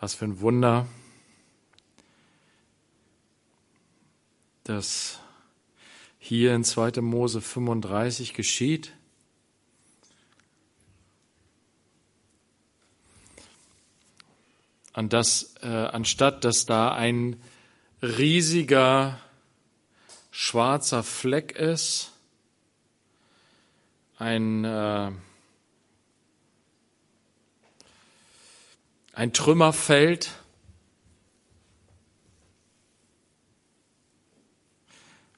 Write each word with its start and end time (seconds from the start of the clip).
Was 0.00 0.14
für 0.14 0.26
ein 0.26 0.40
Wunder, 0.40 0.86
dass 4.62 5.18
hier 6.18 6.54
in 6.54 6.62
2. 6.62 7.00
Mose 7.00 7.40
35 7.40 8.34
geschieht. 8.34 8.92
An 14.92 15.08
das, 15.08 15.54
äh, 15.62 15.66
anstatt 15.66 16.44
dass 16.44 16.66
da 16.66 16.92
ein 16.92 17.40
riesiger 18.02 19.18
schwarzer 20.30 21.02
Fleck 21.02 21.52
ist, 21.52 22.12
ein, 24.18 24.64
äh, 24.64 25.10
ein 29.18 29.32
Trümmerfeld, 29.32 30.30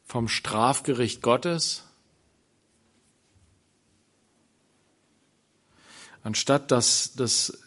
vom 0.05 0.29
Strafgericht 0.29 1.23
Gottes, 1.23 1.85
anstatt 6.23 6.71
dass 6.71 7.15
das 7.15 7.59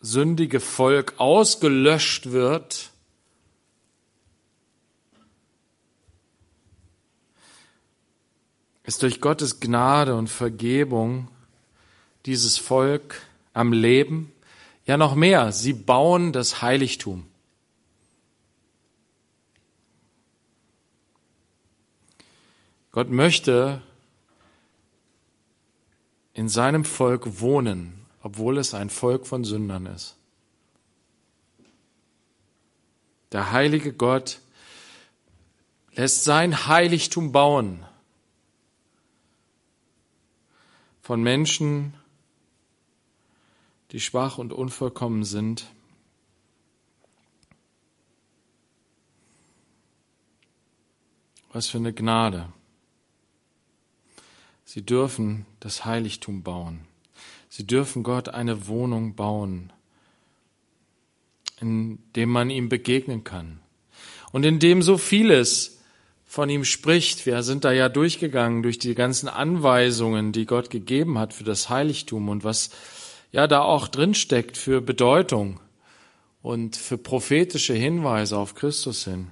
sündige 0.00 0.60
Volk 0.60 1.12
ausgelöscht 1.18 2.30
wird, 2.30 2.88
ist 8.84 9.02
durch 9.02 9.20
Gottes 9.20 9.60
Gnade 9.60 10.14
und 10.14 10.28
Vergebung 10.28 11.28
dieses 12.24 12.56
Volk 12.56 13.20
am 13.52 13.74
Leben. 13.74 14.32
Ja, 14.90 14.96
noch 14.96 15.14
mehr, 15.14 15.52
sie 15.52 15.72
bauen 15.72 16.32
das 16.32 16.62
Heiligtum. 16.62 17.24
Gott 22.90 23.08
möchte 23.08 23.82
in 26.34 26.48
seinem 26.48 26.84
Volk 26.84 27.38
wohnen, 27.38 28.04
obwohl 28.24 28.58
es 28.58 28.74
ein 28.74 28.90
Volk 28.90 29.28
von 29.28 29.44
Sündern 29.44 29.86
ist. 29.86 30.16
Der 33.30 33.52
heilige 33.52 33.92
Gott 33.92 34.40
lässt 35.92 36.24
sein 36.24 36.66
Heiligtum 36.66 37.30
bauen 37.30 37.86
von 41.00 41.22
Menschen, 41.22 41.94
die 43.92 44.00
schwach 44.00 44.38
und 44.38 44.52
unvollkommen 44.52 45.24
sind. 45.24 45.66
Was 51.52 51.68
für 51.68 51.78
eine 51.78 51.92
Gnade. 51.92 52.52
Sie 54.64 54.82
dürfen 54.82 55.46
das 55.58 55.84
Heiligtum 55.84 56.42
bauen. 56.42 56.82
Sie 57.48 57.66
dürfen 57.66 58.04
Gott 58.04 58.28
eine 58.28 58.68
Wohnung 58.68 59.16
bauen, 59.16 59.72
in 61.60 61.98
dem 62.14 62.30
man 62.30 62.50
ihm 62.50 62.68
begegnen 62.68 63.24
kann 63.24 63.60
und 64.30 64.44
in 64.44 64.60
dem 64.60 64.82
so 64.82 64.96
vieles 64.96 65.80
von 66.24 66.48
ihm 66.48 66.64
spricht. 66.64 67.26
Wir 67.26 67.42
sind 67.42 67.64
da 67.64 67.72
ja 67.72 67.88
durchgegangen 67.88 68.62
durch 68.62 68.78
die 68.78 68.94
ganzen 68.94 69.28
Anweisungen, 69.28 70.30
die 70.30 70.46
Gott 70.46 70.70
gegeben 70.70 71.18
hat 71.18 71.34
für 71.34 71.42
das 71.42 71.68
Heiligtum 71.68 72.28
und 72.28 72.44
was 72.44 72.70
ja 73.32 73.46
da 73.46 73.62
auch 73.62 73.88
drinsteckt 73.88 74.56
für 74.56 74.80
Bedeutung 74.80 75.60
und 76.42 76.76
für 76.76 76.98
prophetische 76.98 77.74
Hinweise 77.74 78.36
auf 78.36 78.54
Christus 78.54 79.04
hin. 79.04 79.30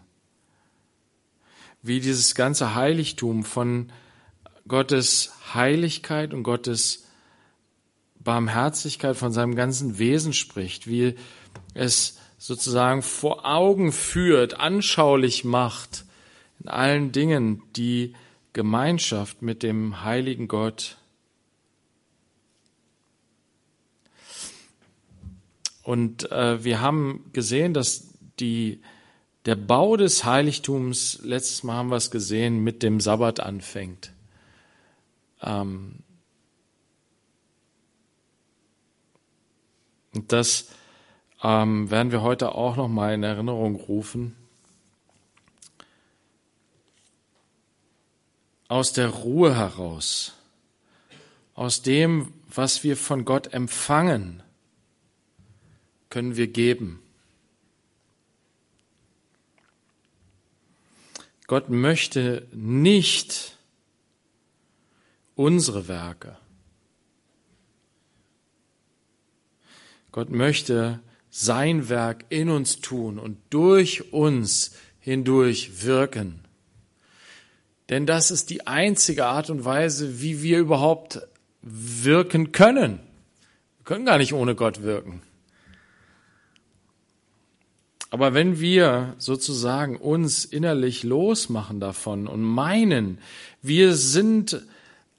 Wie 1.82 2.00
dieses 2.00 2.34
ganze 2.34 2.74
Heiligtum 2.74 3.44
von 3.44 3.92
Gottes 4.66 5.32
Heiligkeit 5.54 6.34
und 6.34 6.42
Gottes 6.42 7.06
Barmherzigkeit 8.18 9.16
von 9.16 9.32
seinem 9.32 9.54
ganzen 9.54 9.98
Wesen 9.98 10.32
spricht, 10.32 10.86
wie 10.86 11.14
es 11.74 12.18
sozusagen 12.36 13.02
vor 13.02 13.46
Augen 13.46 13.92
führt, 13.92 14.60
anschaulich 14.60 15.44
macht 15.44 16.04
in 16.60 16.68
allen 16.68 17.12
Dingen 17.12 17.62
die 17.76 18.14
Gemeinschaft 18.52 19.42
mit 19.42 19.62
dem 19.62 20.04
heiligen 20.04 20.48
Gott. 20.48 20.98
Und 25.88 26.30
äh, 26.32 26.62
wir 26.64 26.82
haben 26.82 27.30
gesehen, 27.32 27.72
dass 27.72 28.12
die, 28.40 28.82
der 29.46 29.54
Bau 29.54 29.96
des 29.96 30.22
Heiligtums, 30.26 31.20
letztes 31.22 31.62
Mal 31.62 31.76
haben 31.76 31.88
wir 31.88 31.96
es 31.96 32.10
gesehen, 32.10 32.62
mit 32.62 32.82
dem 32.82 33.00
Sabbat 33.00 33.40
anfängt. 33.40 34.12
Ähm, 35.40 36.00
und 40.14 40.30
das 40.30 40.68
ähm, 41.42 41.90
werden 41.90 42.12
wir 42.12 42.20
heute 42.20 42.54
auch 42.54 42.76
noch 42.76 42.88
mal 42.88 43.14
in 43.14 43.22
Erinnerung 43.22 43.76
rufen. 43.76 44.36
Aus 48.68 48.92
der 48.92 49.08
Ruhe 49.08 49.56
heraus, 49.56 50.34
aus 51.54 51.80
dem, 51.80 52.34
was 52.54 52.84
wir 52.84 52.98
von 52.98 53.24
Gott 53.24 53.54
empfangen, 53.54 54.42
können 56.10 56.36
wir 56.36 56.46
geben. 56.46 57.02
Gott 61.46 61.70
möchte 61.70 62.46
nicht 62.52 63.56
unsere 65.34 65.88
Werke. 65.88 66.36
Gott 70.12 70.30
möchte 70.30 71.00
sein 71.30 71.88
Werk 71.88 72.24
in 72.28 72.50
uns 72.50 72.80
tun 72.80 73.18
und 73.18 73.38
durch 73.50 74.12
uns 74.12 74.74
hindurch 75.00 75.84
wirken. 75.84 76.40
Denn 77.88 78.04
das 78.04 78.30
ist 78.30 78.50
die 78.50 78.66
einzige 78.66 79.26
Art 79.26 79.48
und 79.48 79.64
Weise, 79.64 80.20
wie 80.20 80.42
wir 80.42 80.58
überhaupt 80.58 81.20
wirken 81.62 82.52
können. 82.52 83.00
Wir 83.78 83.84
können 83.84 84.04
gar 84.04 84.18
nicht 84.18 84.34
ohne 84.34 84.54
Gott 84.54 84.82
wirken. 84.82 85.22
Aber 88.10 88.32
wenn 88.32 88.58
wir 88.58 89.14
sozusagen 89.18 89.96
uns 89.96 90.44
innerlich 90.44 91.02
losmachen 91.02 91.78
davon 91.78 92.26
und 92.26 92.42
meinen, 92.42 93.18
wir 93.60 93.94
sind 93.94 94.62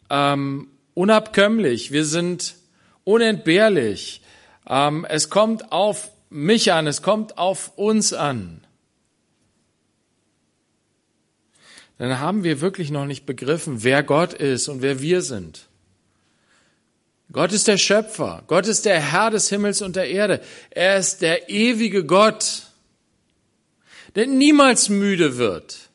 ähm, 0.10 0.68
unabkömmlich, 0.96 1.92
wir 1.92 2.06
sind 2.06 2.56
unentbehrlich. 3.04 4.22
Ähm, 4.68 5.06
es 5.08 5.30
kommt 5.30 5.72
auf 5.72 6.12
mich 6.30 6.74
an, 6.74 6.88
es 6.88 7.02
kommt 7.02 7.38
auf 7.38 7.78
uns 7.78 8.14
an. 8.14 8.62
Dann 12.00 12.20
haben 12.20 12.44
wir 12.44 12.62
wirklich 12.62 12.92
noch 12.92 13.06
nicht 13.06 13.26
begriffen, 13.26 13.84
wer 13.84 14.04
Gott 14.04 14.34
ist 14.34 14.68
und 14.68 14.82
wer 14.82 15.02
wir 15.02 15.22
sind. 15.22 15.68
Gott 17.32 17.52
ist 17.52 17.68
der 17.68 17.78
Schöpfer, 17.78 18.44
Gott 18.48 18.66
ist 18.66 18.86
der 18.86 19.00
Herr 19.00 19.30
des 19.30 19.50
Himmels 19.50 19.84
und 19.84 19.96
der 19.96 20.10
Erde. 20.10 20.42
Er 20.72 20.98
ist 20.98 21.22
der 21.22 21.50
ewige 21.50 22.04
Gott, 22.06 22.69
der 24.16 24.28
niemals 24.28 24.90
müde 24.90 25.38
wird, 25.38 25.90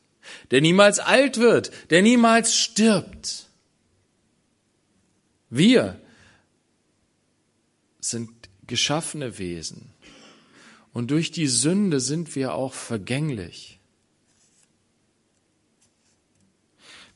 der 0.51 0.61
niemals 0.61 0.99
alt 0.99 1.37
wird, 1.37 1.71
der 1.89 2.01
niemals 2.01 2.55
stirbt. 2.55 3.49
Wir 5.49 5.99
sind 7.99 8.29
geschaffene 8.67 9.37
Wesen. 9.37 9.91
Und 10.93 11.11
durch 11.11 11.31
die 11.31 11.47
Sünde 11.47 11.99
sind 11.99 12.35
wir 12.35 12.53
auch 12.53 12.73
vergänglich. 12.73 13.79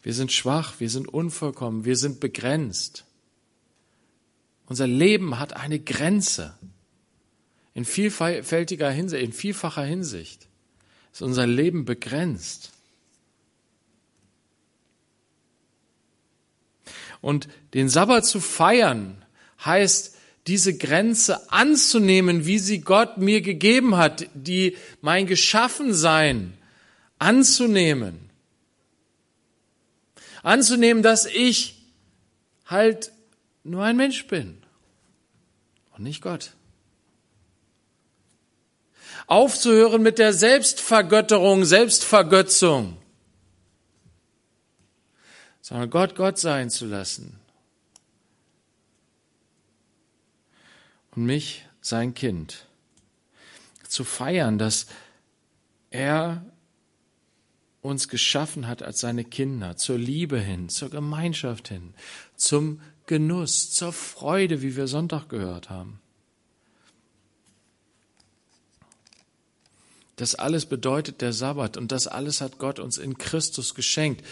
Wir 0.01 0.13
sind 0.13 0.31
schwach, 0.31 0.79
wir 0.79 0.89
sind 0.89 1.07
unvollkommen, 1.07 1.85
wir 1.85 1.95
sind 1.95 2.19
begrenzt. 2.19 3.05
Unser 4.65 4.87
Leben 4.87 5.39
hat 5.39 5.53
eine 5.53 5.79
Grenze. 5.79 6.57
In 7.73 7.85
vielfältiger 7.85 8.89
Hinsicht, 8.89 9.23
in 9.23 9.33
vielfacher 9.33 9.83
Hinsicht 9.83 10.48
ist 11.11 11.21
unser 11.21 11.47
Leben 11.47 11.85
begrenzt. 11.85 12.71
Und 17.21 17.49
den 17.73 17.89
Sabbat 17.89 18.25
zu 18.25 18.39
feiern 18.39 19.23
heißt, 19.63 20.15
diese 20.47 20.77
Grenze 20.77 21.51
anzunehmen, 21.51 22.45
wie 22.45 22.59
sie 22.59 22.81
Gott 22.81 23.17
mir 23.17 23.41
gegeben 23.41 23.97
hat, 23.97 24.27
die 24.33 24.77
mein 25.01 25.27
Geschaffensein 25.27 26.53
anzunehmen. 27.19 28.29
Anzunehmen, 30.41 31.03
dass 31.03 31.25
ich 31.25 31.83
halt 32.65 33.11
nur 33.63 33.83
ein 33.83 33.97
Mensch 33.97 34.25
bin 34.27 34.57
und 35.95 36.03
nicht 36.03 36.21
Gott. 36.21 36.53
Aufzuhören 39.27 40.01
mit 40.01 40.19
der 40.19 40.33
Selbstvergötterung, 40.33 41.65
Selbstvergötzung. 41.65 42.97
Sondern 45.61 45.89
Gott 45.89 46.15
Gott 46.15 46.39
sein 46.39 46.69
zu 46.69 46.85
lassen. 46.85 47.39
Und 51.11 51.25
mich 51.25 51.65
sein 51.81 52.13
Kind. 52.13 52.65
Zu 53.87 54.03
feiern, 54.03 54.57
dass 54.57 54.87
er 55.89 56.45
uns 57.81 58.07
geschaffen 58.07 58.67
hat 58.67 58.83
als 58.83 58.99
seine 58.99 59.23
Kinder, 59.23 59.77
zur 59.77 59.97
Liebe 59.97 60.39
hin, 60.39 60.69
zur 60.69 60.89
Gemeinschaft 60.89 61.69
hin, 61.69 61.93
zum 62.35 62.81
Genuss, 63.05 63.71
zur 63.71 63.93
Freude, 63.93 64.61
wie 64.61 64.75
wir 64.75 64.87
Sonntag 64.87 65.29
gehört 65.29 65.69
haben. 65.69 65.99
Das 70.19 70.35
alles 70.35 70.65
bedeutet 70.65 71.21
der 71.21 71.31
Sabbat 71.31 71.77
und 71.77 71.93
das 71.93 72.05
alles 72.05 72.41
hat 72.41 72.57
Gott 72.57 72.77
uns 72.77 72.97
in 72.97 73.17
Christus 73.17 73.73
geschenkt. 73.73 74.25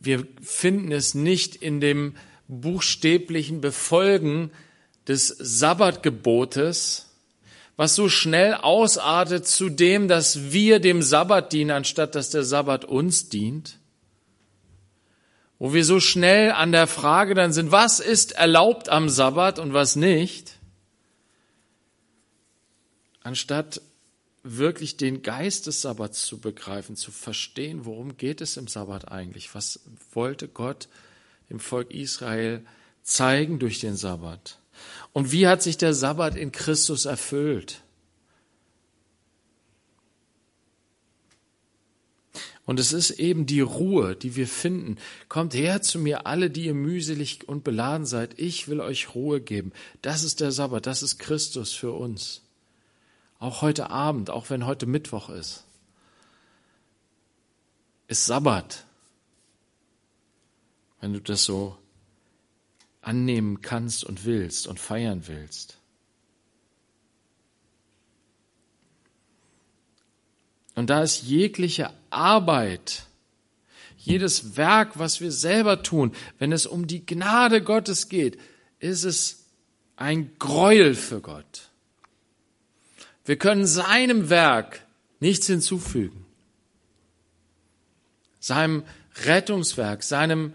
Wir 0.00 0.26
finden 0.42 0.90
es 0.90 1.14
nicht 1.14 1.54
in 1.54 1.80
dem 1.80 2.16
buchstäblichen 2.48 3.60
Befolgen 3.60 4.50
des 5.06 5.28
Sabbatgebotes, 5.28 7.10
was 7.76 7.94
so 7.94 8.08
schnell 8.08 8.54
ausartet 8.54 9.46
zu 9.46 9.68
dem, 9.68 10.08
dass 10.08 10.50
wir 10.50 10.80
dem 10.80 11.00
Sabbat 11.00 11.52
dienen, 11.52 11.70
anstatt 11.70 12.16
dass 12.16 12.30
der 12.30 12.42
Sabbat 12.42 12.84
uns 12.84 13.28
dient. 13.28 13.78
Wo 15.60 15.72
wir 15.72 15.84
so 15.84 16.00
schnell 16.00 16.50
an 16.50 16.72
der 16.72 16.88
Frage 16.88 17.34
dann 17.34 17.52
sind, 17.52 17.70
was 17.70 18.00
ist 18.00 18.32
erlaubt 18.32 18.88
am 18.88 19.08
Sabbat 19.08 19.60
und 19.60 19.74
was 19.74 19.94
nicht, 19.94 20.58
anstatt 23.22 23.80
wirklich 24.42 24.96
den 24.96 25.22
Geist 25.22 25.66
des 25.66 25.82
Sabbats 25.82 26.24
zu 26.24 26.38
begreifen, 26.38 26.96
zu 26.96 27.10
verstehen, 27.10 27.84
worum 27.84 28.16
geht 28.16 28.40
es 28.40 28.56
im 28.56 28.68
Sabbat 28.68 29.10
eigentlich? 29.10 29.54
Was 29.54 29.80
wollte 30.12 30.48
Gott 30.48 30.88
dem 31.50 31.60
Volk 31.60 31.90
Israel 31.90 32.64
zeigen 33.02 33.58
durch 33.58 33.80
den 33.80 33.96
Sabbat? 33.96 34.58
Und 35.12 35.32
wie 35.32 35.46
hat 35.46 35.62
sich 35.62 35.76
der 35.76 35.92
Sabbat 35.92 36.36
in 36.36 36.52
Christus 36.52 37.04
erfüllt? 37.04 37.82
Und 42.64 42.78
es 42.78 42.92
ist 42.92 43.10
eben 43.10 43.46
die 43.46 43.62
Ruhe, 43.62 44.14
die 44.14 44.36
wir 44.36 44.46
finden. 44.46 44.96
Kommt 45.28 45.54
her 45.54 45.82
zu 45.82 45.98
mir, 45.98 46.26
alle, 46.26 46.50
die 46.50 46.66
ihr 46.66 46.74
mühselig 46.74 47.48
und 47.48 47.64
beladen 47.64 48.06
seid. 48.06 48.38
Ich 48.38 48.68
will 48.68 48.80
euch 48.80 49.14
Ruhe 49.14 49.40
geben. 49.40 49.72
Das 50.02 50.22
ist 50.22 50.40
der 50.40 50.52
Sabbat, 50.52 50.86
das 50.86 51.02
ist 51.02 51.18
Christus 51.18 51.72
für 51.72 51.90
uns. 51.90 52.42
Auch 53.40 53.62
heute 53.62 53.88
Abend, 53.90 54.28
auch 54.28 54.50
wenn 54.50 54.66
heute 54.66 54.84
Mittwoch 54.86 55.30
ist, 55.30 55.64
ist 58.06 58.26
Sabbat. 58.26 58.84
Wenn 61.00 61.14
du 61.14 61.20
das 61.20 61.44
so 61.44 61.78
annehmen 63.00 63.62
kannst 63.62 64.04
und 64.04 64.26
willst 64.26 64.66
und 64.66 64.78
feiern 64.78 65.26
willst. 65.26 65.78
Und 70.74 70.90
da 70.90 71.02
ist 71.02 71.22
jegliche 71.22 71.90
Arbeit, 72.10 73.06
jedes 73.96 74.58
Werk, 74.58 74.98
was 74.98 75.22
wir 75.22 75.32
selber 75.32 75.82
tun, 75.82 76.12
wenn 76.38 76.52
es 76.52 76.66
um 76.66 76.86
die 76.86 77.06
Gnade 77.06 77.62
Gottes 77.62 78.10
geht, 78.10 78.38
ist 78.80 79.04
es 79.04 79.46
ein 79.96 80.38
Gräuel 80.38 80.94
für 80.94 81.22
Gott. 81.22 81.69
Wir 83.24 83.36
können 83.36 83.66
seinem 83.66 84.30
Werk 84.30 84.84
nichts 85.20 85.46
hinzufügen. 85.46 86.26
Seinem 88.38 88.84
Rettungswerk, 89.24 90.02
seinem, 90.02 90.54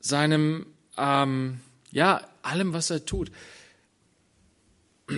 seinem 0.00 0.66
ähm, 0.96 1.60
ja, 1.90 2.26
allem, 2.42 2.72
was 2.72 2.90
er 2.90 3.04
tut. 3.04 3.30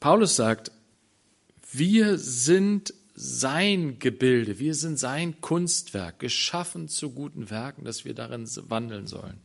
Paulus 0.00 0.36
sagt, 0.36 0.72
wir 1.72 2.18
sind 2.18 2.94
sein 3.14 3.98
Gebilde, 3.98 4.58
wir 4.58 4.74
sind 4.74 4.98
sein 4.98 5.40
Kunstwerk, 5.42 6.18
geschaffen 6.18 6.88
zu 6.88 7.10
guten 7.10 7.50
Werken, 7.50 7.84
dass 7.84 8.04
wir 8.06 8.14
darin 8.14 8.48
wandeln 8.68 9.06
sollen. 9.06 9.38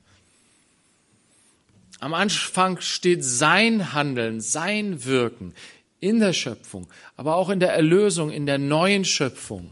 Am 1.99 2.13
Anfang 2.13 2.81
steht 2.81 3.23
sein 3.23 3.93
Handeln, 3.93 4.41
sein 4.41 5.05
Wirken 5.05 5.53
in 5.99 6.19
der 6.19 6.33
Schöpfung, 6.33 6.87
aber 7.15 7.35
auch 7.35 7.49
in 7.49 7.59
der 7.59 7.73
Erlösung, 7.73 8.31
in 8.31 8.45
der 8.45 8.57
neuen 8.57 9.05
Schöpfung. 9.05 9.71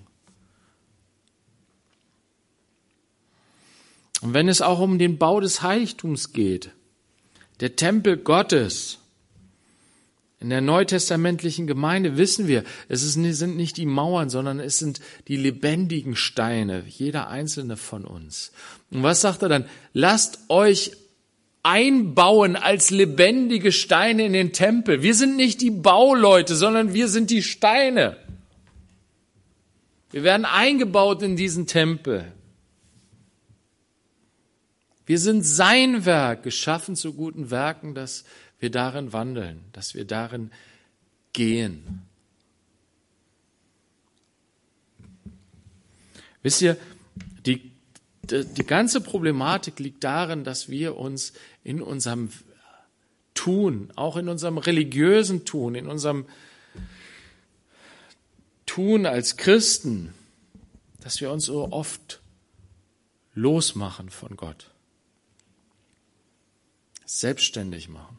Und 4.22 4.34
wenn 4.34 4.48
es 4.48 4.62
auch 4.62 4.80
um 4.80 5.00
den 5.00 5.18
Bau 5.18 5.42
des 5.42 5.62
Heiligtums 5.62 6.32
geht, 6.32 6.72
der 7.60 7.76
Tempel 7.76 8.18
Gottes, 8.18 9.00
in 10.40 10.50
der 10.50 10.62
neutestamentlichen 10.62 11.68
Gemeinde 11.68 12.18
wissen 12.18 12.48
wir, 12.48 12.64
es 12.90 13.02
sind 13.02 13.56
nicht 13.56 13.78
die 13.78 13.86
Mauern, 13.86 14.30
sondern 14.30 14.60
es 14.60 14.80
sind 14.80 15.02
die 15.28 15.38
lebendigen 15.38 16.16
Steine, 16.16 16.84
jeder 16.88 17.28
einzelne 17.28 17.78
von 17.78 18.06
uns. 18.06 18.52
Und 18.92 19.04
was 19.04 19.22
sagt 19.22 19.42
er 19.42 19.50
dann? 19.50 19.66
Lasst 19.94 20.40
euch 20.50 20.92
einbauen 21.64 22.58
als 22.58 22.92
lebendige 22.92 23.72
Steine 23.72 24.26
in 24.26 24.34
den 24.34 24.52
Tempel. 24.52 25.02
Wir 25.02 25.16
sind 25.16 25.38
nicht 25.38 25.62
die 25.62 25.72
Bauleute, 25.72 26.56
sondern 26.56 26.94
wir 26.94 27.08
sind 27.08 27.30
die 27.30 27.42
Steine. 27.42 28.18
Wir 30.12 30.24
werden 30.24 30.46
eingebaut 30.46 31.24
in 31.24 31.36
diesen 31.38 31.66
Tempel. 31.66 32.32
Wir 35.06 35.20
sind 35.20 35.44
sein 35.44 36.06
Werk, 36.06 36.44
geschaffen 36.44 36.96
zu 36.96 37.14
guten 37.14 37.50
Werken, 37.50 37.96
dass 37.96 38.26
wir 38.60 38.70
darin 38.70 39.12
wandeln, 39.12 39.62
dass 39.72 39.96
wir 39.96 40.06
darin 40.06 40.52
gehen. 41.34 42.04
Wisst 46.42 46.62
ihr, 46.62 46.78
die 48.24 48.66
ganze 48.66 49.02
Problematik 49.02 49.80
liegt 49.80 50.04
darin, 50.04 50.44
dass 50.44 50.70
wir 50.70 50.96
uns 50.98 51.34
in 51.64 51.82
unserem 51.82 52.30
Tun, 53.34 53.92
auch 53.96 54.16
in 54.16 54.30
unserem 54.30 54.58
religiösen 54.58 55.44
Tun, 55.46 55.76
in 55.76 55.88
unserem 55.88 56.26
Tun 58.66 59.06
als 59.06 59.38
Christen, 59.38 60.14
dass 61.02 61.20
wir 61.20 61.32
uns 61.32 61.46
so 61.46 61.72
oft 61.72 62.22
losmachen 63.34 64.10
von 64.10 64.38
Gott 64.38 64.70
selbstständig 67.06 67.90
machen. 67.90 68.18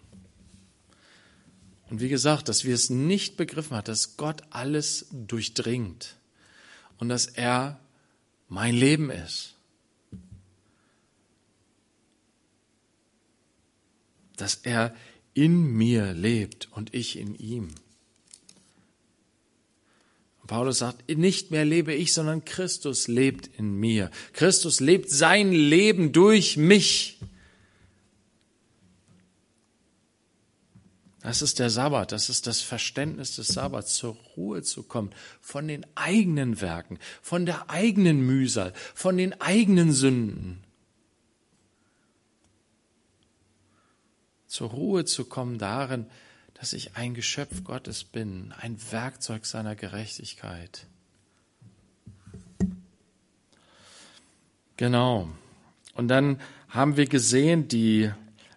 Und 1.90 2.00
wie 2.00 2.08
gesagt, 2.08 2.48
dass 2.48 2.64
wir 2.64 2.74
es 2.74 2.90
nicht 2.90 3.36
begriffen 3.36 3.76
haben, 3.76 3.84
dass 3.84 4.16
Gott 4.16 4.42
alles 4.50 5.06
durchdringt 5.12 6.16
und 6.98 7.08
dass 7.08 7.26
er 7.26 7.80
mein 8.48 8.74
Leben 8.74 9.10
ist. 9.10 9.53
Dass 14.36 14.56
er 14.56 14.94
in 15.34 15.72
mir 15.72 16.12
lebt 16.12 16.68
und 16.72 16.94
ich 16.94 17.18
in 17.18 17.34
ihm. 17.34 17.68
Paulus 20.46 20.78
sagt, 20.78 21.08
nicht 21.08 21.50
mehr 21.50 21.64
lebe 21.64 21.94
ich, 21.94 22.12
sondern 22.12 22.44
Christus 22.44 23.08
lebt 23.08 23.48
in 23.58 23.78
mir. 23.80 24.10
Christus 24.34 24.80
lebt 24.80 25.10
sein 25.10 25.52
Leben 25.52 26.12
durch 26.12 26.56
mich. 26.56 27.18
Das 31.22 31.40
ist 31.40 31.58
der 31.58 31.70
Sabbat, 31.70 32.12
das 32.12 32.28
ist 32.28 32.46
das 32.46 32.60
Verständnis 32.60 33.36
des 33.36 33.48
Sabbats, 33.48 33.94
zur 33.94 34.14
Ruhe 34.36 34.62
zu 34.62 34.82
kommen 34.82 35.10
von 35.40 35.66
den 35.66 35.86
eigenen 35.94 36.60
Werken, 36.60 36.98
von 37.22 37.46
der 37.46 37.70
eigenen 37.70 38.20
Mühsal, 38.26 38.74
von 38.94 39.16
den 39.16 39.40
eigenen 39.40 39.92
Sünden. 39.92 40.63
Zur 44.54 44.70
Ruhe 44.70 45.04
zu 45.04 45.24
kommen 45.24 45.58
darin, 45.58 46.06
dass 46.54 46.74
ich 46.74 46.94
ein 46.94 47.14
Geschöpf 47.14 47.64
Gottes 47.64 48.04
bin, 48.04 48.54
ein 48.60 48.78
Werkzeug 48.92 49.46
seiner 49.46 49.74
Gerechtigkeit. 49.74 50.86
Genau. 54.76 55.28
Und 55.94 56.06
dann 56.06 56.40
haben 56.68 56.96
wir 56.96 57.06
gesehen, 57.06 57.66
die 57.66 58.12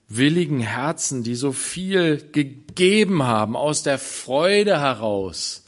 willigen 0.08 0.60
Herzen, 0.60 1.24
die 1.24 1.34
so 1.34 1.52
viel 1.52 2.30
gegeben 2.32 3.24
haben 3.24 3.56
aus 3.56 3.82
der 3.82 3.98
Freude 3.98 4.80
heraus. 4.80 5.66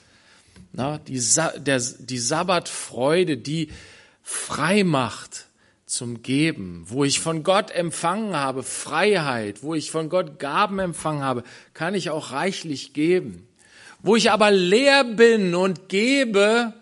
Na, 0.74 1.00
die, 1.00 1.20
der, 1.58 1.80
die 1.80 2.20
Sabbatfreude, 2.20 3.36
die 3.36 3.72
frei 4.22 4.84
macht 4.84 5.49
zum 5.90 6.22
Geben, 6.22 6.84
wo 6.88 7.04
ich 7.04 7.20
von 7.20 7.42
Gott 7.42 7.72
empfangen 7.72 8.36
habe, 8.36 8.62
Freiheit, 8.62 9.64
wo 9.64 9.74
ich 9.74 9.90
von 9.90 10.08
Gott 10.08 10.38
Gaben 10.38 10.78
empfangen 10.78 11.24
habe, 11.24 11.44
kann 11.74 11.96
ich 11.96 12.12
auch 12.12 12.32
reichlich 12.32 12.94
geben. 12.94 13.48
Wo 14.02 14.16
ich 14.16 14.32
aber 14.32 14.52
leer 14.52 15.04
bin 15.04 15.56
und 15.56 15.90
gebe, 15.90 16.74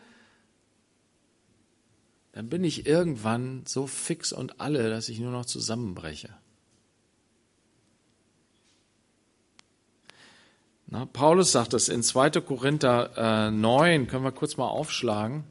dann 2.34 2.50
bin 2.50 2.66
ich 2.66 2.86
irgendwann 2.86 3.64
so 3.66 3.88
fix 3.88 4.34
und 4.34 4.60
alle, 4.60 4.90
dass 4.90 5.08
ich 5.08 5.20
nur 5.20 5.32
noch 5.32 5.46
zusammenbreche. 5.46 6.30
Na, 10.86 11.06
Paulus 11.06 11.54
sagt 11.54 11.74
das 11.74 11.88
in 11.88 12.04
2. 12.04 12.30
Korinther 12.42 13.48
äh, 13.48 13.52
9, 13.52 14.08
können 14.08 14.26
wir 14.26 14.32
kurz 14.32 14.58
mal 14.58 14.68
aufschlagen. 14.68 15.46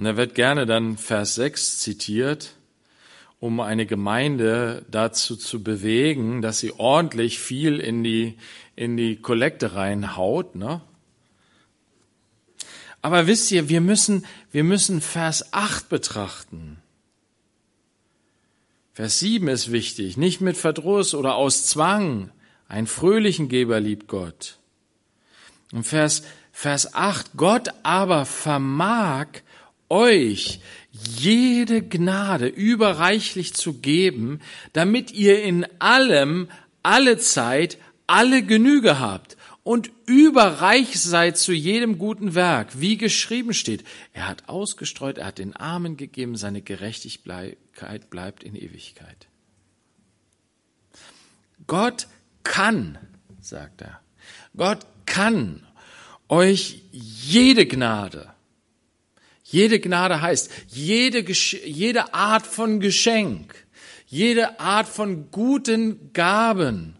Und 0.00 0.06
da 0.06 0.16
wird 0.16 0.34
gerne 0.34 0.64
dann 0.64 0.96
Vers 0.96 1.34
6 1.34 1.80
zitiert, 1.80 2.54
um 3.38 3.60
eine 3.60 3.84
Gemeinde 3.84 4.82
dazu 4.90 5.36
zu 5.36 5.62
bewegen, 5.62 6.40
dass 6.40 6.58
sie 6.58 6.72
ordentlich 6.72 7.38
viel 7.38 7.78
in 7.80 8.02
die, 8.02 8.38
in 8.76 8.96
die 8.96 9.16
Kollekte 9.16 9.74
reinhaut, 9.74 10.54
ne? 10.54 10.80
Aber 13.02 13.26
wisst 13.26 13.50
ihr, 13.50 13.68
wir 13.68 13.82
müssen, 13.82 14.24
wir 14.50 14.64
müssen 14.64 15.02
Vers 15.02 15.52
8 15.52 15.90
betrachten. 15.90 16.78
Vers 18.94 19.18
7 19.18 19.48
ist 19.48 19.70
wichtig, 19.70 20.16
nicht 20.16 20.40
mit 20.40 20.56
Verdruss 20.56 21.14
oder 21.14 21.34
aus 21.34 21.66
Zwang. 21.66 22.30
Ein 22.68 22.86
fröhlichen 22.86 23.50
Geber 23.50 23.80
liebt 23.80 24.08
Gott. 24.08 24.56
Und 25.72 25.84
Vers, 25.84 26.22
Vers 26.52 26.94
8, 26.94 27.32
Gott 27.36 27.68
aber 27.82 28.24
vermag 28.24 29.26
euch 29.90 30.60
jede 30.90 31.82
Gnade 31.82 32.46
überreichlich 32.46 33.54
zu 33.54 33.74
geben, 33.74 34.40
damit 34.72 35.12
ihr 35.12 35.42
in 35.42 35.66
allem, 35.80 36.48
alle 36.82 37.18
Zeit, 37.18 37.78
alle 38.06 38.42
Genüge 38.42 38.98
habt 38.98 39.36
und 39.62 39.90
überreich 40.06 41.00
seid 41.00 41.36
zu 41.36 41.52
jedem 41.52 41.98
guten 41.98 42.34
Werk, 42.34 42.80
wie 42.80 42.96
geschrieben 42.96 43.52
steht. 43.52 43.84
Er 44.12 44.26
hat 44.26 44.48
ausgestreut, 44.48 45.18
er 45.18 45.26
hat 45.26 45.38
den 45.38 45.54
Armen 45.54 45.96
gegeben, 45.96 46.36
seine 46.36 46.62
Gerechtigkeit 46.62 48.10
bleibt 48.10 48.42
in 48.42 48.56
Ewigkeit. 48.56 49.28
Gott 51.66 52.08
kann, 52.42 52.98
sagt 53.40 53.82
er, 53.82 54.00
Gott 54.56 54.86
kann 55.06 55.66
euch 56.28 56.82
jede 56.90 57.66
Gnade, 57.66 58.32
jede 59.50 59.80
Gnade 59.80 60.20
heißt, 60.20 60.50
jede, 60.68 61.28
jede 61.28 62.14
Art 62.14 62.46
von 62.46 62.78
Geschenk, 62.78 63.54
jede 64.06 64.60
Art 64.60 64.88
von 64.88 65.30
guten 65.32 66.12
Gaben, 66.12 66.96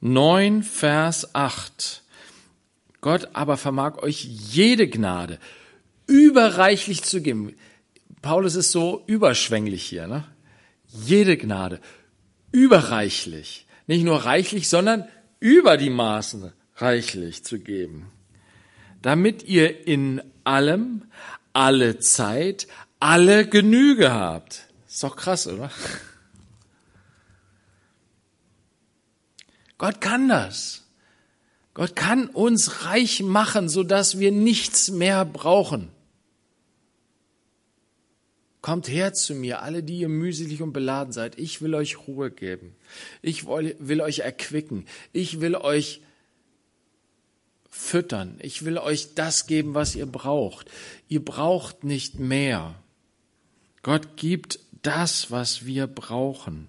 9, 0.00 0.62
Vers 0.62 1.34
8. 1.34 2.02
Gott 3.02 3.28
aber 3.34 3.56
vermag 3.56 3.98
euch 3.98 4.24
jede 4.24 4.88
Gnade 4.88 5.38
überreichlich 6.06 7.02
zu 7.02 7.20
geben. 7.20 7.54
Paulus 8.22 8.54
ist 8.54 8.72
so 8.72 9.04
überschwänglich 9.06 9.84
hier, 9.84 10.06
ne? 10.06 10.24
Jede 10.86 11.36
Gnade 11.36 11.80
überreichlich. 12.50 13.66
Nicht 13.86 14.04
nur 14.04 14.24
reichlich, 14.24 14.68
sondern 14.68 15.06
über 15.38 15.76
die 15.76 15.90
Maßen 15.90 16.52
reichlich 16.76 17.44
zu 17.44 17.58
geben. 17.58 18.10
Damit 19.02 19.42
ihr 19.44 19.86
in 19.86 20.22
allem, 20.44 21.02
alle 21.52 21.98
Zeit, 21.98 22.66
alle 23.00 23.48
Genüge 23.48 24.12
habt. 24.12 24.66
Ist 24.88 25.02
doch 25.02 25.16
krass, 25.16 25.46
oder? 25.46 25.70
Gott 29.78 30.00
kann 30.00 30.28
das. 30.28 30.84
Gott 31.74 31.94
kann 31.94 32.28
uns 32.28 32.86
reich 32.86 33.22
machen, 33.22 33.68
so 33.68 33.82
dass 33.82 34.18
wir 34.18 34.32
nichts 34.32 34.90
mehr 34.90 35.26
brauchen. 35.26 35.90
Kommt 38.62 38.88
her 38.88 39.12
zu 39.12 39.34
mir, 39.34 39.62
alle, 39.62 39.82
die 39.82 39.98
ihr 39.98 40.08
mühselig 40.08 40.62
und 40.62 40.72
beladen 40.72 41.12
seid. 41.12 41.38
Ich 41.38 41.62
will 41.62 41.74
euch 41.74 42.08
Ruhe 42.08 42.30
geben. 42.30 42.74
Ich 43.22 43.46
will 43.46 44.00
euch 44.00 44.20
erquicken. 44.20 44.86
Ich 45.12 45.40
will 45.40 45.54
euch 45.54 46.00
füttern. 47.76 48.38
Ich 48.40 48.64
will 48.64 48.78
euch 48.78 49.14
das 49.14 49.46
geben, 49.46 49.74
was 49.74 49.94
ihr 49.94 50.06
braucht. 50.06 50.70
Ihr 51.08 51.24
braucht 51.24 51.84
nicht 51.84 52.18
mehr. 52.18 52.74
Gott 53.82 54.16
gibt 54.16 54.58
das, 54.82 55.30
was 55.30 55.66
wir 55.66 55.86
brauchen. 55.86 56.68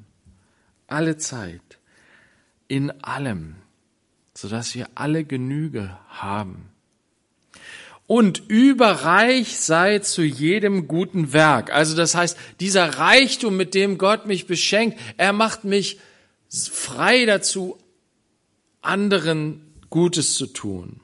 Alle 0.87 1.17
Zeit 1.17 1.79
in 2.67 2.91
allem, 3.03 3.55
sodass 4.33 4.75
wir 4.75 4.89
alle 4.95 5.23
Genüge 5.23 5.97
haben. 6.09 6.69
Und 8.05 8.43
überreich 8.47 9.57
sei 9.57 9.99
zu 9.99 10.23
jedem 10.23 10.87
guten 10.87 11.33
Werk. 11.33 11.73
Also 11.73 11.95
das 11.95 12.15
heißt, 12.15 12.37
dieser 12.59 12.97
Reichtum, 12.97 13.57
mit 13.57 13.73
dem 13.73 13.97
Gott 13.97 14.25
mich 14.25 14.47
beschenkt, 14.47 14.97
er 15.17 15.33
macht 15.33 15.63
mich 15.63 15.99
frei 16.49 17.25
dazu, 17.25 17.77
anderen 18.81 19.66
Gutes 19.89 20.33
zu 20.33 20.47
tun. 20.47 21.01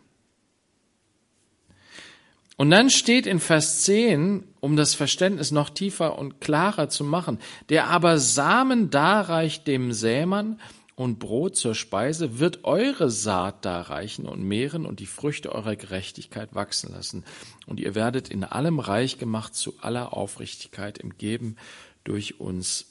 Und 2.55 2.69
dann 2.69 2.89
steht 2.89 3.25
in 3.25 3.39
Vers 3.39 3.81
10, 3.81 4.43
um 4.59 4.75
das 4.75 4.93
Verständnis 4.93 5.51
noch 5.51 5.69
tiefer 5.69 6.17
und 6.17 6.39
klarer 6.39 6.87
zu 6.87 7.03
machen, 7.03 7.39
der 7.69 7.87
aber 7.87 8.19
Samen 8.19 8.89
darreicht 8.89 9.67
dem 9.67 9.91
Sämann 9.91 10.59
und 10.95 11.17
Brot 11.17 11.55
zur 11.55 11.73
Speise, 11.73 12.39
wird 12.39 12.63
eure 12.63 13.09
Saat 13.09 13.65
darreichen 13.65 14.27
und 14.27 14.43
mehren 14.43 14.85
und 14.85 14.99
die 14.99 15.07
Früchte 15.07 15.51
eurer 15.51 15.75
Gerechtigkeit 15.75 16.53
wachsen 16.53 16.91
lassen. 16.93 17.25
Und 17.65 17.79
ihr 17.79 17.95
werdet 17.95 18.29
in 18.29 18.43
allem 18.43 18.79
reich 18.79 19.17
gemacht 19.17 19.55
zu 19.55 19.73
aller 19.81 20.13
Aufrichtigkeit 20.13 20.99
im 20.99 21.17
Geben 21.17 21.55
durch 22.03 22.39
uns, 22.39 22.85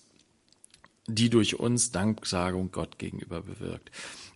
die 1.07 1.31
durch 1.31 1.61
uns 1.61 1.93
Danksagung 1.93 2.73
Gott 2.73 2.99
gegenüber 2.99 3.43
bewirkt. 3.43 3.93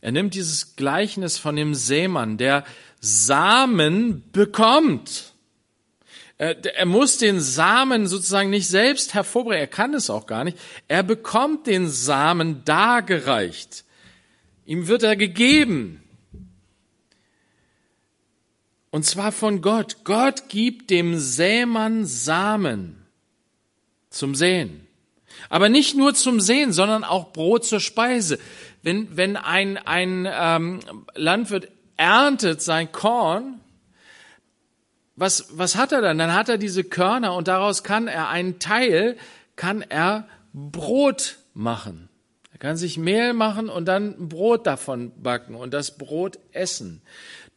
Er 0.07 0.13
nimmt 0.13 0.35
dieses 0.35 0.77
Gleichnis 0.77 1.37
von 1.37 1.57
dem 1.57 1.75
Seemann, 1.75 2.39
der 2.39 2.63
Samen 3.01 4.23
bekommt. 4.31 5.33
Er 6.39 6.87
muss 6.87 7.19
den 7.19 7.41
Samen 7.41 8.07
sozusagen 8.07 8.51
nicht 8.51 8.69
selbst 8.69 9.15
hervorbringen. 9.15 9.59
Er 9.59 9.67
kann 9.67 9.95
es 9.95 10.09
auch 10.09 10.29
gar 10.29 10.45
nicht. 10.45 10.59
Er 10.87 11.03
bekommt 11.03 11.67
den 11.67 11.89
Samen 11.89 12.65
dargereicht. 12.65 13.83
Ihm 14.65 14.87
wird 14.87 15.03
er 15.03 15.17
gegeben. 15.17 16.01
Und 18.91 19.05
zwar 19.05 19.33
von 19.33 19.61
Gott. 19.61 20.05
Gott 20.05 20.49
gibt 20.49 20.91
dem 20.91 21.19
Sämann 21.19 22.07
Samen 22.07 23.05
zum 24.11 24.37
Sehen. 24.37 24.87
Aber 25.49 25.69
nicht 25.69 25.97
nur 25.97 26.15
zum 26.15 26.41
Sehen, 26.41 26.73
sondern 26.73 27.05
auch 27.05 27.33
Brot 27.33 27.65
zur 27.65 27.81
Speise. 27.81 28.39
Wenn, 28.87 29.17
wenn 29.17 29.37
ein, 29.37 29.79
ein 29.79 30.29
ähm, 30.31 30.79
Landwirt 31.17 31.73
erntet 31.97 32.63
sein 32.63 32.93
Korn, 32.93 33.61
was, 35.17 35.59
was 35.59 35.75
hat 35.75 35.91
er 35.91 36.03
dann? 36.03 36.19
Dann 36.19 36.33
hat 36.33 36.49
er 36.49 36.57
diese 36.57 36.85
Körner 36.85 37.35
und 37.35 37.49
daraus 37.49 37.83
kann 37.83 38.07
er 38.07 38.29
einen 38.29 38.61
Teil, 38.61 39.17
kann 39.57 39.83
er 39.83 40.29
Brot 40.53 41.39
machen. 41.53 42.09
Er 42.53 42.61
kann 42.61 42.77
sich 42.77 42.97
Mehl 42.97 43.33
machen 43.33 43.69
und 43.69 43.87
dann 43.87 44.29
Brot 44.29 44.69
davon 44.69 45.11
backen 45.21 45.57
und 45.57 45.75
das 45.75 45.99
Brot 45.99 46.39
essen. 46.53 47.03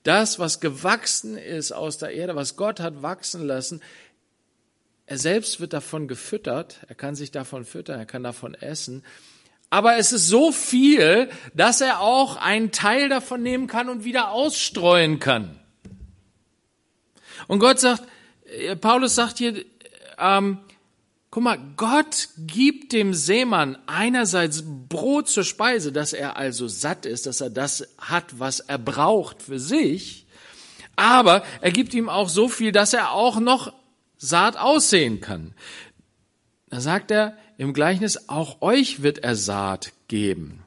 Das, 0.01 0.39
was 0.39 0.59
gewachsen 0.59 1.37
ist 1.37 1.71
aus 1.71 1.99
der 1.99 2.09
Erde, 2.09 2.35
was 2.35 2.55
Gott 2.55 2.79
hat 2.79 3.03
wachsen 3.03 3.45
lassen, 3.45 3.83
er 5.05 5.19
selbst 5.19 5.59
wird 5.59 5.73
davon 5.73 6.07
gefüttert, 6.07 6.79
er 6.87 6.95
kann 6.95 7.13
sich 7.13 7.29
davon 7.29 7.65
füttern, 7.65 7.99
er 7.99 8.07
kann 8.07 8.23
davon 8.23 8.55
essen. 8.55 9.03
Aber 9.69 9.97
es 9.97 10.11
ist 10.11 10.27
so 10.27 10.51
viel, 10.51 11.29
dass 11.53 11.81
er 11.81 11.99
auch 11.99 12.37
einen 12.37 12.71
Teil 12.71 13.09
davon 13.09 13.43
nehmen 13.43 13.67
kann 13.67 13.89
und 13.89 14.03
wieder 14.03 14.31
ausstreuen 14.31 15.19
kann. 15.19 15.59
Und 17.47 17.59
Gott 17.59 17.79
sagt, 17.79 18.03
äh, 18.45 18.75
Paulus 18.75 19.15
sagt 19.15 19.37
hier, 19.37 19.63
ähm, 20.17 20.59
guck 21.29 21.43
mal, 21.43 21.59
Gott 21.77 22.29
gibt 22.37 22.93
dem 22.93 23.13
Seemann 23.13 23.77
einerseits 23.85 24.63
Brot 24.65 25.29
zur 25.29 25.43
Speise, 25.43 25.91
dass 25.91 26.13
er 26.13 26.37
also 26.37 26.67
satt 26.67 27.05
ist, 27.05 27.27
dass 27.27 27.41
er 27.41 27.49
das 27.49 27.87
hat, 27.99 28.39
was 28.39 28.59
er 28.59 28.79
braucht 28.79 29.41
für 29.43 29.59
sich, 29.59 30.25
aber 30.95 31.43
er 31.61 31.71
gibt 31.71 31.93
ihm 31.93 32.09
auch 32.09 32.27
so 32.27 32.49
viel, 32.49 32.73
dass 32.73 32.93
er 32.93 33.11
auch 33.11 33.39
noch 33.39 33.73
Saat 34.17 34.57
aussehen 34.57 35.21
kann. 35.21 35.53
Da 36.67 36.81
sagt 36.81 37.09
er 37.09 37.37
im 37.59 37.73
Gleichnis, 37.73 38.29
auch 38.29 38.61
euch 38.61 39.03
wird 39.03 39.17
er 39.19 39.35
Saat 39.35 39.91
geben 40.07 40.63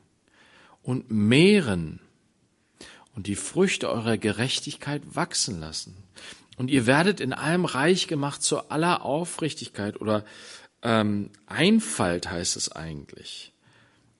und 0.82 1.10
mehren 1.10 2.00
und 3.14 3.26
die 3.26 3.34
Früchte 3.34 3.88
eurer 3.88 4.18
Gerechtigkeit 4.18 5.02
wachsen 5.14 5.58
lassen. 5.58 5.96
Und 6.58 6.70
ihr 6.70 6.86
werdet 6.86 7.20
in 7.20 7.32
allem 7.32 7.64
reich 7.64 8.08
gemacht 8.08 8.42
zu 8.42 8.70
aller 8.70 9.06
Aufrichtigkeit 9.06 10.02
oder 10.02 10.22
ähm, 10.82 11.30
Einfalt 11.46 12.30
heißt 12.30 12.56
es 12.56 12.70
eigentlich 12.70 13.52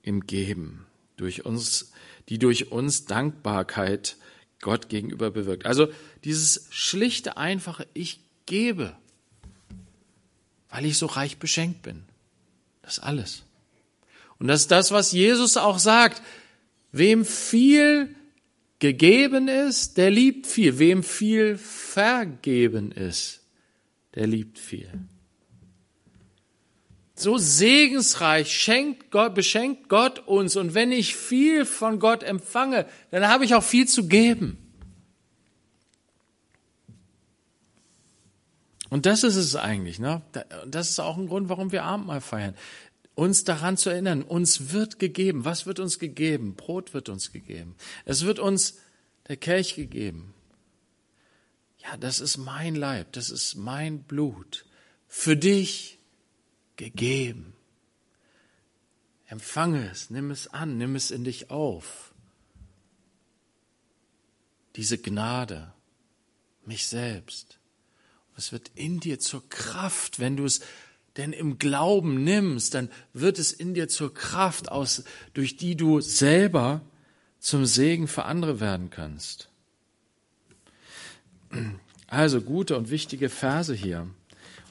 im 0.01 0.25
Geben 0.25 0.87
durch 1.15 1.45
uns, 1.45 1.91
die 2.27 2.39
durch 2.39 2.71
uns 2.71 3.05
Dankbarkeit 3.05 4.17
Gott 4.61 4.89
gegenüber 4.89 5.29
bewirkt. 5.29 5.67
Also 5.67 5.89
dieses 6.23 6.65
schlichte, 6.71 7.37
einfache, 7.37 7.85
ich 7.93 8.19
gebe, 8.47 8.95
weil 10.69 10.85
ich 10.85 10.97
so 10.97 11.05
reich 11.05 11.37
beschenkt 11.37 11.83
bin. 11.83 12.05
Das 12.83 12.99
alles. 12.99 13.43
Und 14.37 14.47
das 14.47 14.61
ist 14.61 14.71
das, 14.71 14.91
was 14.91 15.11
Jesus 15.11 15.57
auch 15.57 15.79
sagt. 15.79 16.21
Wem 16.91 17.25
viel 17.25 18.15
gegeben 18.79 19.47
ist, 19.47 19.97
der 19.97 20.11
liebt 20.11 20.45
viel. 20.45 20.77
Wem 20.77 21.01
viel 21.01 21.57
vergeben 21.57 22.91
ist, 22.91 23.41
der 24.13 24.27
liebt 24.27 24.59
viel. 24.59 24.91
So 27.15 27.37
segensreich 27.37 28.51
schenkt 28.51 29.11
Gott, 29.11 29.33
beschenkt 29.33 29.87
Gott 29.87 30.19
uns. 30.27 30.55
Und 30.55 30.73
wenn 30.73 30.91
ich 30.91 31.15
viel 31.15 31.65
von 31.65 31.99
Gott 31.99 32.23
empfange, 32.23 32.85
dann 33.11 33.27
habe 33.27 33.45
ich 33.45 33.55
auch 33.55 33.63
viel 33.63 33.87
zu 33.87 34.07
geben. 34.07 34.62
Und 38.93 39.07
das 39.07 39.23
ist 39.23 39.37
es 39.37 39.55
eigentlich. 39.55 39.97
Ne? 39.97 40.21
Das 40.67 40.91
ist 40.91 40.99
auch 40.99 41.17
ein 41.17 41.25
Grund, 41.25 41.49
warum 41.49 41.71
wir 41.71 41.83
Abendmahl 41.83 42.21
feiern. 42.21 42.53
Uns 43.15 43.43
daran 43.43 43.75
zu 43.75 43.89
erinnern, 43.89 44.21
uns 44.21 44.71
wird 44.71 44.99
gegeben. 44.99 45.45
Was 45.45 45.65
wird 45.65 45.79
uns 45.79 45.97
gegeben? 45.97 46.53
Brot 46.53 46.93
wird 46.93 47.09
uns 47.09 47.31
gegeben. 47.31 47.75
Es 48.05 48.23
wird 48.23 48.37
uns 48.37 48.77
der 49.27 49.37
Kelch 49.37 49.73
gegeben. 49.73 50.35
Ja, 51.79 51.97
das 51.97 52.19
ist 52.19 52.37
mein 52.37 52.75
Leib, 52.75 53.13
das 53.13 53.31
ist 53.31 53.55
mein 53.55 54.03
Blut. 54.03 54.63
Für 55.07 55.35
dich 55.35 55.97
gegeben. 56.75 57.55
Empfange 59.25 59.89
es, 59.89 60.11
nimm 60.11 60.29
es 60.29 60.49
an, 60.49 60.77
nimm 60.77 60.95
es 60.95 61.09
in 61.09 61.23
dich 61.23 61.49
auf. 61.49 62.13
Diese 64.75 64.99
Gnade, 64.99 65.73
mich 66.63 66.85
selbst. 66.85 67.57
Es 68.35 68.51
wird 68.51 68.71
in 68.75 68.99
dir 68.99 69.19
zur 69.19 69.47
Kraft, 69.49 70.19
wenn 70.19 70.37
du 70.37 70.45
es 70.45 70.61
denn 71.17 71.33
im 71.33 71.59
Glauben 71.59 72.23
nimmst, 72.23 72.73
dann 72.73 72.89
wird 73.13 73.37
es 73.37 73.51
in 73.51 73.73
dir 73.73 73.87
zur 73.87 74.13
Kraft 74.13 74.71
aus, 74.71 75.03
durch 75.33 75.57
die 75.57 75.75
du 75.75 76.01
selber 76.01 76.81
zum 77.39 77.65
Segen 77.65 78.07
für 78.07 78.25
andere 78.25 78.59
werden 78.59 78.89
kannst. 78.89 79.49
Also 82.07 82.41
gute 82.41 82.77
und 82.77 82.89
wichtige 82.89 83.29
Verse 83.29 83.73
hier. 83.73 84.07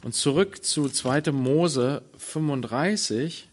Und 0.02 0.14
zurück 0.14 0.64
zu 0.64 0.88
2. 0.88 1.30
Mose 1.30 2.02
35. 2.18 3.48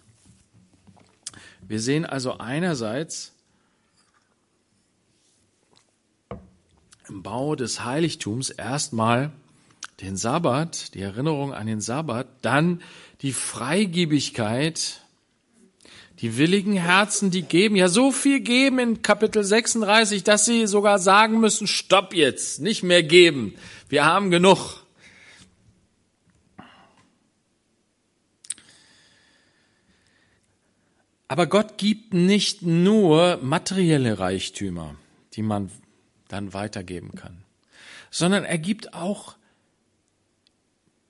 Wir 1.62 1.80
sehen 1.80 2.08
also 2.08 2.40
einerseits 2.40 3.34
im 7.08 7.22
Bau 7.22 7.56
des 7.56 7.84
Heiligtums 7.84 8.50
erstmal 8.50 9.32
den 10.02 10.16
Sabbat, 10.16 10.94
die 10.94 11.02
Erinnerung 11.02 11.54
an 11.54 11.68
den 11.68 11.82
Sabbat, 11.82 12.28
dann 12.42 12.82
die 13.22 13.34
Freigebigkeit, 13.34 15.02
die 16.22 16.38
willigen 16.38 16.74
Herzen, 16.74 17.32
die 17.32 17.44
geben, 17.44 17.76
ja 17.76 17.88
so 17.88 18.12
viel 18.12 18.40
geben 18.40 18.80
in 18.80 19.02
Kapitel 19.02 19.44
36, 19.44 20.24
dass 20.24 20.46
sie 20.46 20.68
sogar 20.68 21.00
sagen 21.00 21.40
müssen, 21.40 21.68
stopp 21.68 22.14
jetzt, 22.14 22.62
nicht 22.62 22.84
mehr 22.84 23.04
geben, 23.04 23.56
wir 23.88 24.06
haben 24.06 24.32
genug. 24.32 24.84
Aber 31.28 31.46
Gott 31.46 31.78
gibt 31.78 32.14
nicht 32.14 32.64
nur 32.64 33.38
materielle 33.42 34.18
Reichtümer, 34.18 34.96
die 35.34 35.44
man 35.44 35.70
dann 36.28 36.54
weitergeben 36.54 37.14
kann, 37.16 37.44
sondern 38.10 38.44
er 38.46 38.58
gibt 38.58 38.94
auch 38.94 39.36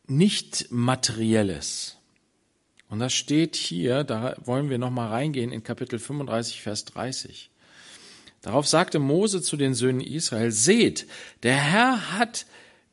nicht 0.09 0.67
materielles. 0.71 1.97
Und 2.89 2.99
das 2.99 3.13
steht 3.13 3.55
hier, 3.55 4.03
da 4.03 4.35
wollen 4.43 4.69
wir 4.69 4.79
noch 4.79 4.89
mal 4.89 5.09
reingehen 5.09 5.51
in 5.51 5.63
Kapitel 5.63 5.99
35 5.99 6.61
Vers 6.61 6.85
30. 6.85 7.51
Darauf 8.41 8.67
sagte 8.67 8.99
Mose 8.99 9.41
zu 9.41 9.57
den 9.57 9.73
Söhnen 9.73 10.01
Israel: 10.01 10.51
Seht, 10.51 11.07
der 11.43 11.57
Herr 11.57 12.17
hat 12.17 12.45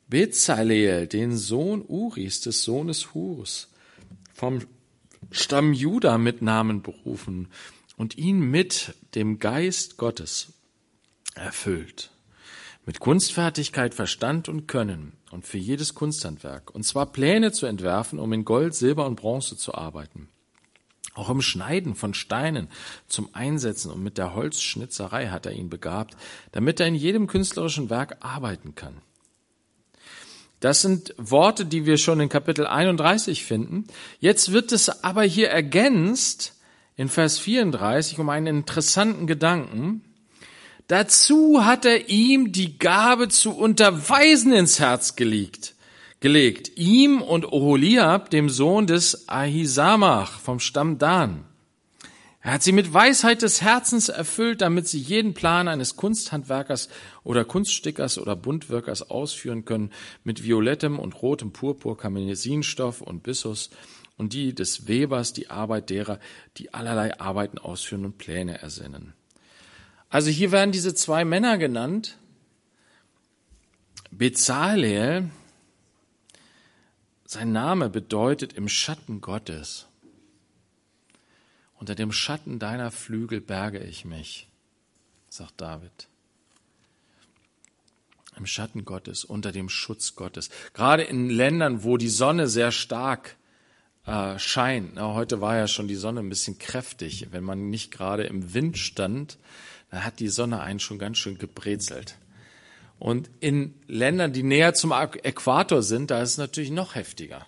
Bezaleel, 0.07 1.07
den 1.07 1.35
Sohn 1.35 1.83
Uris, 1.87 2.41
des 2.41 2.63
Sohnes 2.63 3.13
Hurs, 3.13 3.69
vom 4.33 4.61
Stamm 5.31 5.73
Juda 5.73 6.17
mit 6.17 6.41
Namen 6.41 6.81
berufen 6.81 7.47
und 7.97 8.17
ihn 8.17 8.39
mit 8.39 8.93
dem 9.15 9.39
Geist 9.39 9.97
Gottes 9.97 10.53
erfüllt. 11.33 12.11
Mit 12.87 13.01
Kunstfertigkeit, 13.01 13.93
Verstand 13.93 14.47
und 14.47 14.65
Können 14.65 15.11
und 15.31 15.45
für 15.45 15.57
jedes 15.57 15.93
Kunsthandwerk. 15.93 16.73
Und 16.73 16.83
zwar 16.83 17.07
Pläne 17.07 17.51
zu 17.51 17.65
entwerfen, 17.65 18.17
um 18.17 18.31
in 18.31 18.45
Gold, 18.45 18.73
Silber 18.75 19.05
und 19.05 19.17
Bronze 19.17 19.57
zu 19.57 19.75
arbeiten. 19.75 20.29
Auch 21.13 21.29
im 21.29 21.41
Schneiden 21.41 21.95
von 21.95 22.13
Steinen 22.13 22.69
zum 23.05 23.27
Einsetzen 23.33 23.91
und 23.91 24.01
mit 24.01 24.17
der 24.17 24.35
Holzschnitzerei 24.35 25.27
hat 25.27 25.45
er 25.45 25.51
ihn 25.51 25.69
begabt, 25.69 26.15
damit 26.53 26.79
er 26.79 26.87
in 26.87 26.95
jedem 26.95 27.27
künstlerischen 27.27 27.89
Werk 27.89 28.19
arbeiten 28.21 28.73
kann. 28.73 29.01
Das 30.61 30.81
sind 30.81 31.13
Worte, 31.17 31.65
die 31.65 31.85
wir 31.85 31.97
schon 31.97 32.21
in 32.21 32.29
Kapitel 32.29 32.65
31 32.65 33.43
finden. 33.43 33.87
Jetzt 34.21 34.53
wird 34.53 34.71
es 34.71 35.03
aber 35.03 35.23
hier 35.23 35.49
ergänzt 35.49 36.55
in 36.95 37.09
Vers 37.09 37.37
34 37.37 38.17
um 38.19 38.29
einen 38.29 38.47
interessanten 38.47 39.27
Gedanken. 39.27 40.05
Dazu 40.87 41.65
hat 41.65 41.83
er 41.83 42.07
ihm 42.07 42.53
die 42.53 42.79
Gabe 42.79 43.27
zu 43.27 43.51
unterweisen 43.51 44.53
ins 44.53 44.79
Herz 44.79 45.17
gelegt, 45.17 45.75
gelegt. 46.21 46.77
Ihm 46.77 47.21
und 47.21 47.45
Oholiab, 47.45 48.29
dem 48.29 48.49
Sohn 48.49 48.87
des 48.87 49.27
Ahisamach 49.27 50.39
vom 50.39 50.61
Stamm 50.61 50.97
Dan. 50.97 51.43
Er 52.39 52.53
hat 52.53 52.63
sie 52.63 52.71
mit 52.71 52.93
Weisheit 52.93 53.41
des 53.41 53.61
Herzens 53.61 54.07
erfüllt, 54.07 54.61
damit 54.61 54.87
sie 54.87 54.99
jeden 54.99 55.33
Plan 55.33 55.67
eines 55.67 55.97
Kunsthandwerkers 55.97 56.87
oder 57.25 57.43
Kunststickers 57.43 58.17
oder 58.17 58.37
Buntwirkers 58.37 59.09
ausführen 59.09 59.65
können, 59.65 59.91
mit 60.23 60.45
violettem 60.45 60.99
und 60.99 61.21
rotem 61.21 61.51
Purpur, 61.51 61.97
Kamesinstoff 61.97 63.01
und 63.01 63.23
Bissus, 63.23 63.71
und 64.15 64.31
die 64.31 64.55
des 64.55 64.87
Webers 64.87 65.33
die 65.33 65.49
Arbeit 65.49 65.89
derer, 65.89 66.19
die 66.55 66.73
allerlei 66.73 67.19
Arbeiten 67.19 67.57
ausführen 67.57 68.05
und 68.05 68.17
Pläne 68.17 68.61
ersinnen. 68.61 69.16
Also 70.09 70.29
hier 70.29 70.51
werden 70.51 70.71
diese 70.71 70.95
zwei 70.95 71.25
Männer 71.25 71.57
genannt. 71.57 72.17
Bezalel, 74.09 75.29
sein 77.25 77.51
Name 77.51 77.89
bedeutet 77.89 78.53
im 78.53 78.69
Schatten 78.69 79.19
Gottes. 79.19 79.87
Unter 81.75 81.93
dem 81.93 82.11
Schatten 82.11 82.57
deiner 82.57 82.89
Flügel 82.89 83.41
berge 83.41 83.79
ich 83.79 84.05
mich, 84.05 84.47
sagt 85.29 85.59
David. 85.61 86.07
Im 88.37 88.45
Schatten 88.45 88.85
Gottes, 88.85 89.25
unter 89.25 89.51
dem 89.51 89.67
Schutz 89.67 90.15
Gottes. 90.15 90.49
Gerade 90.73 91.03
in 91.03 91.29
Ländern, 91.29 91.83
wo 91.83 91.97
die 91.97 92.07
Sonne 92.07 92.47
sehr 92.47 92.71
stark 92.71 93.35
äh, 94.05 94.39
scheint. 94.39 94.95
Na, 94.95 95.13
heute 95.13 95.41
war 95.41 95.57
ja 95.57 95.67
schon 95.67 95.87
die 95.87 95.95
Sonne 95.95 96.21
ein 96.21 96.29
bisschen 96.29 96.57
kräftig. 96.57 97.27
Wenn 97.31 97.43
man 97.43 97.69
nicht 97.69 97.91
gerade 97.91 98.23
im 98.23 98.53
Wind 98.53 98.77
stand, 98.77 99.37
dann 99.89 100.03
hat 100.03 100.19
die 100.19 100.27
Sonne 100.29 100.61
einen 100.61 100.79
schon 100.79 100.99
ganz 100.99 101.17
schön 101.17 101.37
gebrezelt. 101.37 102.17
Und 102.99 103.29
in 103.39 103.75
Ländern, 103.87 104.33
die 104.33 104.43
näher 104.43 104.73
zum 104.73 104.91
Äquator 104.91 105.83
sind, 105.83 106.11
da 106.11 106.21
ist 106.21 106.31
es 106.31 106.37
natürlich 106.37 106.71
noch 106.71 106.95
heftiger. 106.95 107.45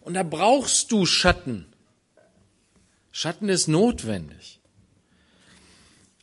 Und 0.00 0.14
da 0.14 0.22
brauchst 0.22 0.92
du 0.92 1.04
Schatten. 1.04 1.66
Schatten 3.10 3.48
ist 3.48 3.68
notwendig. 3.68 4.60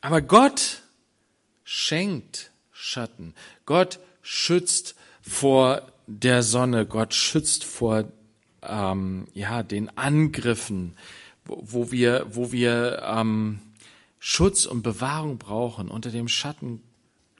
Aber 0.02 0.22
Gott 0.22 0.82
schenkt 1.64 2.52
Schatten. 2.72 3.36
Gott 3.66 4.00
schützt 4.22 4.96
vor 5.22 5.92
der 6.08 6.44
Sonne. 6.44 6.86
Gott 6.86 7.14
schützt 7.14 7.64
vor 7.64 8.12
ähm, 8.64 9.28
ja 9.34 9.64
den 9.64 9.96
Angriffen, 9.98 10.96
wo, 11.46 11.62
wo 11.62 11.92
wir 11.92 12.26
wo 12.30 12.52
wir 12.52 13.02
ähm, 13.06 13.60
Schutz 14.24 14.66
und 14.66 14.84
Bewahrung 14.84 15.38
brauchen. 15.38 15.90
Unter 15.90 16.12
dem 16.12 16.30
Schatten 16.30 16.82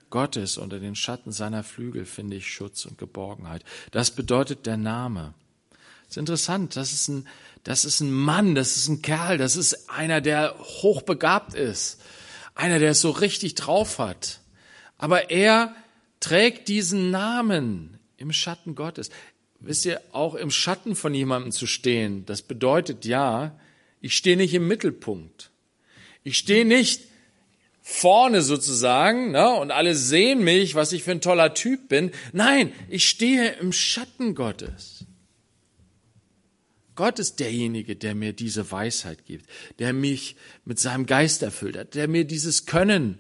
Gottes, 0.10 0.58
unter 0.58 0.80
den 0.80 0.96
Schatten 0.96 1.32
seiner 1.32 1.64
Flügel 1.64 2.06
finde 2.06 2.36
ich 2.36 2.52
Schutz 2.52 2.86
und 2.86 2.98
Geborgenheit. 2.98 3.64
Das 3.92 4.12
bedeutet 4.12 4.66
der 4.66 4.76
Name. 4.76 5.34
Das 5.70 6.12
ist 6.12 6.18
interessant. 6.18 6.76
Das 6.76 6.92
ist 6.92 7.08
ein 7.08 7.28
das 7.64 7.86
ist 7.86 8.00
ein 8.00 8.12
Mann, 8.12 8.56
das 8.56 8.76
ist 8.76 8.88
ein 8.88 9.02
Kerl, 9.02 9.38
das 9.38 9.56
ist 9.56 9.90
einer, 9.90 10.20
der 10.20 10.58
hochbegabt 10.58 11.54
ist, 11.54 12.02
einer, 12.56 12.80
der 12.80 12.92
es 12.92 13.02
so 13.02 13.12
richtig 13.12 13.56
drauf 13.56 14.00
hat. 14.00 14.40
Aber 14.98 15.30
er 15.30 15.76
trägt 16.20 16.68
diesen 16.68 17.12
Namen 17.12 17.98
Im 18.18 18.34
Schatten 18.34 18.76
Gottes. 18.76 19.10
Wisst 19.60 19.86
ihr, 19.86 20.02
auch 20.12 20.36
im 20.36 20.52
Schatten 20.52 20.96
von 20.96 21.14
jemandem 21.14 21.52
zu 21.52 21.68
stehen, 21.68 22.26
das 22.26 22.42
bedeutet 22.42 23.06
ja, 23.06 23.60
ich 24.00 24.16
stehe 24.16 24.38
nicht 24.38 24.54
im 24.56 24.68
Mittelpunkt. 24.68 25.51
Ich 26.24 26.38
stehe 26.38 26.66
nicht 26.66 27.02
vorne 27.82 28.42
sozusagen, 28.42 29.32
ne, 29.32 29.50
und 29.56 29.72
alle 29.72 29.96
sehen 29.96 30.44
mich, 30.44 30.76
was 30.76 30.94
ich 30.94 31.04
für 31.04 31.12
ein 31.12 31.22
toller 31.22 31.54
Typ 31.54 31.90
bin. 31.90 32.12
Nein, 32.32 32.72
ich 32.90 33.10
stehe 33.10 33.54
im 33.54 33.74
Schatten 33.74 34.36
Gottes. 34.36 35.06
Gott 36.96 37.20
ist 37.20 37.40
derjenige, 37.40 37.96
der 37.96 38.14
mir 38.14 38.34
diese 38.34 38.70
Weisheit 38.72 39.26
gibt, 39.26 39.50
der 39.80 39.94
mich 39.94 40.36
mit 40.66 40.78
seinem 40.78 41.06
Geist 41.06 41.42
erfüllt 41.42 41.78
hat, 41.78 41.96
der 41.96 42.08
mir 42.08 42.26
dieses 42.26 42.66
Können 42.66 43.20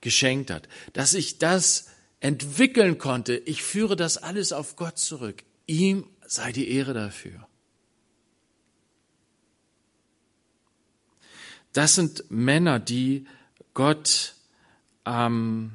geschenkt 0.00 0.50
hat, 0.50 0.68
dass 0.92 1.14
ich 1.14 1.38
das 1.38 1.88
entwickeln 2.20 2.98
konnte. 2.98 3.36
Ich 3.36 3.62
führe 3.62 3.94
das 3.94 4.16
alles 4.16 4.52
auf 4.52 4.76
Gott 4.76 4.98
zurück. 4.98 5.44
Ihm 5.66 6.06
sei 6.26 6.52
die 6.52 6.70
Ehre 6.70 6.94
dafür. 6.94 7.46
Das 11.72 11.94
sind 11.94 12.24
Männer, 12.30 12.78
die 12.78 13.26
Gott, 13.74 14.34
ähm, 15.06 15.72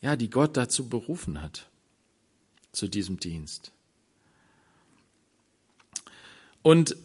ja, 0.00 0.16
die 0.16 0.30
Gott 0.30 0.56
dazu 0.56 0.88
berufen 0.88 1.40
hat, 1.40 1.68
zu 2.72 2.88
diesem 2.88 3.18
Dienst. 3.18 3.72
Und 6.62 6.96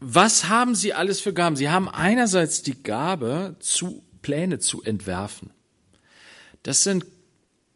was 0.00 0.48
haben 0.48 0.74
sie 0.74 0.94
alles 0.94 1.20
für 1.20 1.32
Gaben? 1.32 1.56
Sie 1.56 1.70
haben 1.70 1.88
einerseits 1.88 2.62
die 2.62 2.82
Gabe, 2.82 3.56
zu 3.60 4.02
Pläne 4.22 4.58
zu 4.58 4.82
entwerfen. 4.82 5.50
Das 6.62 6.82
sind 6.82 7.06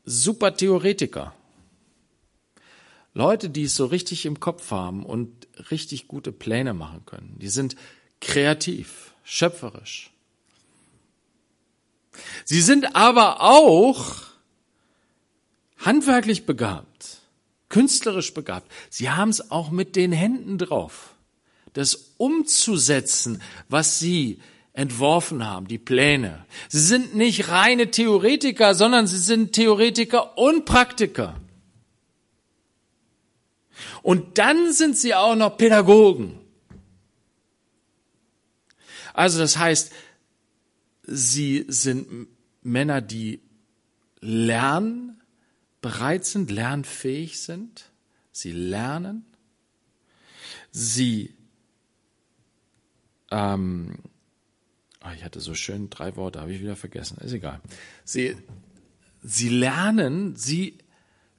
super 0.04 0.56
Theoretiker. 0.56 1.34
Leute, 3.14 3.50
die 3.50 3.64
es 3.64 3.76
so 3.76 3.86
richtig 3.86 4.24
im 4.24 4.40
Kopf 4.40 4.70
haben 4.70 5.04
und 5.04 5.46
richtig 5.70 6.08
gute 6.08 6.32
Pläne 6.32 6.74
machen 6.74 7.04
können. 7.04 7.36
Die 7.38 7.48
sind 7.48 7.76
kreativ, 8.22 9.12
schöpferisch. 9.24 10.10
Sie 12.44 12.62
sind 12.62 12.96
aber 12.96 13.42
auch 13.42 14.22
handwerklich 15.78 16.46
begabt, 16.46 17.18
künstlerisch 17.68 18.32
begabt. 18.32 18.70
Sie 18.88 19.10
haben 19.10 19.28
es 19.28 19.50
auch 19.50 19.70
mit 19.70 19.96
den 19.96 20.12
Händen 20.12 20.56
drauf, 20.56 21.14
das 21.74 22.12
umzusetzen, 22.16 23.42
was 23.68 23.98
sie 23.98 24.40
entworfen 24.72 25.46
haben, 25.46 25.68
die 25.68 25.78
Pläne. 25.78 26.46
Sie 26.68 26.80
sind 26.80 27.14
nicht 27.14 27.48
reine 27.48 27.90
Theoretiker, 27.90 28.74
sondern 28.74 29.06
sie 29.06 29.18
sind 29.18 29.52
Theoretiker 29.52 30.38
und 30.38 30.64
Praktiker. 30.64 31.38
Und 34.02 34.38
dann 34.38 34.72
sind 34.72 34.96
sie 34.96 35.14
auch 35.14 35.34
noch 35.34 35.56
Pädagogen. 35.56 36.41
Also 39.12 39.38
das 39.38 39.58
heißt, 39.58 39.92
sie 41.04 41.64
sind 41.68 42.28
Männer, 42.62 43.00
die 43.00 43.40
lernbereit 44.20 45.16
sind, 46.24 46.50
lernfähig 46.50 47.40
sind. 47.40 47.90
Sie 48.30 48.52
lernen. 48.52 49.24
Sie 50.70 51.34
ähm, 53.32 53.94
oh, 55.02 55.08
ich 55.16 55.24
hatte 55.24 55.40
so 55.40 55.54
schön 55.54 55.90
drei 55.90 56.16
Worte, 56.16 56.40
habe 56.40 56.52
ich 56.52 56.60
wieder 56.60 56.76
vergessen. 56.76 57.18
Ist 57.18 57.32
egal. 57.32 57.60
Sie, 58.04 58.36
sie 59.22 59.48
lernen, 59.48 60.36
sie 60.36 60.78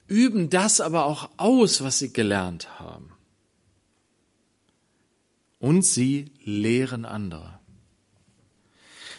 üben 0.08 0.50
das 0.50 0.80
aber 0.80 1.06
auch 1.06 1.30
aus, 1.36 1.82
was 1.82 2.00
sie 2.00 2.12
gelernt 2.12 2.80
haben. 2.80 3.12
Und 5.60 5.82
sie 5.82 6.32
lehren 6.42 7.04
andere. 7.04 7.60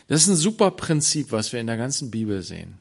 Das 0.07 0.21
ist 0.21 0.27
ein 0.27 0.35
super 0.35 0.71
Prinzip, 0.71 1.31
was 1.31 1.51
wir 1.51 1.59
in 1.59 1.67
der 1.67 1.77
ganzen 1.77 2.11
Bibel 2.11 2.41
sehen. 2.41 2.75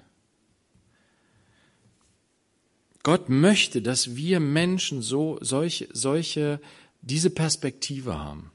Gott 3.03 3.29
möchte, 3.29 3.83
dass 3.83 4.17
wir 4.17 4.41
Menschen 4.41 5.03
so 5.03 5.39
solche, 5.41 5.89
solche, 5.93 6.61
diese 7.03 7.31
Perspektive 7.31 8.19
haben. 8.19 8.51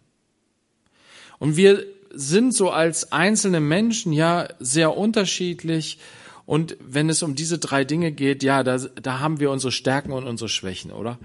Und 1.38 1.56
wir 1.56 1.86
sind 2.12 2.54
so 2.54 2.72
als 2.72 3.12
einzelne 3.12 3.60
Menschen 3.60 4.12
ja 4.12 4.48
sehr 4.60 4.98
unterschiedlich. 4.98 6.00
Und 6.48 6.78
wenn 6.80 7.10
es 7.10 7.22
um 7.22 7.36
diese 7.36 7.60
drei 7.60 7.86
Dinge 7.86 8.12
geht, 8.12 8.42
ja, 8.42 8.64
da, 8.64 8.78
da 8.78 9.20
haben 9.20 9.40
wir 9.40 9.52
unsere 9.52 9.72
Stärken 9.72 10.12
und 10.12 10.26
unsere 10.26 10.50
Schwächen, 10.50 10.92
oder? 10.92 11.20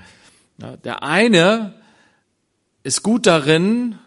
Ja, 0.59 0.77
der 0.77 1.03
eine 1.03 1.75
ist 2.83 3.03
gut 3.03 3.27
darin, 3.27 3.99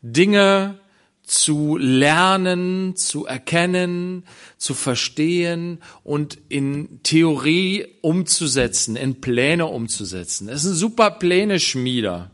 Dinge 0.00 0.78
zu 1.24 1.78
lernen, 1.78 2.96
zu 2.96 3.24
erkennen, 3.26 4.24
zu 4.58 4.74
verstehen 4.74 5.80
und 6.02 6.38
in 6.48 7.00
Theorie 7.02 7.86
umzusetzen, 8.02 8.96
in 8.96 9.20
Pläne 9.20 9.66
umzusetzen. 9.66 10.48
Er 10.48 10.54
ist 10.54 10.64
ein 10.64 10.74
super 10.74 11.10
Pläne-Schmieder. 11.10 12.30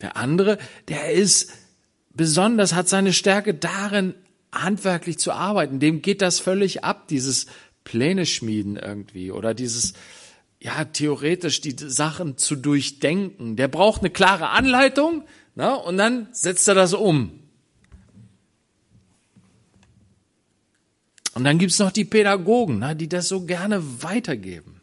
Der 0.00 0.16
andere, 0.16 0.58
der 0.86 1.10
ist 1.10 1.50
besonders, 2.14 2.72
hat 2.72 2.88
seine 2.88 3.12
Stärke 3.12 3.54
darin, 3.54 4.14
handwerklich 4.52 5.18
zu 5.18 5.32
arbeiten. 5.32 5.80
Dem 5.80 6.02
geht 6.02 6.22
das 6.22 6.38
völlig 6.38 6.84
ab, 6.84 7.08
dieses 7.08 7.46
Pläne 7.84 8.26
schmieden 8.26 8.76
irgendwie 8.76 9.30
oder 9.30 9.54
dieses, 9.54 9.94
ja, 10.60 10.84
theoretisch 10.84 11.60
die 11.60 11.76
Sachen 11.76 12.36
zu 12.36 12.56
durchdenken. 12.56 13.56
Der 13.56 13.68
braucht 13.68 14.00
eine 14.00 14.10
klare 14.10 14.50
Anleitung 14.50 15.24
na, 15.54 15.74
und 15.74 15.96
dann 15.96 16.28
setzt 16.30 16.68
er 16.68 16.76
das 16.76 16.94
um. 16.94 17.40
Und 21.34 21.42
dann 21.42 21.58
gibt's 21.58 21.80
noch 21.80 21.90
die 21.90 22.04
Pädagogen, 22.04 22.78
na, 22.78 22.94
die 22.94 23.08
das 23.08 23.26
so 23.26 23.44
gerne 23.44 24.02
weitergeben. 24.04 24.80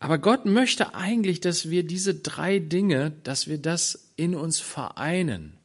Aber 0.00 0.18
Gott 0.18 0.46
möchte 0.46 0.96
eigentlich, 0.96 1.38
dass 1.38 1.70
wir 1.70 1.84
diese 1.84 2.16
drei 2.16 2.58
Dinge, 2.58 3.12
dass 3.22 3.46
wir 3.46 3.58
das 3.58 4.10
in 4.16 4.34
uns 4.34 4.58
vereinen. 4.58 5.56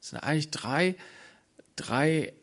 Das 0.00 0.10
sind 0.10 0.18
eigentlich 0.18 0.50
drei, 0.50 0.96
drei 1.76 2.34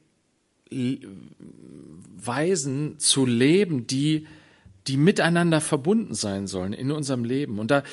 Weisen 2.18 3.00
zu 3.00 3.26
leben, 3.26 3.88
die, 3.88 4.28
die 4.88 4.98
miteinander 4.98 5.62
verbunden 5.62 6.14
sein 6.16 6.48
sollen 6.48 6.74
in 6.74 6.92
unserem 6.92 7.24
Leben. 7.24 7.60
Und 7.60 7.72
da, 7.72 7.84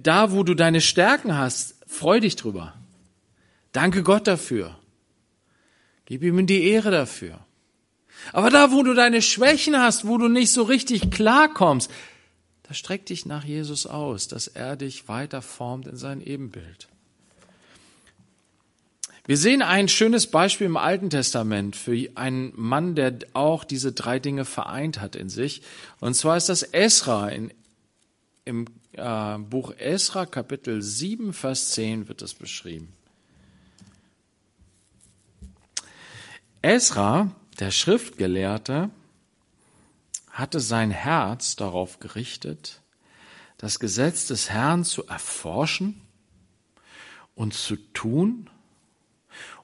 da, 0.00 0.32
wo 0.32 0.42
du 0.42 0.54
deine 0.54 0.80
Stärken 0.80 1.36
hast, 1.36 1.76
freu 1.86 2.20
dich 2.20 2.36
drüber. 2.36 2.74
Danke 3.72 4.02
Gott 4.02 4.26
dafür. 4.26 4.78
Gib 6.06 6.22
ihm 6.22 6.46
die 6.46 6.64
Ehre 6.64 6.90
dafür. 6.90 7.44
Aber 8.32 8.50
da, 8.50 8.72
wo 8.72 8.82
du 8.82 8.94
deine 8.94 9.22
Schwächen 9.22 9.78
hast, 9.78 10.06
wo 10.06 10.18
du 10.18 10.28
nicht 10.28 10.52
so 10.52 10.62
richtig 10.62 11.10
klarkommst, 11.10 11.90
da 12.62 12.74
streck 12.74 13.06
dich 13.06 13.26
nach 13.26 13.44
Jesus 13.44 13.86
aus, 13.86 14.28
dass 14.28 14.46
er 14.46 14.76
dich 14.76 15.08
weiter 15.08 15.42
formt 15.42 15.86
in 15.86 15.96
sein 15.96 16.20
Ebenbild. 16.20 16.88
Wir 19.26 19.38
sehen 19.38 19.62
ein 19.62 19.88
schönes 19.88 20.26
Beispiel 20.26 20.66
im 20.66 20.76
Alten 20.76 21.08
Testament 21.08 21.76
für 21.76 22.10
einen 22.14 22.52
Mann, 22.56 22.94
der 22.94 23.16
auch 23.32 23.64
diese 23.64 23.92
drei 23.92 24.18
Dinge 24.18 24.44
vereint 24.44 25.00
hat 25.00 25.16
in 25.16 25.30
sich. 25.30 25.62
Und 25.98 26.12
zwar 26.12 26.36
ist 26.36 26.50
das 26.50 26.62
Esra. 26.62 27.30
In, 27.30 27.50
Im 28.44 28.66
äh, 28.92 29.38
Buch 29.38 29.72
Esra, 29.78 30.26
Kapitel 30.26 30.82
7, 30.82 31.32
Vers 31.32 31.70
10 31.70 32.08
wird 32.08 32.20
das 32.20 32.34
beschrieben. 32.34 32.92
Esra, 36.60 37.30
der 37.60 37.70
Schriftgelehrte, 37.70 38.90
hatte 40.32 40.60
sein 40.60 40.90
Herz 40.90 41.56
darauf 41.56 41.98
gerichtet, 41.98 42.82
das 43.56 43.78
Gesetz 43.78 44.26
des 44.26 44.50
Herrn 44.50 44.84
zu 44.84 45.06
erforschen 45.06 46.02
und 47.34 47.54
zu 47.54 47.76
tun 47.76 48.50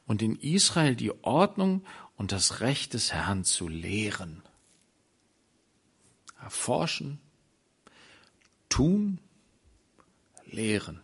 und 0.06 0.22
in 0.22 0.36
Israel 0.36 0.96
die 0.96 1.12
Ordnung 1.24 1.84
und 2.16 2.32
das 2.32 2.60
Recht 2.60 2.94
des 2.94 3.12
Herrn 3.12 3.44
zu 3.44 3.68
lehren. 3.68 4.42
Erforschen, 6.40 7.20
tun, 8.68 9.18
lehren. 10.46 11.00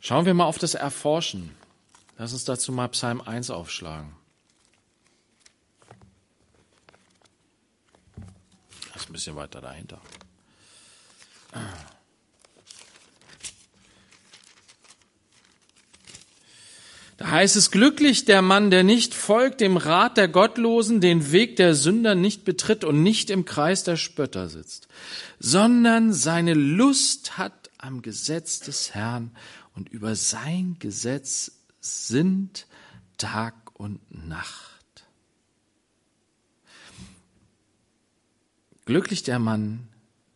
Schauen 0.00 0.26
wir 0.26 0.34
mal 0.34 0.44
auf 0.44 0.58
das 0.58 0.74
Erforschen. 0.74 1.56
Lass 2.16 2.32
uns 2.32 2.44
dazu 2.44 2.70
mal 2.72 2.88
Psalm 2.88 3.20
1 3.20 3.50
aufschlagen. 3.50 4.14
bisschen 9.16 9.36
weiter 9.36 9.62
dahinter. 9.62 9.98
Da 17.16 17.30
heißt 17.30 17.56
es, 17.56 17.70
glücklich 17.70 18.26
der 18.26 18.42
Mann, 18.42 18.70
der 18.70 18.84
nicht 18.84 19.14
folgt 19.14 19.62
dem 19.62 19.78
Rat 19.78 20.18
der 20.18 20.28
Gottlosen, 20.28 21.00
den 21.00 21.32
Weg 21.32 21.56
der 21.56 21.74
Sünder 21.74 22.14
nicht 22.14 22.44
betritt 22.44 22.84
und 22.84 23.02
nicht 23.02 23.30
im 23.30 23.46
Kreis 23.46 23.84
der 23.84 23.96
Spötter 23.96 24.48
sitzt, 24.48 24.88
sondern 25.38 26.12
seine 26.12 26.52
Lust 26.52 27.38
hat 27.38 27.70
am 27.78 28.02
Gesetz 28.02 28.60
des 28.60 28.94
Herrn 28.94 29.30
und 29.74 29.88
über 29.88 30.14
sein 30.14 30.76
Gesetz 30.78 31.52
sind 31.80 32.66
Tag 33.16 33.54
und 33.74 34.00
Nacht. 34.28 34.74
Glücklich 38.84 39.22
der 39.22 39.38
Mann, 39.38 39.88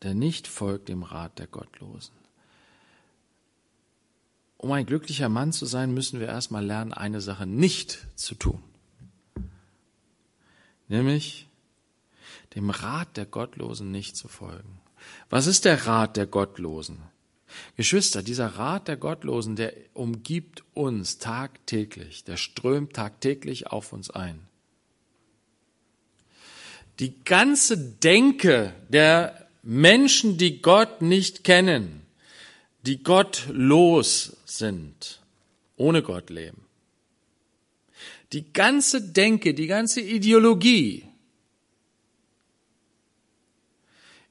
der 0.03 0.15
nicht 0.15 0.49
folgt 0.49 0.89
dem 0.89 1.03
Rat 1.03 1.39
der 1.39 1.47
Gottlosen. 1.47 2.20
Um 4.61 4.73
ein 4.73 4.85
glücklicher 4.85 5.31
Mann 5.31 5.53
zu 5.55 5.65
sein, 5.65 5.95
müssen 5.95 6.21
wir 6.21 6.27
erstmal 6.27 6.63
lernen, 6.63 6.93
eine 6.93 7.23
Sache 7.23 7.47
nicht 7.47 8.07
zu 8.15 8.35
tun. 8.35 8.63
Nämlich 10.87 11.49
dem 12.55 12.69
Rat 12.69 13.17
der 13.17 13.25
Gottlosen 13.25 13.91
nicht 13.91 14.17
zu 14.17 14.29
folgen. 14.29 14.79
Was 15.31 15.47
ist 15.47 15.65
der 15.65 15.87
Rat 15.87 16.19
der 16.19 16.27
Gottlosen? 16.27 16.99
Geschwister, 17.79 18.23
dieser 18.23 18.49
Rat 18.49 18.89
der 18.89 18.99
Gottlosen, 18.99 19.57
der 19.57 19.73
umgibt 19.95 20.63
uns 20.75 21.17
tagtäglich, 21.17 22.25
der 22.25 22.37
strömt 22.37 22.93
tagtäglich 22.93 23.69
auf 23.69 23.95
uns 23.95 24.11
ein. 24.11 24.41
Die 26.99 27.19
ganze 27.25 27.79
Denke 27.79 28.75
der 28.91 29.49
Menschen, 29.63 30.37
die 30.37 30.61
Gott 30.61 31.01
nicht 31.01 31.45
kennen, 31.45 32.00
die 32.83 33.03
gottlos 33.03 34.37
sind, 34.45 35.21
ohne 35.77 36.03
Gott 36.03 36.31
leben. 36.31 36.65
Die 38.33 38.53
ganze 38.53 39.03
Denke, 39.03 39.55
die 39.55 39.67
ganze 39.67 40.01
Ideologie 40.01 41.05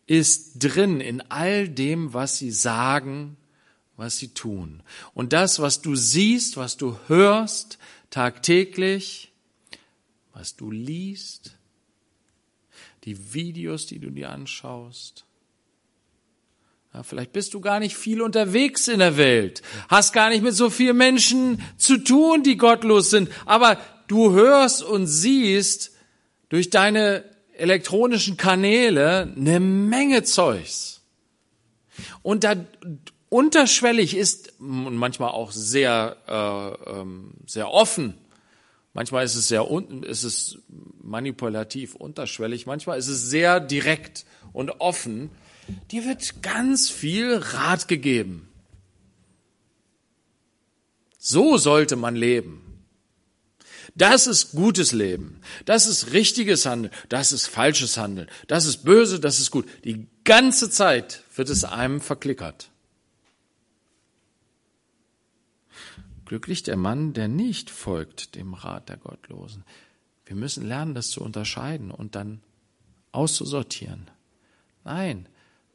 ist 0.07 0.53
drin 0.57 1.01
in 1.01 1.21
all 1.29 1.69
dem, 1.69 2.13
was 2.13 2.37
sie 2.37 2.51
sagen, 2.51 3.37
was 3.95 4.17
sie 4.17 4.29
tun. 4.29 4.81
Und 5.13 5.33
das, 5.33 5.59
was 5.59 5.81
du 5.81 5.95
siehst, 5.95 6.57
was 6.57 6.77
du 6.77 6.97
hörst 7.07 7.77
tagtäglich, 8.09 9.31
was 10.33 10.55
du 10.55 10.71
liest, 10.71 11.57
die 13.03 13.33
Videos, 13.33 13.85
die 13.85 13.99
du 13.99 14.09
dir 14.09 14.31
anschaust. 14.31 15.25
Ja, 16.99 17.03
vielleicht 17.03 17.31
bist 17.31 17.53
du 17.53 17.61
gar 17.61 17.79
nicht 17.79 17.95
viel 17.95 18.21
unterwegs 18.21 18.89
in 18.89 18.99
der 18.99 19.15
Welt, 19.15 19.61
hast 19.87 20.11
gar 20.11 20.27
nicht 20.27 20.43
mit 20.43 20.53
so 20.53 20.69
vielen 20.69 20.97
Menschen 20.97 21.61
zu 21.77 21.97
tun, 21.97 22.43
die 22.43 22.57
gottlos 22.57 23.09
sind, 23.09 23.29
aber 23.45 23.77
du 24.09 24.33
hörst 24.33 24.83
und 24.83 25.07
siehst 25.07 25.93
durch 26.49 26.69
deine 26.69 27.23
elektronischen 27.53 28.35
Kanäle 28.35 29.33
eine 29.33 29.61
Menge 29.61 30.23
Zeugs. 30.23 30.99
Und 32.21 32.43
da 32.43 32.57
unterschwellig 33.29 34.13
ist 34.13 34.59
und 34.59 34.97
manchmal 34.97 35.29
auch 35.29 35.53
sehr 35.53 36.17
äh, 36.27 36.99
ähm, 36.99 37.31
sehr 37.45 37.71
offen. 37.71 38.15
Manchmal 38.91 39.23
ist 39.23 39.35
es 39.35 39.47
sehr 39.47 39.65
ist 40.01 40.23
es 40.25 40.57
manipulativ 41.01 41.95
unterschwellig. 41.95 42.65
Manchmal 42.65 42.99
ist 42.99 43.07
es 43.07 43.29
sehr 43.29 43.61
direkt 43.61 44.25
und 44.51 44.81
offen. 44.81 45.29
Dir 45.91 46.05
wird 46.05 46.41
ganz 46.41 46.89
viel 46.89 47.35
Rat 47.35 47.87
gegeben. 47.87 48.49
So 51.17 51.57
sollte 51.57 51.95
man 51.95 52.15
leben. 52.15 52.69
Das 53.95 54.27
ist 54.27 54.51
gutes 54.51 54.93
Leben. 54.93 55.41
Das 55.65 55.87
ist 55.87 56.13
richtiges 56.13 56.65
Handeln. 56.65 56.93
Das 57.09 57.31
ist 57.31 57.47
falsches 57.47 57.97
Handeln. 57.97 58.29
Das 58.47 58.65
ist 58.65 58.85
böse. 58.85 59.19
Das 59.19 59.39
ist 59.39 59.51
gut. 59.51 59.67
Die 59.83 60.07
ganze 60.23 60.69
Zeit 60.69 61.23
wird 61.35 61.49
es 61.49 61.65
einem 61.65 61.99
verklickert. 61.99 62.69
Glücklich 66.25 66.63
der 66.63 66.77
Mann, 66.77 67.13
der 67.13 67.27
nicht 67.27 67.69
folgt 67.71 68.35
dem 68.35 68.53
Rat 68.53 68.87
der 68.87 68.97
Gottlosen. 68.97 69.65
Wir 70.25 70.35
müssen 70.35 70.65
lernen, 70.65 70.93
das 70.93 71.09
zu 71.09 71.21
unterscheiden 71.21 71.89
und 71.89 72.15
dann 72.15 72.41
auszusortieren. 73.11 74.11
Nein, 74.85 75.27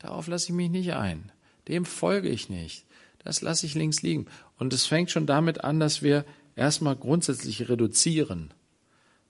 darauf 0.05 0.27
lasse 0.27 0.47
ich 0.47 0.55
mich 0.55 0.71
nicht 0.71 0.93
ein. 0.93 1.33
Dem 1.67 1.85
folge 1.85 2.29
ich 2.29 2.51
nicht. 2.51 2.85
Das 3.19 3.41
lasse 3.41 3.65
ich 3.65 3.75
links 3.75 4.03
liegen. 4.03 4.27
Und 4.59 4.73
es 4.73 4.87
fängt 4.87 5.11
schon 5.11 5.27
damit 5.27 5.65
an, 5.65 5.81
dass 5.81 6.03
wir 6.03 6.25
erstmal 6.57 6.95
grundsätzlich 6.95 7.69
reduzieren, 7.69 8.53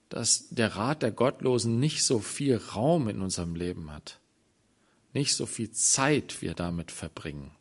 dass 0.09 0.49
der 0.49 0.75
Rat 0.75 1.01
der 1.01 1.11
Gottlosen 1.11 1.79
nicht 1.79 2.03
so 2.03 2.19
viel 2.19 2.57
Raum 2.57 3.07
in 3.07 3.21
unserem 3.21 3.55
Leben 3.55 3.91
hat, 3.91 4.19
nicht 5.13 5.33
so 5.33 5.45
viel 5.45 5.71
Zeit 5.71 6.41
wir 6.41 6.53
damit 6.53 6.91
verbringen 6.91 7.51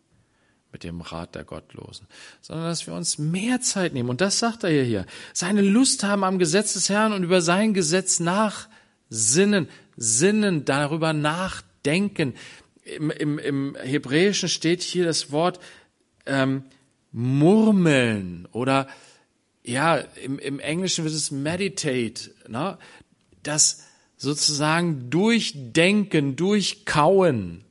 mit 0.72 0.82
dem 0.82 1.00
Rat 1.00 1.36
der 1.36 1.44
Gottlosen, 1.44 2.08
sondern 2.40 2.66
dass 2.66 2.88
wir 2.88 2.94
uns 2.94 3.16
mehr 3.16 3.60
Zeit 3.60 3.94
nehmen. 3.94 4.08
Und 4.08 4.20
das 4.20 4.40
sagt 4.40 4.64
er 4.64 4.70
ja 4.70 4.82
hier. 4.82 5.06
Seine 5.32 5.62
Lust 5.62 6.02
haben 6.02 6.24
am 6.24 6.40
Gesetz 6.40 6.72
des 6.72 6.88
Herrn 6.88 7.12
und 7.12 7.22
über 7.22 7.40
sein 7.40 7.74
Gesetz 7.74 8.18
nachsinnen, 8.18 9.68
sinnen, 9.96 10.64
darüber 10.64 11.12
nachdenken. 11.12 12.34
Im, 12.84 13.10
im, 13.10 13.38
im 13.38 13.76
Hebräischen 13.76 14.48
steht 14.48 14.82
hier 14.82 15.04
das 15.04 15.32
Wort 15.32 15.58
ähm, 16.26 16.64
murmeln 17.12 18.46
oder 18.52 18.88
ja, 19.62 19.96
im, 19.96 20.38
im 20.38 20.60
Englischen 20.60 21.04
wird 21.04 21.14
es 21.14 21.30
meditate, 21.30 22.34
ne? 22.48 22.78
das 23.42 23.84
sozusagen 24.16 25.10
durchdenken, 25.10 26.36
durchkauen, 26.36 27.64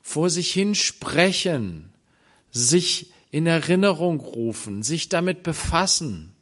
vor 0.00 0.30
sich 0.30 0.52
hin 0.52 0.74
sprechen, 0.74 1.92
sich 2.50 3.12
in 3.30 3.46
Erinnerung 3.46 4.20
rufen, 4.20 4.82
sich 4.82 5.08
damit 5.10 5.42
befassen. 5.42 6.34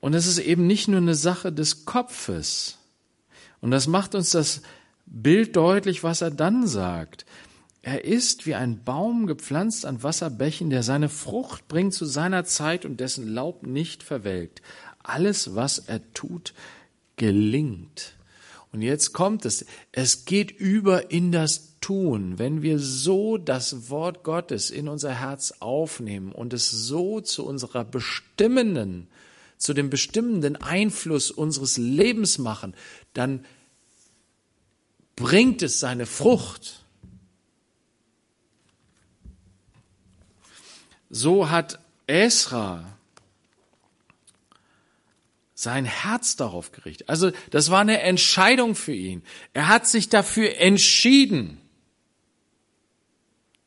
Und 0.00 0.14
es 0.14 0.26
ist 0.26 0.38
eben 0.38 0.66
nicht 0.66 0.88
nur 0.88 0.98
eine 0.98 1.14
Sache 1.14 1.52
des 1.52 1.84
Kopfes. 1.84 2.78
Und 3.60 3.70
das 3.70 3.86
macht 3.86 4.14
uns 4.14 4.30
das 4.30 4.62
Bild 5.10 5.56
deutlich, 5.56 6.02
was 6.04 6.20
er 6.20 6.30
dann 6.30 6.66
sagt. 6.66 7.26
Er 7.82 8.04
ist 8.04 8.46
wie 8.46 8.54
ein 8.54 8.84
Baum 8.84 9.26
gepflanzt 9.26 9.84
an 9.84 10.02
Wasserbächen, 10.02 10.70
der 10.70 10.82
seine 10.82 11.08
Frucht 11.08 11.66
bringt 11.66 11.94
zu 11.94 12.04
seiner 12.04 12.44
Zeit 12.44 12.84
und 12.84 13.00
dessen 13.00 13.26
Laub 13.26 13.66
nicht 13.66 14.02
verwelkt. 14.02 14.62
Alles, 15.02 15.54
was 15.54 15.78
er 15.78 16.00
tut, 16.12 16.54
gelingt. 17.16 18.14
Und 18.72 18.82
jetzt 18.82 19.12
kommt 19.12 19.44
es. 19.46 19.66
Es 19.92 20.26
geht 20.26 20.52
über 20.52 21.10
in 21.10 21.32
das 21.32 21.78
Tun. 21.80 22.38
Wenn 22.38 22.62
wir 22.62 22.78
so 22.78 23.36
das 23.38 23.90
Wort 23.90 24.22
Gottes 24.22 24.70
in 24.70 24.86
unser 24.86 25.14
Herz 25.14 25.54
aufnehmen 25.58 26.30
und 26.30 26.52
es 26.52 26.70
so 26.70 27.20
zu 27.20 27.44
unserer 27.44 27.84
bestimmenden, 27.84 29.08
zu 29.56 29.72
dem 29.72 29.90
bestimmenden 29.90 30.56
Einfluss 30.56 31.30
unseres 31.30 31.78
Lebens 31.78 32.38
machen, 32.38 32.74
dann 33.14 33.44
bringt 35.20 35.62
es 35.62 35.78
seine 35.78 36.06
Frucht. 36.06 36.82
So 41.10 41.50
hat 41.50 41.78
Esra 42.06 42.84
sein 45.54 45.84
Herz 45.84 46.36
darauf 46.36 46.72
gerichtet. 46.72 47.08
Also 47.10 47.32
das 47.50 47.70
war 47.70 47.80
eine 47.80 48.00
Entscheidung 48.00 48.74
für 48.74 48.94
ihn. 48.94 49.22
Er 49.52 49.68
hat 49.68 49.86
sich 49.86 50.08
dafür 50.08 50.56
entschieden, 50.56 51.60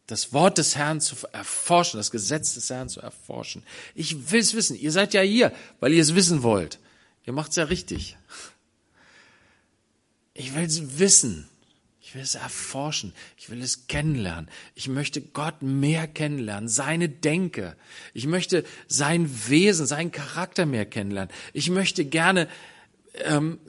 das 0.08 0.34
Wort 0.34 0.58
des 0.58 0.76
Herrn 0.76 1.02
zu 1.02 1.16
erforschen, 1.32 1.98
das 1.98 2.10
Gesetz 2.10 2.56
des 2.56 2.70
Herrn 2.70 2.90
zu 2.90 3.00
erforschen. 3.00 3.64
Ich 3.94 4.32
will 4.32 4.40
es 4.40 4.56
wissen. 4.56 4.76
Ihr 4.76 4.92
seid 4.92 5.14
ja 5.14 5.22
hier, 5.22 5.54
weil 5.80 5.94
ihr 5.94 6.02
es 6.02 6.16
wissen 6.16 6.42
wollt. 6.42 6.80
Ihr 7.26 7.34
macht's 7.34 7.56
ja 7.58 7.66
richtig. 7.66 8.18
Ich 10.34 10.56
will 10.56 10.64
es 10.64 11.00
wissen. 11.00 11.48
Ich 12.02 12.16
will 12.16 12.22
es 12.22 12.36
erforschen. 12.36 13.14
Ich 13.38 13.50
will 13.50 13.62
es 13.62 13.88
kennenlernen. 13.88 14.50
Ich 14.76 14.88
möchte 14.88 15.22
Gott 15.22 15.62
mehr 15.62 16.08
kennenlernen, 16.08 16.68
seine 16.68 17.08
Denke. 17.10 17.76
Ich 18.14 18.28
möchte 18.28 18.66
sein 18.88 19.30
Wesen, 19.48 19.86
seinen 19.86 20.12
Charakter 20.12 20.66
mehr 20.66 20.86
kennenlernen. 20.86 21.34
Ich 21.54 21.70
möchte 21.70 22.06
gerne 22.06 22.48
ähm, 23.24 23.60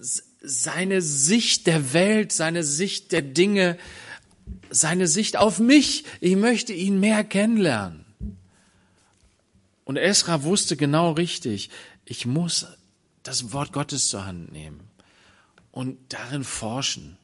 seine 0.43 1.01
Sicht 1.01 1.67
der 1.67 1.93
Welt, 1.93 2.33
seine 2.33 2.65
Sicht 2.65 3.13
der 3.13 3.23
Dinge, 3.23 3.79
seine 4.69 5.07
Sicht 5.07 5.37
auf 5.37 5.59
mich. 5.59 6.05
Ich 6.21 6.37
möchte 6.37 6.73
ihn 6.73 6.99
mehr 6.99 7.25
kennenlernen. 7.25 8.05
Und 9.85 9.97
Esra 9.97 10.43
wusste 10.43 10.77
genau 10.77 11.13
richtig, 11.13 11.71
ich 12.05 12.27
muss 12.27 12.67
das 13.23 13.53
Wort 13.53 13.73
Gottes 13.73 14.09
zur 14.09 14.27
Hand 14.27 14.51
nehmen 14.51 14.94
und 15.75 15.99
darin 16.11 16.45
forschen. 16.45 17.19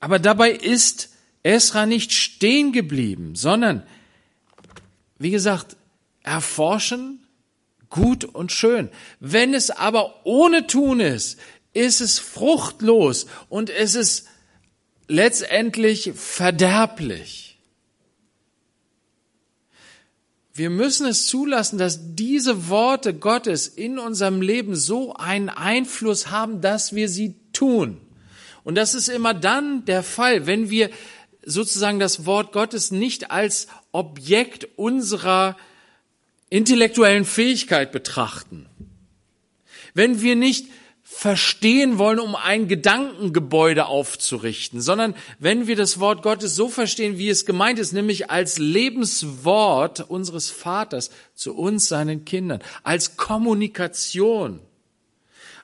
Aber 0.00 0.18
dabei 0.18 0.50
ist 0.50 1.10
Esra 1.44 1.86
nicht 1.86 2.12
stehen 2.12 2.72
geblieben, 2.72 3.36
sondern 3.36 3.86
wie 5.18 5.30
gesagt, 5.30 5.76
erforschen, 6.22 7.24
gut 7.88 8.24
und 8.24 8.50
schön. 8.50 8.88
Wenn 9.20 9.54
es 9.54 9.70
aber 9.70 10.26
ohne 10.26 10.66
Tun 10.66 10.98
ist, 10.98 11.38
ist 11.72 12.00
es 12.00 12.18
fruchtlos 12.18 13.26
und 13.48 13.70
es 13.70 13.94
ist 13.94 14.26
letztendlich 15.06 16.12
verderblich. 16.16 17.49
Wir 20.60 20.68
müssen 20.68 21.06
es 21.06 21.24
zulassen, 21.24 21.78
dass 21.78 22.14
diese 22.16 22.68
Worte 22.68 23.14
Gottes 23.14 23.66
in 23.66 23.98
unserem 23.98 24.42
Leben 24.42 24.76
so 24.76 25.14
einen 25.14 25.48
Einfluss 25.48 26.30
haben, 26.30 26.60
dass 26.60 26.94
wir 26.94 27.08
sie 27.08 27.34
tun. 27.54 27.98
Und 28.62 28.74
das 28.74 28.94
ist 28.94 29.08
immer 29.08 29.32
dann 29.32 29.86
der 29.86 30.02
Fall, 30.02 30.46
wenn 30.46 30.68
wir 30.68 30.90
sozusagen 31.42 31.98
das 31.98 32.26
Wort 32.26 32.52
Gottes 32.52 32.90
nicht 32.90 33.30
als 33.30 33.68
Objekt 33.92 34.68
unserer 34.76 35.56
intellektuellen 36.50 37.24
Fähigkeit 37.24 37.90
betrachten. 37.90 38.66
Wenn 39.94 40.20
wir 40.20 40.36
nicht 40.36 40.66
verstehen 41.12 41.98
wollen, 41.98 42.20
um 42.20 42.36
ein 42.36 42.68
Gedankengebäude 42.68 43.86
aufzurichten, 43.86 44.80
sondern 44.80 45.14
wenn 45.40 45.66
wir 45.66 45.74
das 45.74 45.98
Wort 45.98 46.22
Gottes 46.22 46.54
so 46.54 46.68
verstehen, 46.68 47.18
wie 47.18 47.28
es 47.28 47.44
gemeint 47.44 47.78
ist, 47.80 47.92
nämlich 47.92 48.30
als 48.30 48.58
Lebenswort 48.58 50.08
unseres 50.08 50.50
Vaters 50.50 51.10
zu 51.34 51.54
uns, 51.54 51.88
seinen 51.88 52.24
Kindern, 52.24 52.62
als 52.84 53.16
Kommunikation, 53.16 54.60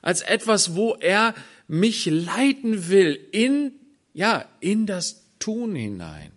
als 0.01 0.21
etwas, 0.21 0.75
wo 0.75 0.95
er 0.95 1.33
mich 1.67 2.05
leiten 2.05 2.89
will 2.89 3.17
in, 3.31 3.71
ja, 4.13 4.45
in 4.59 4.85
das 4.85 5.23
Tun 5.39 5.75
hinein, 5.75 6.31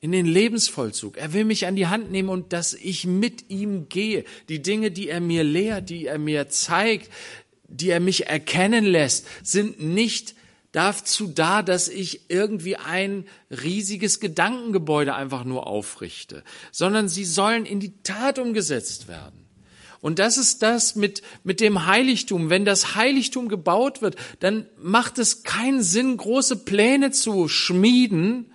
in 0.00 0.10
den 0.10 0.26
Lebensvollzug. 0.26 1.16
Er 1.18 1.32
will 1.32 1.44
mich 1.44 1.66
an 1.66 1.76
die 1.76 1.86
Hand 1.86 2.10
nehmen 2.10 2.30
und 2.30 2.52
dass 2.54 2.72
ich 2.72 3.04
mit 3.04 3.50
ihm 3.50 3.88
gehe. 3.88 4.24
Die 4.48 4.62
Dinge, 4.62 4.90
die 4.90 5.10
er 5.10 5.20
mir 5.20 5.44
lehrt, 5.44 5.90
die 5.90 6.06
er 6.06 6.18
mir 6.18 6.48
zeigt, 6.48 7.10
die 7.68 7.90
er 7.90 8.00
mich 8.00 8.26
erkennen 8.26 8.84
lässt, 8.84 9.26
sind 9.42 9.80
nicht 9.80 10.34
dazu 10.72 11.26
da, 11.26 11.62
dass 11.62 11.88
ich 11.88 12.30
irgendwie 12.30 12.76
ein 12.76 13.26
riesiges 13.50 14.20
Gedankengebäude 14.20 15.14
einfach 15.14 15.44
nur 15.44 15.66
aufrichte, 15.66 16.44
sondern 16.72 17.08
sie 17.08 17.24
sollen 17.24 17.64
in 17.66 17.80
die 17.80 18.02
Tat 18.02 18.38
umgesetzt 18.38 19.08
werden. 19.08 19.46
Und 20.00 20.18
das 20.20 20.38
ist 20.38 20.62
das 20.62 20.94
mit, 20.94 21.22
mit 21.42 21.60
dem 21.60 21.86
Heiligtum. 21.86 22.50
Wenn 22.50 22.64
das 22.64 22.94
Heiligtum 22.94 23.48
gebaut 23.48 24.00
wird, 24.00 24.16
dann 24.38 24.66
macht 24.76 25.18
es 25.18 25.42
keinen 25.42 25.82
Sinn, 25.82 26.16
große 26.16 26.56
Pläne 26.64 27.10
zu 27.10 27.48
schmieden. 27.48 28.52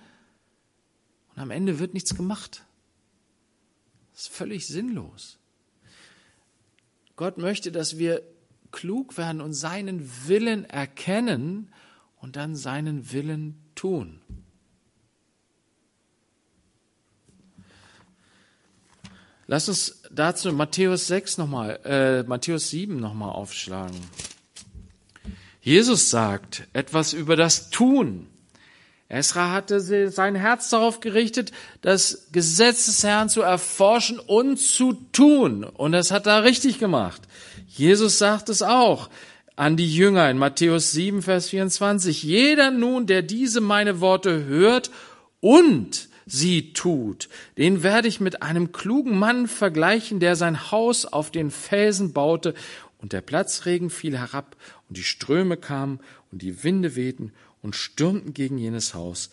Und 1.34 1.42
am 1.42 1.50
Ende 1.50 1.78
wird 1.78 1.92
nichts 1.92 2.14
gemacht. 2.14 2.64
Das 4.12 4.22
ist 4.22 4.32
völlig 4.32 4.66
sinnlos. 4.66 5.38
Gott 7.16 7.36
möchte, 7.36 7.70
dass 7.70 7.98
wir 7.98 8.22
klug 8.74 9.16
werden 9.16 9.40
und 9.40 9.54
seinen 9.54 10.10
Willen 10.26 10.64
erkennen 10.64 11.72
und 12.20 12.36
dann 12.36 12.56
seinen 12.56 13.12
Willen 13.12 13.54
tun. 13.74 14.20
Lass 19.46 19.68
uns 19.68 20.02
dazu 20.10 20.52
Matthäus 20.52 21.06
6 21.06 21.38
nochmal, 21.38 21.78
äh, 21.84 22.22
Matthäus 22.24 22.70
7 22.70 22.98
nochmal 22.98 23.30
aufschlagen. 23.30 23.96
Jesus 25.60 26.10
sagt 26.10 26.66
etwas 26.72 27.12
über 27.12 27.36
das 27.36 27.70
Tun. 27.70 28.26
Esra 29.08 29.52
hatte 29.52 29.80
sein 30.10 30.34
Herz 30.34 30.70
darauf 30.70 31.00
gerichtet, 31.00 31.52
das 31.82 32.28
Gesetz 32.32 32.86
des 32.86 33.04
Herrn 33.04 33.28
zu 33.28 33.42
erforschen 33.42 34.18
und 34.18 34.58
zu 34.58 34.94
tun. 35.12 35.62
Und 35.62 35.92
das 35.92 36.10
hat 36.10 36.26
er 36.26 36.42
richtig 36.42 36.78
gemacht. 36.78 37.22
Jesus 37.76 38.18
sagt 38.18 38.48
es 38.50 38.62
auch 38.62 39.10
an 39.56 39.76
die 39.76 39.92
Jünger 39.92 40.30
in 40.30 40.38
Matthäus 40.38 40.92
7, 40.92 41.22
Vers 41.22 41.48
24. 41.48 42.22
Jeder 42.22 42.70
nun, 42.70 43.06
der 43.06 43.22
diese 43.22 43.60
meine 43.60 44.00
Worte 44.00 44.44
hört 44.44 44.92
und 45.40 46.08
sie 46.24 46.72
tut. 46.72 47.28
Den 47.58 47.82
werde 47.82 48.06
ich 48.06 48.20
mit 48.20 48.42
einem 48.42 48.70
klugen 48.70 49.18
Mann 49.18 49.48
vergleichen, 49.48 50.20
der 50.20 50.36
sein 50.36 50.70
Haus 50.70 51.04
auf 51.04 51.32
den 51.32 51.50
Felsen 51.50 52.12
baute, 52.12 52.54
und 52.98 53.12
der 53.12 53.20
Platzregen 53.20 53.90
fiel 53.90 54.16
herab, 54.16 54.56
und 54.88 54.96
die 54.96 55.02
Ströme 55.02 55.56
kamen, 55.56 55.98
und 56.30 56.42
die 56.42 56.62
Winde 56.62 56.94
wehten 56.94 57.32
und 57.60 57.74
stürmten 57.74 58.34
gegen 58.34 58.56
jenes 58.56 58.94
Haus. 58.94 59.30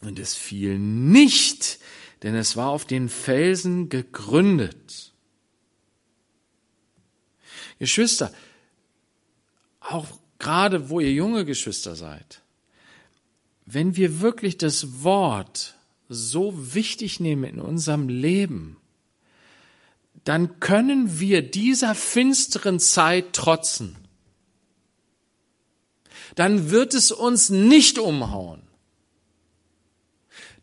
Und 0.00 0.20
es 0.20 0.36
fiel 0.36 0.78
nicht, 0.78 1.80
denn 2.22 2.36
es 2.36 2.56
war 2.56 2.68
auf 2.68 2.84
den 2.84 3.08
Felsen 3.08 3.88
gegründet. 3.88 5.11
Geschwister, 7.82 8.32
auch 9.80 10.06
gerade 10.38 10.88
wo 10.88 11.00
ihr 11.00 11.12
junge 11.12 11.44
Geschwister 11.44 11.96
seid, 11.96 12.40
wenn 13.66 13.96
wir 13.96 14.20
wirklich 14.20 14.56
das 14.56 15.02
Wort 15.02 15.74
so 16.08 16.74
wichtig 16.74 17.18
nehmen 17.18 17.42
in 17.42 17.60
unserem 17.60 18.08
Leben, 18.08 18.76
dann 20.22 20.60
können 20.60 21.18
wir 21.18 21.42
dieser 21.42 21.96
finsteren 21.96 22.78
Zeit 22.78 23.32
trotzen. 23.32 23.96
Dann 26.36 26.70
wird 26.70 26.94
es 26.94 27.10
uns 27.10 27.50
nicht 27.50 27.98
umhauen. 27.98 28.62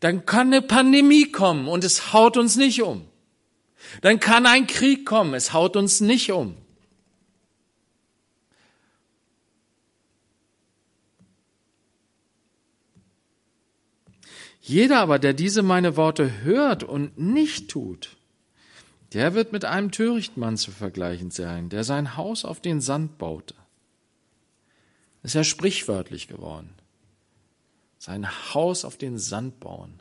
Dann 0.00 0.24
kann 0.24 0.46
eine 0.46 0.62
Pandemie 0.62 1.30
kommen 1.30 1.68
und 1.68 1.84
es 1.84 2.14
haut 2.14 2.38
uns 2.38 2.56
nicht 2.56 2.80
um. 2.80 3.06
Dann 4.00 4.20
kann 4.20 4.46
ein 4.46 4.66
Krieg 4.66 5.04
kommen, 5.04 5.34
es 5.34 5.52
haut 5.52 5.76
uns 5.76 6.00
nicht 6.00 6.32
um. 6.32 6.56
Jeder 14.70 15.00
aber, 15.00 15.18
der 15.18 15.32
diese 15.32 15.62
meine 15.64 15.96
Worte 15.96 16.42
hört 16.44 16.84
und 16.84 17.18
nicht 17.18 17.68
tut, 17.68 18.16
der 19.12 19.34
wird 19.34 19.50
mit 19.50 19.64
einem 19.64 19.90
törichten 19.90 20.38
Mann 20.38 20.56
zu 20.56 20.70
vergleichen 20.70 21.32
sein, 21.32 21.70
der 21.70 21.82
sein 21.82 22.16
Haus 22.16 22.44
auf 22.44 22.60
den 22.60 22.80
Sand 22.80 23.18
baute. 23.18 23.56
ist 25.24 25.34
ja 25.34 25.42
sprichwörtlich 25.42 26.28
geworden. 26.28 26.72
Sein 27.98 28.28
Haus 28.54 28.84
auf 28.84 28.96
den 28.96 29.18
Sand 29.18 29.58
bauen. 29.58 30.00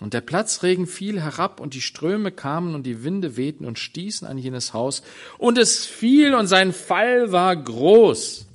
Und 0.00 0.12
der 0.12 0.20
Platzregen 0.20 0.88
fiel 0.88 1.22
herab 1.22 1.60
und 1.60 1.74
die 1.74 1.80
Ströme 1.80 2.32
kamen 2.32 2.74
und 2.74 2.82
die 2.82 3.04
Winde 3.04 3.36
wehten 3.36 3.66
und 3.66 3.78
stießen 3.78 4.26
an 4.26 4.36
jenes 4.36 4.74
Haus 4.74 5.04
und 5.38 5.58
es 5.58 5.86
fiel 5.86 6.34
und 6.34 6.48
sein 6.48 6.72
Fall 6.72 7.30
war 7.30 7.54
groß. 7.54 8.47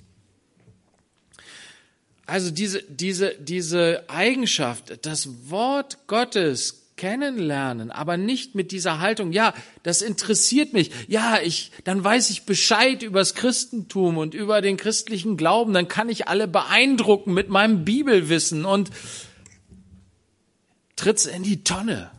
Also 2.26 2.52
diese, 2.52 2.82
diese, 2.84 3.36
diese 3.40 4.06
Eigenschaft, 4.08 5.06
das 5.06 5.50
Wort 5.50 6.08
Gottes 6.08 6.84
kennenlernen, 6.96 7.92
aber 7.92 8.18
nicht 8.18 8.56
mit 8.56 8.72
dieser 8.72 9.00
Haltung, 9.00 9.34
ja, 9.34 9.54
das 9.82 10.02
interessiert 10.02 10.74
mich, 10.74 10.92
ja, 11.08 11.40
ich, 11.42 11.72
dann 11.84 12.04
weiß 12.04 12.30
ich 12.30 12.46
Bescheid 12.46 13.04
übers 13.04 13.34
Christentum 13.34 14.18
und 14.18 14.34
über 14.34 14.62
den 14.62 14.78
christlichen 14.78 15.36
Glauben, 15.36 15.74
dann 15.74 15.88
kann 15.88 16.08
ich 16.08 16.28
alle 16.28 16.48
beeindrucken 16.48 17.34
mit 17.34 17.50
meinem 17.50 17.84
Bibelwissen 17.84 18.64
und 18.64 18.92
tritt's 20.96 21.26
in 21.26 21.44
die 21.44 21.64
Tonne. 21.64 22.12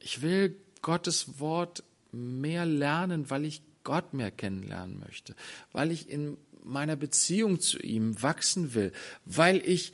Ich 0.00 0.20
will 0.20 0.56
Gottes 0.82 1.38
Wort 1.38 1.84
mehr 2.10 2.66
lernen, 2.66 3.30
weil 3.30 3.44
ich 3.44 3.62
Gott 3.84 4.14
mehr 4.14 4.30
kennenlernen 4.30 5.00
möchte, 5.00 5.34
weil 5.72 5.90
ich 5.90 6.08
in 6.08 6.36
meiner 6.64 6.96
Beziehung 6.96 7.60
zu 7.60 7.78
ihm 7.78 8.22
wachsen 8.22 8.74
will, 8.74 8.92
weil 9.24 9.58
ich 9.66 9.92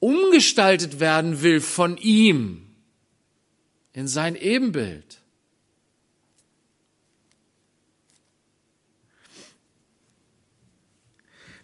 umgestaltet 0.00 1.00
werden 1.00 1.42
will 1.42 1.60
von 1.60 1.96
ihm 1.96 2.66
in 3.92 4.08
sein 4.08 4.36
Ebenbild. 4.36 5.22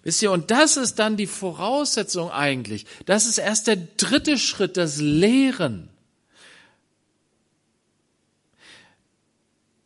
Wisst 0.03 0.23
ihr, 0.23 0.33
und 0.33 0.51
das 0.51 0.77
ist 0.77 0.99
dann 0.99 1.17
die 1.17 1.27
Voraussetzung 1.27 2.31
eigentlich. 2.31 2.87
Das 3.05 3.27
ist 3.27 3.39
erst 3.39 3.67
der 3.67 3.77
dritte 3.77 4.39
Schritt, 4.39 4.77
das 4.77 4.99
Lehren. 4.99 5.91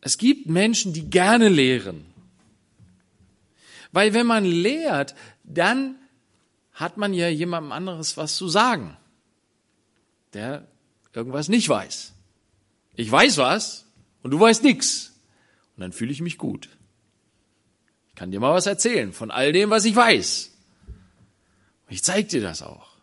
Es 0.02 0.18
gibt 0.18 0.48
Menschen, 0.48 0.92
die 0.92 1.08
gerne 1.08 1.48
lehren. 1.48 2.04
Weil 3.92 4.12
wenn 4.14 4.26
man 4.26 4.44
lehrt, 4.44 5.14
dann 5.44 5.96
hat 6.72 6.96
man 6.96 7.14
ja 7.14 7.28
jemandem 7.28 7.72
anderes 7.72 8.16
was 8.16 8.36
zu 8.36 8.48
sagen, 8.48 8.96
der 10.32 10.66
irgendwas 11.12 11.48
nicht 11.48 11.68
weiß. 11.68 12.12
Ich 12.96 13.10
weiß 13.10 13.38
was 13.38 13.86
und 14.22 14.32
du 14.32 14.40
weißt 14.40 14.64
nix. 14.64 15.12
Und 15.76 15.82
dann 15.82 15.92
fühle 15.92 16.10
ich 16.10 16.20
mich 16.20 16.36
gut. 16.36 16.68
Ich 18.08 18.16
kann 18.16 18.30
dir 18.30 18.40
mal 18.40 18.52
was 18.52 18.66
erzählen 18.66 19.12
von 19.12 19.30
all 19.30 19.52
dem, 19.52 19.70
was 19.70 19.84
ich 19.84 19.94
weiß. 19.94 20.50
Ich 21.88 22.02
zeig 22.02 22.28
dir 22.28 22.42
das 22.42 22.62
auch. 22.62 22.96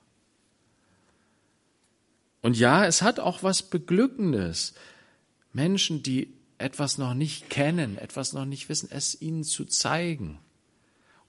Und 2.42 2.58
ja, 2.58 2.86
es 2.86 3.02
hat 3.02 3.20
auch 3.20 3.42
was 3.42 3.64
Beglückendes, 3.64 4.74
Menschen, 5.54 6.04
die 6.04 6.39
etwas 6.60 6.98
noch 6.98 7.14
nicht 7.14 7.50
kennen, 7.50 7.98
etwas 7.98 8.34
noch 8.34 8.46
nicht 8.46 8.70
wissen, 8.70 8.90
es 8.92 9.20
ihnen 9.20 9.44
zu 9.44 9.66
zeigen. 9.66 10.40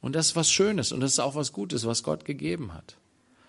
Und 0.01 0.14
das 0.14 0.28
ist 0.28 0.37
was 0.37 0.51
Schönes 0.51 0.93
und 0.93 1.01
das 1.01 1.12
ist 1.12 1.20
auch 1.20 1.35
was 1.35 1.53
Gutes, 1.53 1.87
was 1.87 2.03
Gott 2.03 2.24
gegeben 2.24 2.74
hat. 2.74 2.97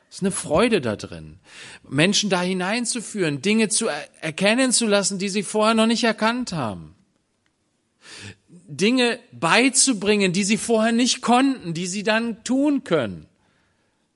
Es 0.10 0.18
ist 0.18 0.24
eine 0.24 0.32
Freude 0.32 0.82
da 0.82 0.96
drin, 0.96 1.40
Menschen 1.88 2.30
da 2.30 2.42
hineinzuführen, 2.42 3.42
Dinge 3.42 3.70
zu 3.70 3.88
erkennen 4.20 4.74
zu 4.74 4.86
lassen, 4.86 5.20
die 5.20 5.30
sie 5.30 5.44
vorher 5.44 5.74
noch 5.74 5.88
nicht 5.88 6.04
erkannt 6.04 6.52
haben. 6.52 6.96
Dinge 8.52 9.20
beizubringen, 9.32 10.34
die 10.34 10.44
sie 10.44 10.58
vorher 10.58 10.92
nicht 10.92 11.22
konnten, 11.22 11.74
die 11.74 11.88
sie 11.88 12.04
dann 12.04 12.44
tun 12.44 12.84
können. 12.84 13.28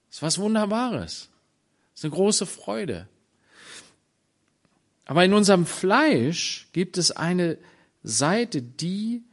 Das 0.08 0.18
ist 0.18 0.22
was 0.22 0.38
Wunderbares. 0.40 1.30
Das 1.94 2.02
ist 2.02 2.06
eine 2.06 2.14
große 2.14 2.46
Freude. 2.46 3.08
Aber 5.06 5.24
in 5.24 5.34
unserem 5.34 5.66
Fleisch 5.66 6.68
gibt 6.74 6.98
es 6.98 7.12
eine 7.12 7.58
Seite, 8.04 8.62
die 8.62 9.24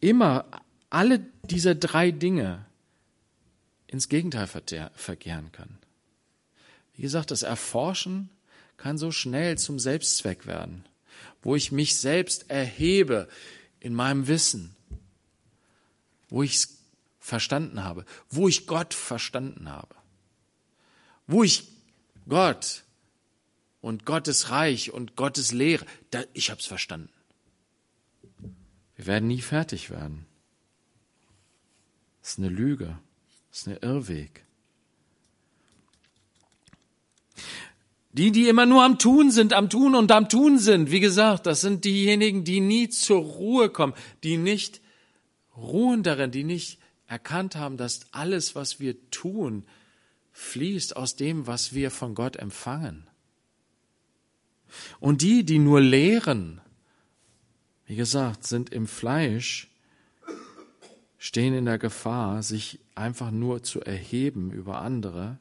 immer 0.00 0.44
alle 0.90 1.20
diese 1.44 1.74
drei 1.74 2.10
Dinge 2.10 2.64
ins 3.86 4.08
Gegenteil 4.08 4.46
verkehren 4.46 5.50
kann. 5.52 5.78
Wie 6.94 7.02
gesagt, 7.02 7.30
das 7.30 7.42
Erforschen 7.42 8.28
kann 8.76 8.98
so 8.98 9.10
schnell 9.10 9.58
zum 9.58 9.78
Selbstzweck 9.78 10.46
werden, 10.46 10.84
wo 11.42 11.56
ich 11.56 11.72
mich 11.72 11.96
selbst 11.96 12.50
erhebe 12.50 13.28
in 13.80 13.94
meinem 13.94 14.28
Wissen, 14.28 14.76
wo 16.28 16.42
ich 16.42 16.54
es 16.54 16.78
verstanden 17.18 17.82
habe, 17.82 18.04
wo 18.30 18.48
ich 18.48 18.66
Gott 18.66 18.94
verstanden 18.94 19.70
habe, 19.70 19.94
wo 21.26 21.42
ich 21.42 21.68
Gott 22.28 22.84
und 23.80 24.04
Gottes 24.04 24.50
Reich 24.50 24.92
und 24.92 25.16
Gottes 25.16 25.52
Lehre. 25.52 25.84
Da, 26.10 26.24
ich 26.32 26.50
habe 26.50 26.60
es 26.60 26.66
verstanden. 26.66 27.10
Wir 28.96 29.06
werden 29.06 29.28
nie 29.28 29.40
fertig 29.40 29.90
werden. 29.90 30.26
Das 32.20 32.32
ist 32.32 32.38
eine 32.38 32.48
Lüge. 32.48 32.98
Das 33.50 33.60
ist 33.60 33.68
ein 33.68 33.78
Irrweg. 33.80 34.44
Die, 38.12 38.32
die 38.32 38.48
immer 38.48 38.66
nur 38.66 38.82
am 38.82 38.98
Tun 38.98 39.30
sind, 39.30 39.52
am 39.52 39.70
Tun 39.70 39.94
und 39.94 40.10
am 40.10 40.28
Tun 40.28 40.58
sind, 40.58 40.90
wie 40.90 41.00
gesagt, 41.00 41.46
das 41.46 41.60
sind 41.60 41.84
diejenigen, 41.84 42.42
die 42.42 42.60
nie 42.60 42.88
zur 42.88 43.20
Ruhe 43.20 43.70
kommen, 43.70 43.94
die 44.24 44.36
nicht 44.36 44.80
ruhen 45.56 46.02
darin, 46.02 46.30
die 46.30 46.44
nicht 46.44 46.78
erkannt 47.06 47.56
haben, 47.56 47.76
dass 47.76 48.12
alles, 48.12 48.54
was 48.54 48.80
wir 48.80 49.10
tun, 49.10 49.64
fließt 50.32 50.96
aus 50.96 51.16
dem, 51.16 51.46
was 51.46 51.74
wir 51.74 51.90
von 51.90 52.14
Gott 52.14 52.36
empfangen. 52.36 53.07
Und 55.00 55.22
die, 55.22 55.44
die 55.44 55.58
nur 55.58 55.80
lehren, 55.80 56.60
wie 57.86 57.96
gesagt, 57.96 58.46
sind 58.46 58.70
im 58.70 58.86
Fleisch, 58.86 59.68
stehen 61.18 61.54
in 61.54 61.64
der 61.64 61.78
Gefahr, 61.78 62.42
sich 62.42 62.80
einfach 62.94 63.30
nur 63.30 63.62
zu 63.62 63.80
erheben 63.80 64.50
über 64.50 64.80
andere. 64.80 65.38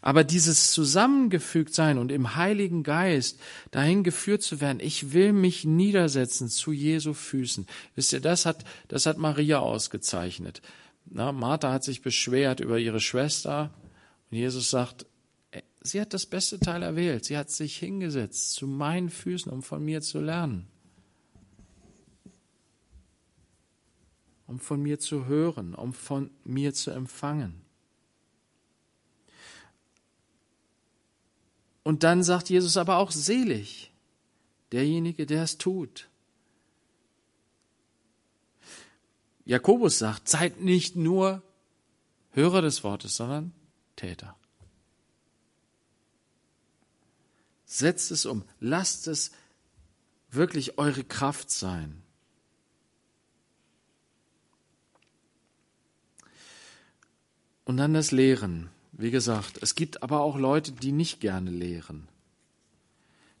Aber 0.00 0.22
dieses 0.24 0.70
zusammengefügt 0.70 1.74
sein 1.74 1.98
und 1.98 2.12
im 2.12 2.36
Heiligen 2.36 2.82
Geist 2.82 3.40
dahin 3.70 4.04
geführt 4.04 4.42
zu 4.42 4.60
werden, 4.60 4.80
ich 4.80 5.12
will 5.12 5.32
mich 5.32 5.64
niedersetzen 5.64 6.48
zu 6.48 6.72
Jesu 6.72 7.14
Füßen. 7.14 7.66
Wisst 7.94 8.12
ihr, 8.12 8.20
das 8.20 8.46
hat, 8.46 8.64
das 8.88 9.06
hat 9.06 9.18
Maria 9.18 9.58
ausgezeichnet. 9.58 10.62
Na, 11.06 11.32
Martha 11.32 11.72
hat 11.72 11.84
sich 11.84 12.02
beschwert 12.02 12.60
über 12.60 12.78
ihre 12.78 13.00
Schwester 13.00 13.70
und 14.30 14.38
Jesus 14.38 14.70
sagt, 14.70 15.06
Sie 15.84 16.00
hat 16.00 16.14
das 16.14 16.26
beste 16.26 16.60
Teil 16.60 16.82
erwählt. 16.82 17.24
Sie 17.24 17.36
hat 17.36 17.50
sich 17.50 17.76
hingesetzt 17.76 18.52
zu 18.52 18.68
meinen 18.68 19.10
Füßen, 19.10 19.50
um 19.50 19.62
von 19.62 19.84
mir 19.84 20.00
zu 20.00 20.20
lernen. 20.20 20.68
Um 24.46 24.60
von 24.60 24.80
mir 24.80 25.00
zu 25.00 25.26
hören, 25.26 25.74
um 25.74 25.92
von 25.92 26.30
mir 26.44 26.72
zu 26.72 26.92
empfangen. 26.92 27.62
Und 31.82 32.04
dann 32.04 32.22
sagt 32.22 32.48
Jesus 32.48 32.76
aber 32.76 32.98
auch 32.98 33.10
selig, 33.10 33.92
derjenige, 34.70 35.26
der 35.26 35.42
es 35.42 35.58
tut. 35.58 36.08
Jakobus 39.44 39.98
sagt, 39.98 40.28
seid 40.28 40.60
nicht 40.60 40.94
nur 40.94 41.42
Hörer 42.30 42.62
des 42.62 42.84
Wortes, 42.84 43.16
sondern 43.16 43.52
Täter. 43.96 44.36
Setzt 47.72 48.10
es 48.10 48.26
um. 48.26 48.44
Lasst 48.60 49.08
es 49.08 49.30
wirklich 50.30 50.76
eure 50.76 51.04
Kraft 51.04 51.50
sein. 51.50 52.02
Und 57.64 57.78
dann 57.78 57.94
das 57.94 58.10
Lehren. 58.10 58.68
Wie 58.92 59.10
gesagt, 59.10 59.58
es 59.62 59.74
gibt 59.74 60.02
aber 60.02 60.20
auch 60.20 60.36
Leute, 60.36 60.72
die 60.72 60.92
nicht 60.92 61.20
gerne 61.20 61.50
lehren, 61.50 62.08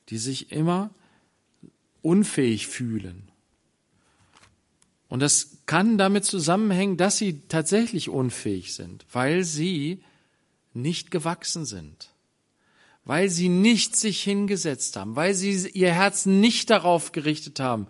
die 0.08 0.16
sich 0.16 0.50
immer 0.50 0.88
unfähig 2.00 2.68
fühlen. 2.68 3.30
Und 5.10 5.20
das 5.20 5.58
kann 5.66 5.98
damit 5.98 6.24
zusammenhängen, 6.24 6.96
dass 6.96 7.18
sie 7.18 7.42
tatsächlich 7.48 8.08
unfähig 8.08 8.74
sind, 8.74 9.04
weil 9.12 9.44
sie 9.44 10.02
nicht 10.72 11.10
gewachsen 11.10 11.66
sind 11.66 12.11
weil 13.04 13.28
sie 13.28 13.48
nicht 13.48 13.96
sich 13.96 14.22
hingesetzt 14.22 14.96
haben, 14.96 15.16
weil 15.16 15.34
sie 15.34 15.68
ihr 15.70 15.92
Herz 15.92 16.26
nicht 16.26 16.70
darauf 16.70 17.12
gerichtet 17.12 17.60
haben, 17.60 17.86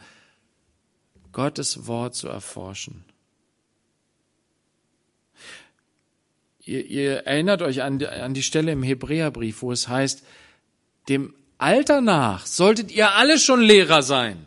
Gottes 1.32 1.86
Wort 1.86 2.14
zu 2.14 2.28
erforschen. 2.28 3.04
Ihr, 6.64 6.86
ihr 6.86 7.12
erinnert 7.26 7.62
euch 7.62 7.82
an 7.82 8.02
an 8.04 8.34
die 8.34 8.42
Stelle 8.42 8.72
im 8.72 8.82
Hebräerbrief, 8.82 9.62
wo 9.62 9.72
es 9.72 9.88
heißt, 9.88 10.22
dem 11.08 11.34
Alter 11.58 12.00
nach 12.00 12.46
solltet 12.46 12.92
ihr 12.92 13.12
alle 13.12 13.38
schon 13.38 13.60
Lehrer 13.60 14.02
sein. 14.02 14.46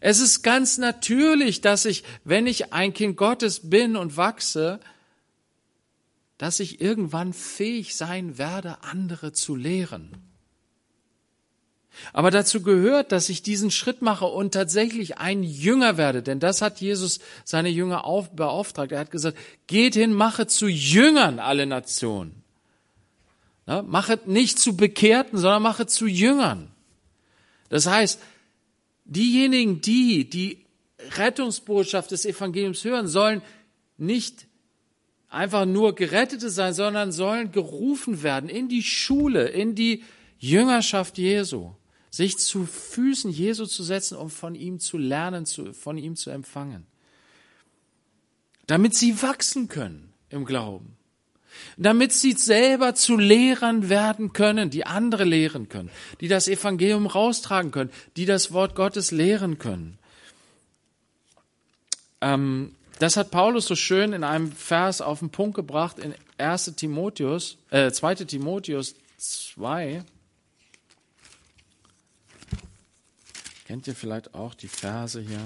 Es 0.00 0.20
ist 0.20 0.42
ganz 0.42 0.78
natürlich, 0.78 1.60
dass 1.60 1.84
ich, 1.84 2.04
wenn 2.24 2.46
ich 2.46 2.72
ein 2.72 2.94
Kind 2.94 3.16
Gottes 3.16 3.68
bin 3.68 3.96
und 3.96 4.16
wachse, 4.16 4.80
dass 6.40 6.58
ich 6.58 6.80
irgendwann 6.80 7.34
fähig 7.34 7.96
sein 7.96 8.38
werde, 8.38 8.82
andere 8.82 9.34
zu 9.34 9.54
lehren. 9.54 10.08
Aber 12.14 12.30
dazu 12.30 12.62
gehört, 12.62 13.12
dass 13.12 13.28
ich 13.28 13.42
diesen 13.42 13.70
Schritt 13.70 14.00
mache 14.00 14.24
und 14.24 14.54
tatsächlich 14.54 15.18
ein 15.18 15.42
Jünger 15.42 15.98
werde, 15.98 16.22
denn 16.22 16.40
das 16.40 16.62
hat 16.62 16.80
Jesus 16.80 17.20
seine 17.44 17.68
Jünger 17.68 18.06
auf, 18.06 18.30
beauftragt. 18.30 18.90
Er 18.90 19.00
hat 19.00 19.10
gesagt, 19.10 19.36
geht 19.66 19.92
hin, 19.92 20.14
mache 20.14 20.46
zu 20.46 20.66
Jüngern 20.66 21.40
alle 21.40 21.66
Nationen. 21.66 22.42
Ja, 23.66 23.82
mache 23.82 24.18
nicht 24.24 24.58
zu 24.58 24.78
Bekehrten, 24.78 25.38
sondern 25.38 25.62
mache 25.62 25.88
zu 25.88 26.06
Jüngern. 26.06 26.70
Das 27.68 27.84
heißt, 27.84 28.18
diejenigen, 29.04 29.82
die 29.82 30.30
die 30.30 30.64
Rettungsbotschaft 31.18 32.12
des 32.12 32.24
Evangeliums 32.24 32.82
hören, 32.82 33.08
sollen 33.08 33.42
nicht 33.98 34.46
einfach 35.30 35.64
nur 35.64 35.94
Gerettete 35.94 36.50
sein, 36.50 36.74
sondern 36.74 37.12
sollen 37.12 37.52
gerufen 37.52 38.22
werden 38.22 38.50
in 38.50 38.68
die 38.68 38.82
Schule, 38.82 39.48
in 39.48 39.74
die 39.74 40.02
Jüngerschaft 40.38 41.16
Jesu, 41.16 41.72
sich 42.10 42.38
zu 42.38 42.66
Füßen 42.66 43.30
Jesu 43.30 43.66
zu 43.66 43.84
setzen, 43.84 44.16
um 44.16 44.28
von 44.28 44.54
ihm 44.54 44.80
zu 44.80 44.98
lernen, 44.98 45.46
von 45.46 45.96
ihm 45.96 46.16
zu 46.16 46.30
empfangen. 46.30 46.86
Damit 48.66 48.94
sie 48.94 49.22
wachsen 49.22 49.68
können 49.68 50.12
im 50.28 50.44
Glauben. 50.44 50.96
Damit 51.76 52.12
sie 52.12 52.32
selber 52.32 52.94
zu 52.94 53.16
Lehrern 53.16 53.88
werden 53.88 54.32
können, 54.32 54.70
die 54.70 54.86
andere 54.86 55.24
lehren 55.24 55.68
können, 55.68 55.90
die 56.20 56.28
das 56.28 56.48
Evangelium 56.48 57.06
raustragen 57.06 57.70
können, 57.72 57.90
die 58.16 58.24
das 58.24 58.52
Wort 58.52 58.74
Gottes 58.74 59.10
lehren 59.10 59.58
können. 59.58 59.98
Ähm, 62.20 62.76
das 63.00 63.16
hat 63.16 63.30
Paulus 63.30 63.64
so 63.64 63.76
schön 63.76 64.12
in 64.12 64.24
einem 64.24 64.52
Vers 64.52 65.00
auf 65.00 65.20
den 65.20 65.30
Punkt 65.30 65.56
gebracht 65.56 65.98
in 65.98 66.14
1. 66.36 66.76
Timotheus, 66.76 67.56
äh, 67.70 67.90
2. 67.90 68.26
Timotheus 68.26 68.94
2. 69.16 70.04
Kennt 73.64 73.86
ihr 73.86 73.94
vielleicht 73.94 74.34
auch 74.34 74.52
die 74.52 74.68
Verse 74.68 75.18
hier? 75.18 75.40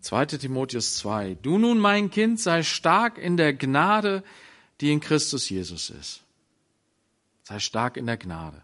2. 0.00 0.26
Timotheus 0.26 0.96
2. 0.96 1.36
Du 1.40 1.56
nun, 1.56 1.78
mein 1.78 2.10
Kind, 2.10 2.40
sei 2.40 2.64
stark 2.64 3.16
in 3.16 3.36
der 3.36 3.54
Gnade, 3.54 4.24
die 4.80 4.90
in 4.90 4.98
Christus 4.98 5.48
Jesus 5.48 5.90
ist. 5.90 6.22
Sei 7.44 7.60
stark 7.60 7.96
in 7.96 8.06
der 8.06 8.16
Gnade. 8.16 8.60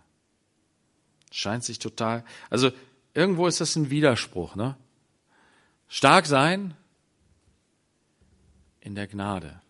Scheint 1.30 1.62
sich 1.62 1.78
total, 1.78 2.24
also 2.50 2.72
irgendwo 3.14 3.46
ist 3.46 3.60
das 3.60 3.76
ein 3.76 3.90
Widerspruch, 3.90 4.56
ne? 4.56 4.76
Stark 5.86 6.26
sein 6.26 6.74
in 8.82 8.94
der 8.94 9.06
Gnade. 9.06 9.60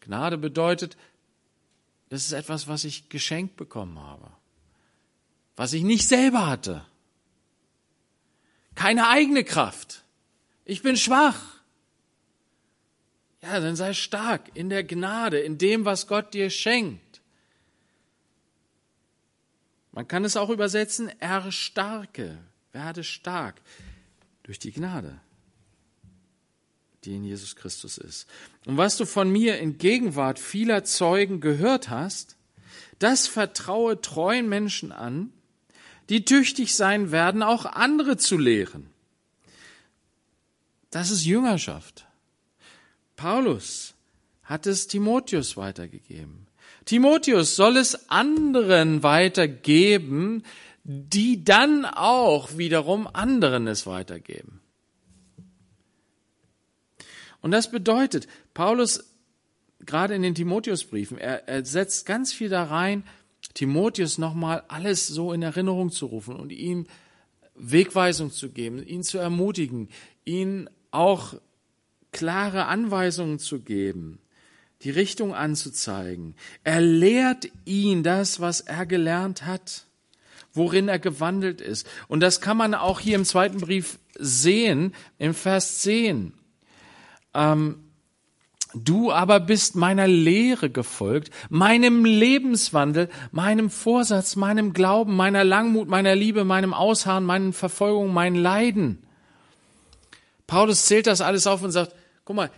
Gnade 0.00 0.38
bedeutet, 0.38 0.96
das 2.10 2.26
ist 2.26 2.32
etwas, 2.32 2.68
was 2.68 2.84
ich 2.84 3.08
geschenkt 3.08 3.56
bekommen 3.56 3.98
habe, 3.98 4.30
was 5.56 5.72
ich 5.72 5.82
nicht 5.82 6.06
selber 6.06 6.46
hatte. 6.46 6.84
Keine 8.74 9.08
eigene 9.08 9.44
Kraft. 9.44 10.04
Ich 10.64 10.82
bin 10.82 10.96
schwach. 10.96 11.60
Ja, 13.42 13.60
dann 13.60 13.76
sei 13.76 13.92
stark 13.94 14.50
in 14.54 14.68
der 14.68 14.84
Gnade, 14.84 15.40
in 15.40 15.58
dem, 15.58 15.84
was 15.84 16.06
Gott 16.06 16.34
dir 16.34 16.50
schenkt. 16.50 17.20
Man 19.92 20.08
kann 20.08 20.24
es 20.24 20.36
auch 20.36 20.50
übersetzen, 20.50 21.08
erstarke, 21.20 22.38
werde 22.72 23.04
stark 23.04 23.60
durch 24.42 24.58
die 24.58 24.72
Gnade 24.72 25.20
die 27.04 27.16
in 27.16 27.24
Jesus 27.24 27.56
Christus 27.56 27.98
ist. 27.98 28.26
Und 28.66 28.76
was 28.76 28.96
du 28.96 29.04
von 29.04 29.30
mir 29.30 29.58
in 29.58 29.78
Gegenwart 29.78 30.38
vieler 30.38 30.84
Zeugen 30.84 31.40
gehört 31.40 31.90
hast, 31.90 32.36
das 32.98 33.26
vertraue 33.26 34.00
treuen 34.00 34.48
Menschen 34.48 34.92
an, 34.92 35.32
die 36.08 36.24
tüchtig 36.24 36.74
sein 36.74 37.12
werden, 37.12 37.42
auch 37.42 37.64
andere 37.64 38.16
zu 38.16 38.38
lehren. 38.38 38.90
Das 40.90 41.10
ist 41.10 41.24
Jüngerschaft. 41.24 42.06
Paulus 43.16 43.94
hat 44.42 44.66
es 44.66 44.86
Timotheus 44.86 45.56
weitergegeben. 45.56 46.46
Timotheus 46.84 47.56
soll 47.56 47.78
es 47.78 48.10
anderen 48.10 49.02
weitergeben, 49.02 50.44
die 50.84 51.42
dann 51.42 51.86
auch 51.86 52.58
wiederum 52.58 53.08
anderen 53.10 53.66
es 53.66 53.86
weitergeben. 53.86 54.60
Und 57.44 57.50
das 57.50 57.70
bedeutet, 57.70 58.26
Paulus, 58.54 59.04
gerade 59.84 60.14
in 60.14 60.22
den 60.22 60.34
Timotheusbriefen, 60.34 61.18
er, 61.18 61.46
er 61.46 61.62
setzt 61.62 62.06
ganz 62.06 62.32
viel 62.32 62.48
da 62.48 62.64
rein, 62.64 63.04
Timotheus 63.52 64.16
nochmal 64.16 64.62
alles 64.68 65.06
so 65.08 65.30
in 65.30 65.42
Erinnerung 65.42 65.90
zu 65.90 66.06
rufen 66.06 66.36
und 66.36 66.52
ihm 66.52 66.86
Wegweisung 67.54 68.30
zu 68.30 68.48
geben, 68.48 68.82
ihn 68.82 69.02
zu 69.02 69.18
ermutigen, 69.18 69.90
ihn 70.24 70.70
auch 70.90 71.34
klare 72.12 72.64
Anweisungen 72.64 73.38
zu 73.38 73.60
geben, 73.60 74.20
die 74.80 74.90
Richtung 74.90 75.34
anzuzeigen. 75.34 76.36
Er 76.62 76.80
lehrt 76.80 77.50
ihn 77.66 78.02
das, 78.02 78.40
was 78.40 78.62
er 78.62 78.86
gelernt 78.86 79.44
hat, 79.44 79.84
worin 80.54 80.88
er 80.88 80.98
gewandelt 80.98 81.60
ist. 81.60 81.86
Und 82.08 82.20
das 82.20 82.40
kann 82.40 82.56
man 82.56 82.72
auch 82.72 83.00
hier 83.00 83.16
im 83.16 83.26
zweiten 83.26 83.58
Brief 83.58 83.98
sehen, 84.18 84.94
im 85.18 85.34
Vers 85.34 85.80
10 85.80 86.32
ähm, 87.34 87.84
Du 88.74 89.12
aber 89.12 89.38
bist 89.38 89.76
meiner 89.76 90.08
Lehre 90.08 90.68
gefolgt, 90.68 91.30
meinem 91.48 92.04
Lebenswandel, 92.04 93.08
meinem 93.30 93.70
Vorsatz, 93.70 94.34
meinem 94.34 94.72
Glauben, 94.72 95.14
meiner 95.14 95.44
Langmut, 95.44 95.88
meiner 95.88 96.16
Liebe, 96.16 96.44
meinem 96.44 96.74
Ausharren, 96.74 97.24
meinen 97.24 97.52
Verfolgungen, 97.52 98.12
meinen 98.12 98.34
Leiden. 98.34 99.06
Paulus 100.48 100.86
zählt 100.86 101.06
das 101.06 101.20
alles 101.20 101.46
auf 101.46 101.62
und 101.62 101.70
sagt, 101.70 101.94
guck 102.24 102.34
mal, 102.34 102.50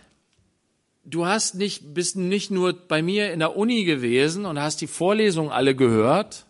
du 1.05 1.27
hast 1.27 1.53
nicht, 1.53 1.93
bist 1.93 2.15
nicht 2.15 2.49
nur 2.49 2.73
bei 2.73 3.03
mir 3.03 3.31
in 3.31 3.39
der 3.39 3.55
Uni 3.55 3.83
gewesen 3.83 4.47
und 4.47 4.59
hast 4.59 4.81
die 4.81 4.87
Vorlesungen 4.87 5.51
alle 5.51 5.75
gehört 5.75 6.47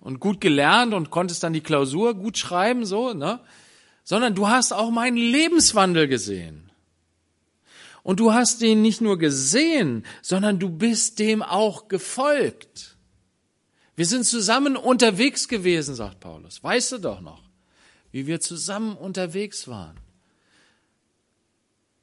und 0.00 0.18
gut 0.18 0.40
gelernt 0.40 0.94
und 0.94 1.10
konntest 1.10 1.44
dann 1.44 1.52
die 1.52 1.60
Klausur 1.60 2.14
gut 2.14 2.36
schreiben, 2.36 2.84
so, 2.84 3.14
ne? 3.14 3.38
Sondern 4.02 4.34
du 4.34 4.48
hast 4.48 4.72
auch 4.72 4.90
meinen 4.90 5.18
Lebenswandel 5.18 6.08
gesehen. 6.08 6.67
Und 8.02 8.20
du 8.20 8.32
hast 8.32 8.62
ihn 8.62 8.82
nicht 8.82 9.00
nur 9.00 9.18
gesehen, 9.18 10.04
sondern 10.22 10.58
du 10.58 10.70
bist 10.70 11.18
dem 11.18 11.42
auch 11.42 11.88
gefolgt. 11.88 12.96
Wir 13.96 14.06
sind 14.06 14.24
zusammen 14.24 14.76
unterwegs 14.76 15.48
gewesen, 15.48 15.94
sagt 15.94 16.20
Paulus. 16.20 16.62
Weißt 16.62 16.92
du 16.92 16.98
doch 16.98 17.20
noch, 17.20 17.42
wie 18.12 18.26
wir 18.26 18.40
zusammen 18.40 18.96
unterwegs 18.96 19.68
waren. 19.68 19.96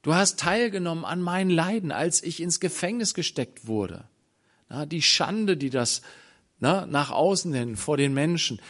Du 0.01 0.13
hast 0.13 0.39
teilgenommen 0.39 1.05
an 1.05 1.21
meinen 1.21 1.49
Leiden, 1.49 1.91
als 1.91 2.21
ich 2.21 2.41
ins 2.41 2.59
Gefängnis 2.59 3.13
gesteckt 3.13 3.65
wurde. 3.65 4.03
Na, 4.69 4.85
die 4.85 5.01
Schande, 5.01 5.57
die 5.57 5.69
das 5.69 6.01
na, 6.59 6.85
nach 6.85 7.11
außen 7.11 7.53
hin 7.53 7.75
vor 7.75 7.97
den 7.97 8.13
Menschen. 8.13 8.61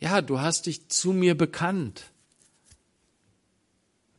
Ja, 0.00 0.22
du 0.22 0.40
hast 0.40 0.66
dich 0.66 0.88
zu 0.88 1.12
mir 1.12 1.36
bekannt, 1.36 2.06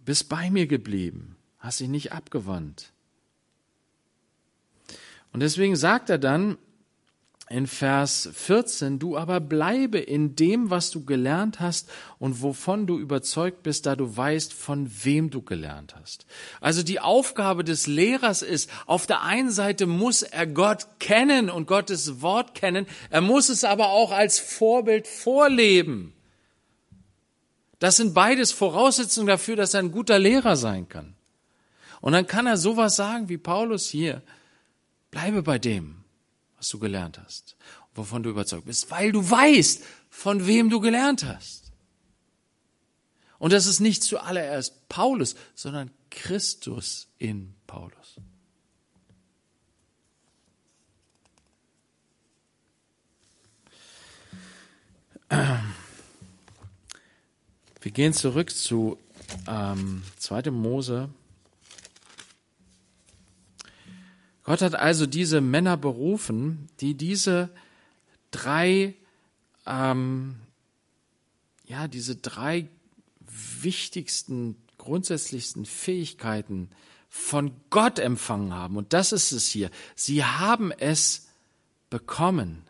bist 0.05 0.29
bei 0.29 0.49
mir 0.49 0.67
geblieben 0.67 1.32
hast 1.64 1.80
dich 1.80 1.88
nicht 1.88 2.11
abgewandt. 2.11 2.91
Und 5.32 5.39
deswegen 5.39 5.76
sagt 5.78 6.09
er 6.09 6.20
dann 6.20 6.57
in 7.49 7.68
Vers 7.68 8.30
14, 8.34 8.99
du 8.99 9.18
aber 9.18 9.39
bleibe 9.39 9.97
in 9.97 10.36
dem, 10.36 10.70
was 10.70 10.91
du 10.91 11.05
gelernt 11.05 11.59
hast 11.59 11.89
und 12.20 12.41
wovon 12.41 12.86
du 12.86 12.99
überzeugt 12.99 13.64
bist, 13.64 13.86
da 13.86 13.95
du 13.95 14.16
weißt, 14.16 14.53
von 14.53 14.89
wem 15.03 15.30
du 15.30 15.41
gelernt 15.41 15.95
hast. 15.95 16.26
Also 16.61 16.84
die 16.84 16.99
Aufgabe 16.99 17.64
des 17.64 17.88
Lehrers 17.88 18.41
ist, 18.41 18.70
auf 18.86 19.07
der 19.07 19.22
einen 19.22 19.51
Seite 19.51 19.86
muss 19.88 20.22
er 20.22 20.47
Gott 20.47 20.88
kennen 20.99 21.49
und 21.49 21.68
Gottes 21.68 22.22
Wort 22.22 22.55
kennen, 22.55 22.86
er 23.09 23.22
muss 23.22 23.49
es 23.49 23.64
aber 23.64 23.89
auch 23.89 24.11
als 24.11 24.39
Vorbild 24.39 25.07
vorleben. 25.07 26.14
Das 27.80 27.97
sind 27.97 28.14
beides 28.14 28.51
Voraussetzungen 28.51 29.28
dafür, 29.28 29.55
dass 29.55 29.74
er 29.74 29.82
ein 29.82 29.91
guter 29.91 30.20
Lehrer 30.20 30.55
sein 30.55 30.89
kann. 30.89 31.16
Und 32.03 32.11
dann 32.11 32.27
kann 32.27 32.47
er 32.47 32.57
sowas 32.57 32.97
sagen 32.97 33.29
wie 33.29 33.37
Paulus 33.37 33.87
hier. 33.87 34.21
Bleibe 35.09 35.41
bei 35.41 35.57
dem, 35.57 36.03
was 36.57 36.67
du 36.67 36.77
gelernt 36.77 37.17
hast, 37.17 37.55
wovon 37.95 38.23
du 38.23 38.29
überzeugt 38.29 38.65
bist, 38.65 38.91
weil 38.91 39.13
du 39.13 39.29
weißt, 39.29 39.81
von 40.09 40.45
wem 40.45 40.69
du 40.69 40.81
gelernt 40.81 41.23
hast. 41.23 41.71
Und 43.39 43.53
das 43.53 43.67
ist 43.67 43.79
nicht 43.79 44.03
zuallererst 44.03 44.89
Paulus, 44.89 45.37
sondern 45.55 45.91
Christus 46.09 47.07
in 47.19 47.55
Paulus. 47.67 48.15
Wir 57.79 57.91
gehen 57.91 58.11
zurück 58.11 58.53
zu 58.53 58.97
ähm, 59.47 60.03
2. 60.17 60.51
Mose 60.51 61.09
Gott 64.43 64.61
hat 64.61 64.75
also 64.75 65.05
diese 65.05 65.41
Männer 65.41 65.77
berufen, 65.77 66.69
die 66.81 66.95
diese 66.95 67.49
drei, 68.31 68.95
ähm, 69.65 70.35
ja, 71.65 71.87
diese 71.87 72.17
drei 72.17 72.67
wichtigsten, 73.61 74.57
grundsätzlichsten 74.77 75.65
Fähigkeiten 75.65 76.69
von 77.09 77.51
Gott 77.69 77.99
empfangen 77.99 78.53
haben. 78.53 78.75
Und 78.75 78.91
das 78.91 79.11
ist 79.11 79.31
es 79.31 79.47
hier. 79.47 79.69
Sie 79.95 80.25
haben 80.25 80.71
es 80.71 81.27
bekommen. 81.89 82.63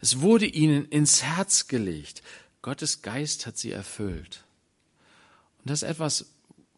Es 0.00 0.20
wurde 0.20 0.46
ihnen 0.46 0.86
ins 0.86 1.22
Herz 1.22 1.66
gelegt. 1.66 2.22
Gottes 2.62 3.02
Geist 3.02 3.46
hat 3.46 3.58
sie 3.58 3.72
erfüllt. 3.72 4.44
Und 5.58 5.70
das 5.70 5.82
ist 5.82 5.88
etwas, 5.88 6.26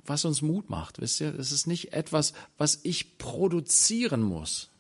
was 0.05 0.25
uns 0.25 0.43
Mut 0.43 0.71
macht. 0.71 1.01
Wisst 1.01 1.21
ihr, 1.21 1.35
es 1.39 1.53
ist 1.53 1.67
nicht 1.67 1.93
etwas, 1.93 2.33
was 2.59 2.81
ich 2.83 3.19
produzieren 3.19 4.23
muss, 4.23 4.71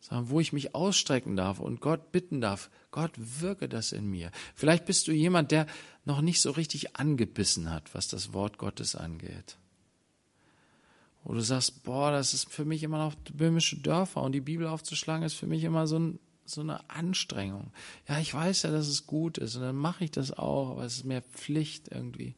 sondern 0.00 0.30
wo 0.30 0.40
ich 0.40 0.52
mich 0.52 0.74
ausstrecken 0.74 1.36
darf 1.36 1.58
und 1.58 1.80
Gott 1.80 2.12
bitten 2.12 2.40
darf, 2.40 2.70
Gott 2.90 3.12
wirke 3.16 3.68
das 3.68 3.92
in 3.92 4.08
mir. 4.08 4.30
Vielleicht 4.54 4.86
bist 4.86 5.06
du 5.08 5.12
jemand, 5.12 5.50
der 5.50 5.66
noch 6.04 6.20
nicht 6.20 6.40
so 6.40 6.50
richtig 6.50 6.96
angebissen 6.96 7.70
hat, 7.70 7.94
was 7.94 8.08
das 8.08 8.32
Wort 8.32 8.58
Gottes 8.58 8.94
angeht. 8.94 9.58
Wo 11.24 11.34
du 11.34 11.40
sagst, 11.40 11.82
boah, 11.82 12.12
das 12.12 12.34
ist 12.34 12.48
für 12.50 12.64
mich 12.64 12.84
immer 12.84 12.98
noch 12.98 13.16
böhmische 13.32 13.78
Dörfer 13.78 14.22
und 14.22 14.32
die 14.32 14.40
Bibel 14.40 14.66
aufzuschlagen 14.66 15.24
ist 15.24 15.34
für 15.34 15.48
mich 15.48 15.64
immer 15.64 15.88
so, 15.88 15.98
ein, 15.98 16.18
so 16.44 16.60
eine 16.60 16.88
Anstrengung. 16.88 17.72
Ja, 18.08 18.20
ich 18.20 18.32
weiß 18.32 18.62
ja, 18.62 18.70
dass 18.70 18.86
es 18.86 19.06
gut 19.06 19.36
ist 19.38 19.56
und 19.56 19.62
dann 19.62 19.74
mache 19.74 20.04
ich 20.04 20.12
das 20.12 20.30
auch, 20.30 20.70
aber 20.70 20.84
es 20.84 20.98
ist 20.98 21.04
mehr 21.04 21.22
Pflicht 21.22 21.88
irgendwie 21.88 22.36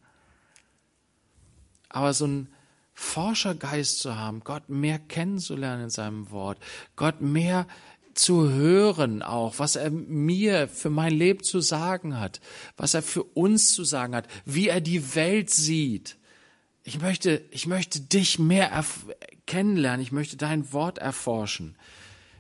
aber 1.89 2.13
so 2.13 2.27
ein 2.27 2.49
Forschergeist 2.95 4.01
zu 4.01 4.17
haben, 4.17 4.41
Gott 4.41 4.69
mehr 4.69 4.99
kennenzulernen 4.99 5.85
in 5.85 5.91
seinem 5.91 6.31
Wort, 6.31 6.59
Gott 6.97 7.21
mehr 7.21 7.67
zu 8.15 8.51
hören 8.51 9.23
auch, 9.23 9.61
was 9.61 9.77
er 9.77 9.91
mir 9.91 10.67
für 10.67 10.91
mein 10.91 11.15
Leben 11.15 11.45
zu 11.45 11.61
sagen 11.61 12.19
hat, 12.19 12.41
was 12.77 12.95
er 12.95 13.03
für 13.03 13.23
uns 13.23 13.73
zu 13.73 13.85
sagen 13.85 14.17
hat, 14.17 14.27
wie 14.45 14.69
er 14.69 14.81
die 14.81 15.15
Welt 15.15 15.51
sieht. 15.51 16.17
Ich 16.83 17.01
möchte, 17.01 17.43
ich 17.51 17.67
möchte 17.67 18.01
dich 18.01 18.41
mehr 18.41 18.85
kennenlernen, 19.47 20.01
ich 20.01 20.11
möchte 20.11 20.37
dein 20.37 20.73
Wort 20.73 20.99
erforschen. 20.99 21.77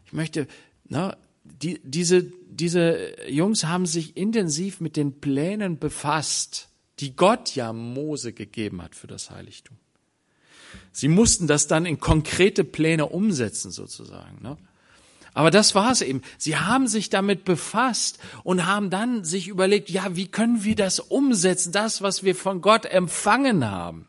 Ich 0.06 0.12
möchte, 0.12 0.48
ne, 0.88 1.16
die, 1.44 1.80
diese, 1.84 2.24
diese 2.50 3.30
Jungs 3.30 3.64
haben 3.64 3.86
sich 3.86 4.16
intensiv 4.16 4.80
mit 4.80 4.96
den 4.96 5.20
Plänen 5.20 5.78
befasst 5.78 6.67
die 7.00 7.14
Gott 7.14 7.54
ja 7.54 7.72
Mose 7.72 8.32
gegeben 8.32 8.82
hat 8.82 8.94
für 8.94 9.06
das 9.06 9.30
Heiligtum. 9.30 9.76
Sie 10.92 11.08
mussten 11.08 11.46
das 11.46 11.66
dann 11.66 11.86
in 11.86 12.00
konkrete 12.00 12.64
Pläne 12.64 13.06
umsetzen 13.06 13.70
sozusagen. 13.70 14.42
Ne? 14.42 14.56
Aber 15.34 15.50
das 15.50 15.74
war 15.74 15.92
es 15.92 16.02
eben. 16.02 16.22
Sie 16.36 16.56
haben 16.56 16.88
sich 16.88 17.10
damit 17.10 17.44
befasst 17.44 18.18
und 18.42 18.66
haben 18.66 18.90
dann 18.90 19.24
sich 19.24 19.48
überlegt, 19.48 19.90
ja, 19.90 20.16
wie 20.16 20.26
können 20.26 20.64
wir 20.64 20.74
das 20.74 20.98
umsetzen, 20.98 21.72
das, 21.72 22.02
was 22.02 22.24
wir 22.24 22.34
von 22.34 22.60
Gott 22.60 22.86
empfangen 22.86 23.70
haben. 23.70 24.08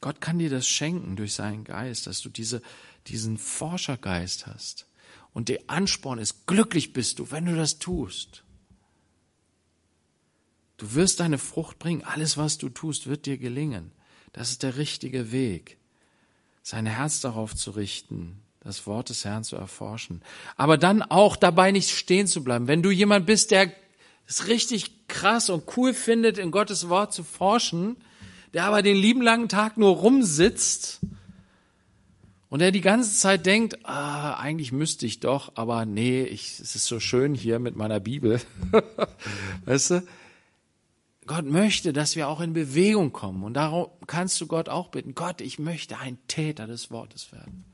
Gott 0.00 0.20
kann 0.20 0.38
dir 0.38 0.50
das 0.50 0.66
schenken 0.66 1.16
durch 1.16 1.34
seinen 1.34 1.64
Geist, 1.64 2.06
dass 2.06 2.20
du 2.20 2.28
diese, 2.28 2.60
diesen 3.06 3.38
Forschergeist 3.38 4.46
hast. 4.46 4.86
Und 5.32 5.48
der 5.48 5.60
Ansporn 5.66 6.18
ist, 6.18 6.46
glücklich 6.46 6.92
bist 6.92 7.18
du, 7.18 7.30
wenn 7.30 7.46
du 7.46 7.56
das 7.56 7.78
tust. 7.78 8.44
Du 10.76 10.94
wirst 10.94 11.20
deine 11.20 11.38
Frucht 11.38 11.78
bringen. 11.78 12.02
Alles, 12.02 12.36
was 12.36 12.58
du 12.58 12.68
tust, 12.68 13.06
wird 13.06 13.26
dir 13.26 13.38
gelingen. 13.38 13.92
Das 14.32 14.50
ist 14.50 14.62
der 14.62 14.76
richtige 14.76 15.32
Weg. 15.32 15.78
Sein 16.62 16.86
Herz 16.86 17.20
darauf 17.20 17.54
zu 17.54 17.70
richten, 17.72 18.40
das 18.60 18.86
Wort 18.86 19.08
des 19.08 19.24
Herrn 19.24 19.44
zu 19.44 19.56
erforschen. 19.56 20.22
Aber 20.56 20.78
dann 20.78 21.02
auch 21.02 21.36
dabei 21.36 21.70
nicht 21.70 21.90
stehen 21.90 22.26
zu 22.26 22.44
bleiben. 22.44 22.68
Wenn 22.68 22.82
du 22.82 22.90
jemand 22.90 23.26
bist, 23.26 23.50
der 23.50 23.72
es 24.26 24.48
richtig 24.48 25.08
krass 25.08 25.50
und 25.50 25.64
cool 25.76 25.94
findet, 25.94 26.38
in 26.38 26.50
Gottes 26.50 26.88
Wort 26.88 27.12
zu 27.12 27.24
forschen, 27.24 27.96
der 28.54 28.64
aber 28.64 28.82
den 28.82 28.96
lieben 28.96 29.22
langen 29.22 29.48
Tag 29.48 29.76
nur 29.76 29.96
rumsitzt 29.96 31.00
und 32.52 32.58
der 32.58 32.70
die 32.70 32.82
ganze 32.82 33.16
Zeit 33.16 33.46
denkt, 33.46 33.78
ah, 33.86 34.34
eigentlich 34.34 34.72
müsste 34.72 35.06
ich 35.06 35.20
doch, 35.20 35.52
aber 35.54 35.86
nee, 35.86 36.22
ich, 36.24 36.60
es 36.60 36.76
ist 36.76 36.84
so 36.84 37.00
schön 37.00 37.34
hier 37.34 37.58
mit 37.58 37.76
meiner 37.76 37.98
Bibel. 37.98 38.42
weißt 39.64 39.92
du? 39.92 40.06
Gott 41.24 41.46
möchte, 41.46 41.94
dass 41.94 42.14
wir 42.14 42.28
auch 42.28 42.42
in 42.42 42.52
Bewegung 42.52 43.10
kommen. 43.10 43.42
Und 43.42 43.54
darum 43.54 43.86
kannst 44.06 44.38
du 44.38 44.46
Gott 44.46 44.68
auch 44.68 44.88
bitten, 44.88 45.14
Gott, 45.14 45.40
ich 45.40 45.58
möchte 45.58 45.96
ein 45.96 46.18
Täter 46.28 46.66
des 46.66 46.90
Wortes 46.90 47.32
werden. 47.32 47.64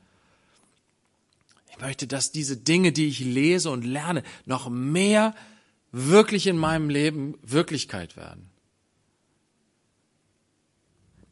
Ich 1.71 1.81
möchte, 1.81 2.07
dass 2.07 2.31
diese 2.31 2.55
Dinge, 2.55 2.93
die 2.93 3.07
ich 3.07 3.19
lese 3.19 3.71
und 3.71 3.83
lerne, 3.83 4.23
noch 4.45 4.69
mehr 4.69 5.35
wirklich 5.91 6.47
in 6.47 6.57
meinem 6.57 6.89
Leben 6.89 7.37
Wirklichkeit 7.41 8.15
werden. 8.15 8.48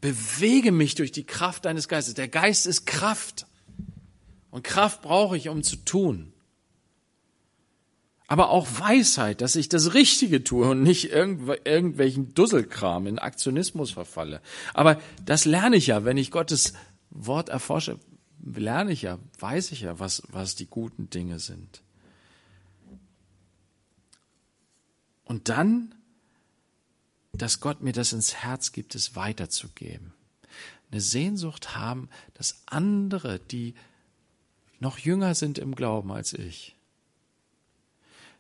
Bewege 0.02 0.72
mich 0.72 0.96
durch 0.96 1.12
die 1.12 1.26
Kraft 1.26 1.66
deines 1.66 1.88
Geistes. 1.88 2.14
Der 2.14 2.28
Geist 2.28 2.68
ist 2.68 2.86
Kraft. 2.86 3.48
Und 4.52 4.64
Kraft 4.64 5.02
brauche 5.02 5.38
ich, 5.38 5.50
um 5.50 5.64
zu 5.64 5.76
tun. 5.78 6.34
Aber 8.28 8.50
auch 8.50 8.68
Weisheit, 8.80 9.42
dass 9.42 9.56
ich 9.56 9.70
das 9.70 9.94
Richtige 9.94 10.44
tue 10.44 10.70
und 10.70 10.84
nicht 10.84 11.12
irgendw 11.12 11.56
irgendwelchen 11.64 12.34
Dusselkram 12.34 13.08
in 13.08 13.20
Aktionismus 13.20 13.92
verfalle. 13.92 14.42
Aber 14.74 15.00
das 15.26 15.46
lerne 15.46 15.78
ich 15.78 15.88
ja, 15.88 16.04
wenn 16.04 16.18
ich 16.18 16.30
Gottes 16.30 16.74
Wort 17.10 17.48
erforsche, 17.48 18.00
lerne 18.44 18.92
ich 18.92 19.02
ja, 19.02 19.18
weiß 19.40 19.72
ich 19.72 19.82
ja, 19.82 20.00
was, 20.00 20.24
was 20.30 20.56
die 20.56 20.68
guten 20.68 21.10
Dinge 21.10 21.40
sind. 21.40 21.82
Und 25.24 25.50
dann 25.50 25.96
dass 27.38 27.60
Gott 27.60 27.82
mir 27.82 27.94
das 27.94 28.14
ins 28.14 28.36
Herz 28.36 28.72
gibt, 28.72 28.96
es 28.96 29.16
weiterzugeben. 29.16 30.14
Eine 30.92 31.02
Sehnsucht 31.02 31.76
haben, 31.76 32.10
dass 32.34 32.62
andere, 32.66 33.40
die 33.40 33.76
noch 34.80 34.98
jünger 34.98 35.36
sind 35.36 35.58
im 35.58 35.76
Glauben 35.76 36.12
als 36.12 36.34
ich, 36.34 36.76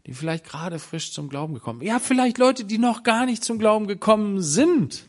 die 0.05 0.13
vielleicht 0.13 0.45
gerade 0.45 0.79
frisch 0.79 1.11
zum 1.11 1.27
Glauben 1.27 1.53
gekommen, 1.53 1.81
ja, 1.81 1.99
vielleicht 1.99 2.37
Leute, 2.37 2.63
die 2.63 2.77
noch 2.77 3.03
gar 3.03 3.25
nicht 3.25 3.43
zum 3.43 3.59
Glauben 3.59 3.87
gekommen 3.87 4.41
sind, 4.41 5.05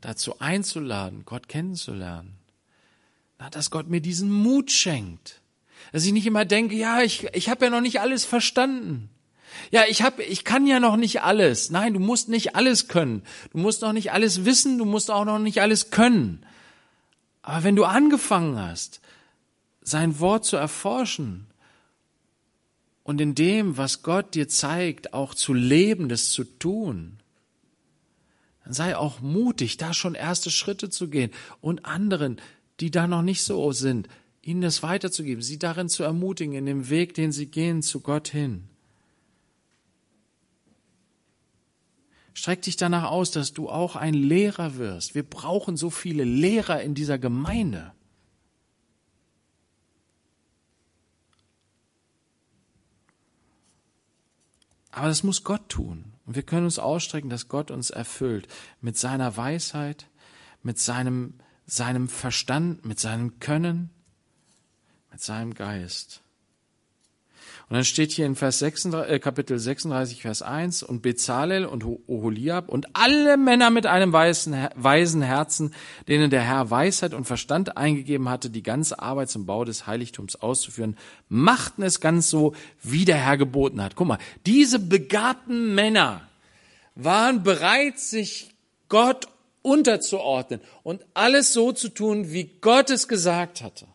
dazu 0.00 0.40
einzuladen, 0.40 1.24
Gott 1.24 1.48
kennenzulernen. 1.48 2.34
Na, 3.38 3.50
dass 3.50 3.70
Gott 3.70 3.88
mir 3.88 4.00
diesen 4.00 4.30
Mut 4.30 4.70
schenkt. 4.70 5.40
Dass 5.92 6.04
ich 6.04 6.12
nicht 6.12 6.26
immer 6.26 6.44
denke, 6.44 6.74
ja, 6.74 7.02
ich, 7.02 7.24
ich 7.34 7.48
habe 7.48 7.64
ja 7.64 7.70
noch 7.70 7.80
nicht 7.80 8.00
alles 8.00 8.24
verstanden. 8.24 9.10
Ja, 9.70 9.82
ich 9.88 10.02
hab, 10.02 10.18
ich 10.18 10.44
kann 10.44 10.66
ja 10.66 10.80
noch 10.80 10.96
nicht 10.96 11.22
alles. 11.22 11.70
Nein, 11.70 11.94
du 11.94 12.00
musst 12.00 12.28
nicht 12.28 12.56
alles 12.56 12.88
können. 12.88 13.22
Du 13.52 13.58
musst 13.58 13.82
noch 13.82 13.92
nicht 13.92 14.12
alles 14.12 14.44
wissen, 14.44 14.78
du 14.78 14.84
musst 14.84 15.10
auch 15.10 15.24
noch 15.24 15.38
nicht 15.38 15.60
alles 15.60 15.90
können. 15.90 16.44
Aber 17.42 17.64
wenn 17.64 17.76
du 17.76 17.84
angefangen 17.84 18.58
hast, 18.58 19.00
sein 19.82 20.20
Wort 20.20 20.44
zu 20.44 20.56
erforschen 20.56 21.46
und 23.02 23.20
in 23.20 23.34
dem, 23.34 23.76
was 23.76 24.02
Gott 24.02 24.34
dir 24.34 24.48
zeigt, 24.48 25.12
auch 25.12 25.34
zu 25.34 25.52
leben, 25.52 26.08
das 26.08 26.30
zu 26.30 26.44
tun, 26.44 27.18
dann 28.64 28.72
sei 28.72 28.96
auch 28.96 29.20
mutig, 29.20 29.76
da 29.76 29.92
schon 29.92 30.14
erste 30.14 30.50
Schritte 30.50 30.88
zu 30.88 31.08
gehen 31.08 31.32
und 31.60 31.84
anderen, 31.84 32.40
die 32.78 32.90
da 32.90 33.06
noch 33.06 33.22
nicht 33.22 33.42
so 33.42 33.72
sind, 33.72 34.08
ihnen 34.40 34.60
das 34.60 34.82
weiterzugeben, 34.82 35.42
sie 35.42 35.58
darin 35.58 35.88
zu 35.88 36.02
ermutigen, 36.02 36.54
in 36.54 36.66
dem 36.66 36.90
Weg, 36.90 37.14
den 37.14 37.32
sie 37.32 37.46
gehen, 37.46 37.82
zu 37.82 38.00
Gott 38.00 38.28
hin. 38.28 38.68
Streck 42.34 42.62
dich 42.62 42.76
danach 42.76 43.10
aus, 43.10 43.30
dass 43.30 43.52
du 43.52 43.68
auch 43.68 43.96
ein 43.96 44.14
Lehrer 44.14 44.76
wirst. 44.76 45.14
Wir 45.14 45.22
brauchen 45.22 45.76
so 45.76 45.90
viele 45.90 46.24
Lehrer 46.24 46.82
in 46.82 46.94
dieser 46.94 47.18
Gemeinde. 47.18 47.92
Aber 54.92 55.08
das 55.08 55.22
muss 55.22 55.42
Gott 55.42 55.68
tun. 55.68 56.12
Und 56.26 56.36
wir 56.36 56.42
können 56.42 56.64
uns 56.64 56.78
ausstrecken, 56.78 57.30
dass 57.30 57.48
Gott 57.48 57.70
uns 57.70 57.90
erfüllt 57.90 58.46
mit 58.80 58.96
seiner 58.96 59.36
Weisheit, 59.36 60.08
mit 60.62 60.78
seinem, 60.78 61.34
seinem 61.66 62.08
Verstand, 62.08 62.84
mit 62.84 63.00
seinem 63.00 63.40
Können, 63.40 63.90
mit 65.10 65.20
seinem 65.20 65.54
Geist. 65.54 66.21
Und 67.72 67.76
dann 67.76 67.84
steht 67.86 68.12
hier 68.12 68.26
in 68.26 68.36
Vers 68.36 68.58
36, 68.58 69.10
äh, 69.10 69.18
Kapitel 69.18 69.58
36, 69.58 70.20
Vers 70.20 70.42
1, 70.42 70.82
und 70.82 71.00
Bezalel 71.00 71.64
und 71.64 71.86
Oholiab 72.06 72.68
und 72.68 72.86
alle 72.92 73.38
Männer 73.38 73.70
mit 73.70 73.86
einem 73.86 74.12
weisen, 74.12 74.54
weisen 74.74 75.22
Herzen, 75.22 75.72
denen 76.06 76.28
der 76.28 76.42
Herr 76.42 76.70
Weisheit 76.70 77.14
und 77.14 77.24
Verstand 77.24 77.78
eingegeben 77.78 78.28
hatte, 78.28 78.50
die 78.50 78.62
ganze 78.62 78.98
Arbeit 78.98 79.30
zum 79.30 79.46
Bau 79.46 79.64
des 79.64 79.86
Heiligtums 79.86 80.36
auszuführen, 80.36 80.98
machten 81.30 81.82
es 81.82 82.00
ganz 82.00 82.28
so, 82.28 82.54
wie 82.82 83.06
der 83.06 83.16
Herr 83.16 83.38
geboten 83.38 83.82
hat. 83.82 83.96
Guck 83.96 84.06
mal, 84.06 84.18
diese 84.44 84.78
begabten 84.78 85.74
Männer 85.74 86.28
waren 86.94 87.42
bereit, 87.42 87.98
sich 87.98 88.50
Gott 88.90 89.28
unterzuordnen 89.62 90.60
und 90.82 91.06
alles 91.14 91.54
so 91.54 91.72
zu 91.72 91.88
tun, 91.88 92.32
wie 92.32 92.50
Gott 92.60 92.90
es 92.90 93.08
gesagt 93.08 93.62
hatte. 93.62 93.86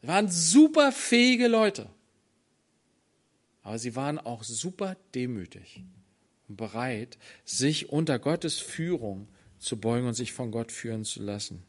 Sie 0.00 0.08
waren 0.08 0.28
super 0.28 0.92
fähige 0.92 1.48
Leute. 1.48 1.88
Aber 3.62 3.78
sie 3.78 3.94
waren 3.94 4.18
auch 4.18 4.42
super 4.42 4.96
demütig 5.14 5.84
und 6.48 6.56
bereit, 6.56 7.18
sich 7.44 7.90
unter 7.90 8.18
Gottes 8.18 8.58
Führung 8.58 9.28
zu 9.58 9.78
beugen 9.78 10.08
und 10.08 10.14
sich 10.14 10.32
von 10.32 10.50
Gott 10.50 10.72
führen 10.72 11.04
zu 11.04 11.22
lassen. 11.22 11.62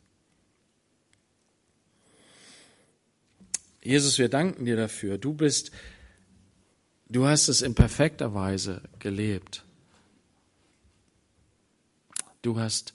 Jesus, 3.83 4.17
wir 4.19 4.29
danken 4.29 4.65
dir 4.65 4.77
dafür. 4.77 5.17
Du 5.17 5.33
bist, 5.33 5.71
du 7.09 7.25
hast 7.25 7.49
es 7.49 7.61
in 7.61 7.75
perfekter 7.75 8.33
Weise 8.33 8.81
gelebt. 8.99 9.65
Du 12.41 12.59
hast, 12.59 12.93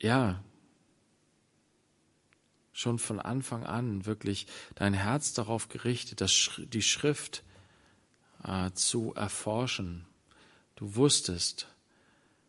ja, 0.00 0.42
schon 2.74 2.98
von 2.98 3.20
Anfang 3.20 3.64
an 3.64 4.04
wirklich 4.04 4.46
dein 4.74 4.92
Herz 4.92 5.32
darauf 5.32 5.68
gerichtet, 5.68 6.20
das, 6.20 6.50
die 6.58 6.82
Schrift 6.82 7.44
äh, 8.42 8.72
zu 8.72 9.14
erforschen. 9.14 10.04
Du 10.74 10.96
wusstest, 10.96 11.68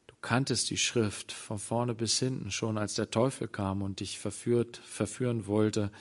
du 0.07 0.15
kanntest 0.21 0.71
die 0.71 0.77
Schrift 0.77 1.31
von 1.31 1.59
vorne 1.59 1.93
bis 1.93 2.17
hinten 2.17 2.49
schon, 2.49 2.79
als 2.79 2.95
der 2.95 3.11
Teufel 3.11 3.47
kam 3.47 3.83
und 3.83 3.99
dich 3.99 4.17
verführt, 4.19 4.77
verführen 4.77 5.45
wollte, 5.45 5.91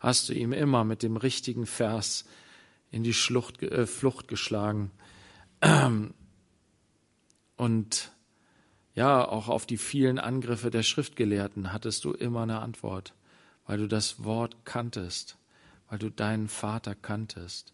hast 0.00 0.30
du 0.30 0.32
ihm 0.32 0.54
immer 0.54 0.84
mit 0.84 1.02
dem 1.02 1.18
richtigen 1.18 1.66
Vers 1.66 2.24
in 2.90 3.04
die 3.04 3.14
Schlucht, 3.14 3.62
äh, 3.62 3.86
Flucht 3.86 4.28
geschlagen. 4.28 4.90
Und 7.56 8.12
ja, 8.94 9.26
auch 9.26 9.48
auf 9.48 9.66
die 9.66 9.78
vielen 9.78 10.18
Angriffe 10.18 10.70
der 10.70 10.82
Schriftgelehrten 10.82 11.72
hattest 11.72 12.04
du 12.04 12.12
immer 12.12 12.42
eine 12.42 12.60
Antwort 12.60 13.14
weil 13.66 13.78
du 13.78 13.88
das 13.88 14.24
Wort 14.24 14.64
kanntest, 14.64 15.36
weil 15.88 15.98
du 15.98 16.10
deinen 16.10 16.48
Vater 16.48 16.94
kanntest, 16.94 17.72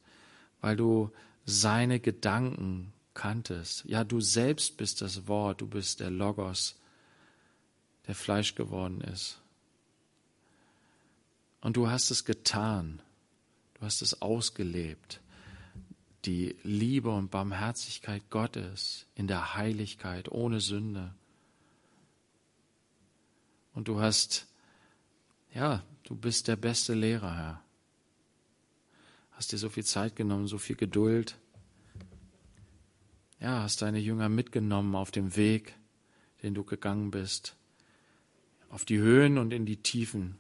weil 0.60 0.76
du 0.76 1.10
seine 1.44 2.00
Gedanken 2.00 2.92
kanntest. 3.14 3.84
Ja, 3.86 4.04
du 4.04 4.20
selbst 4.20 4.76
bist 4.76 5.02
das 5.02 5.26
Wort, 5.26 5.60
du 5.60 5.66
bist 5.66 6.00
der 6.00 6.10
Logos, 6.10 6.76
der 8.06 8.14
Fleisch 8.14 8.54
geworden 8.54 9.00
ist. 9.00 9.40
Und 11.60 11.76
du 11.76 11.90
hast 11.90 12.10
es 12.10 12.24
getan, 12.24 13.02
du 13.74 13.82
hast 13.82 14.00
es 14.02 14.22
ausgelebt. 14.22 15.20
die 16.24 16.56
Liebe 16.62 17.10
und 17.10 17.30
Barmherzigkeit 17.30 18.28
Gottes 18.30 19.06
in 19.14 19.26
der 19.26 19.54
Heiligkeit, 19.54 20.30
ohne 20.30 20.60
Sünde. 20.60 21.14
Und 23.72 23.88
du 23.88 24.00
hast, 24.00 24.46
ja, 25.52 25.82
du 26.04 26.14
bist 26.14 26.48
der 26.48 26.56
beste 26.56 26.94
Lehrer, 26.94 27.36
Herr. 27.36 27.62
Hast 29.32 29.52
dir 29.52 29.58
so 29.58 29.68
viel 29.68 29.84
Zeit 29.84 30.16
genommen, 30.16 30.46
so 30.46 30.58
viel 30.58 30.76
Geduld. 30.76 31.38
Ja, 33.40 33.62
hast 33.62 33.80
deine 33.82 33.98
Jünger 33.98 34.28
mitgenommen 34.28 34.94
auf 34.94 35.10
dem 35.10 35.34
Weg, 35.34 35.74
den 36.42 36.54
du 36.54 36.62
gegangen 36.62 37.10
bist, 37.10 37.56
auf 38.68 38.84
die 38.84 38.98
Höhen 38.98 39.38
und 39.38 39.52
in 39.52 39.64
die 39.64 39.78
Tiefen. 39.78 40.36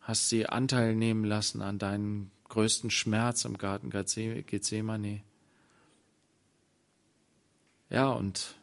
Hast 0.00 0.30
sie 0.30 0.46
Anteil 0.46 0.96
nehmen 0.96 1.24
lassen 1.24 1.60
an 1.62 1.78
deinen 1.78 2.30
größten 2.48 2.90
Schmerz 2.90 3.44
im 3.44 3.58
Garten 3.58 3.90
Gethsemane. 3.90 5.22
Ja, 7.90 8.10
und 8.10 8.56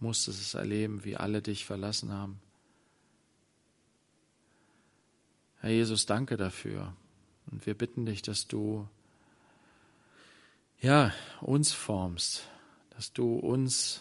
musstest 0.00 0.40
es 0.40 0.54
erleben, 0.54 1.04
wie 1.04 1.16
alle 1.16 1.42
dich 1.42 1.64
verlassen 1.64 2.12
haben. 2.12 2.40
Herr 5.68 5.74
Jesus, 5.74 6.06
danke 6.06 6.38
dafür. 6.38 6.94
Und 7.50 7.66
wir 7.66 7.74
bitten 7.74 8.06
dich, 8.06 8.22
dass 8.22 8.46
du 8.46 8.88
ja, 10.80 11.12
uns 11.42 11.74
formst, 11.74 12.48
dass 12.96 13.12
du 13.12 13.34
uns 13.34 14.00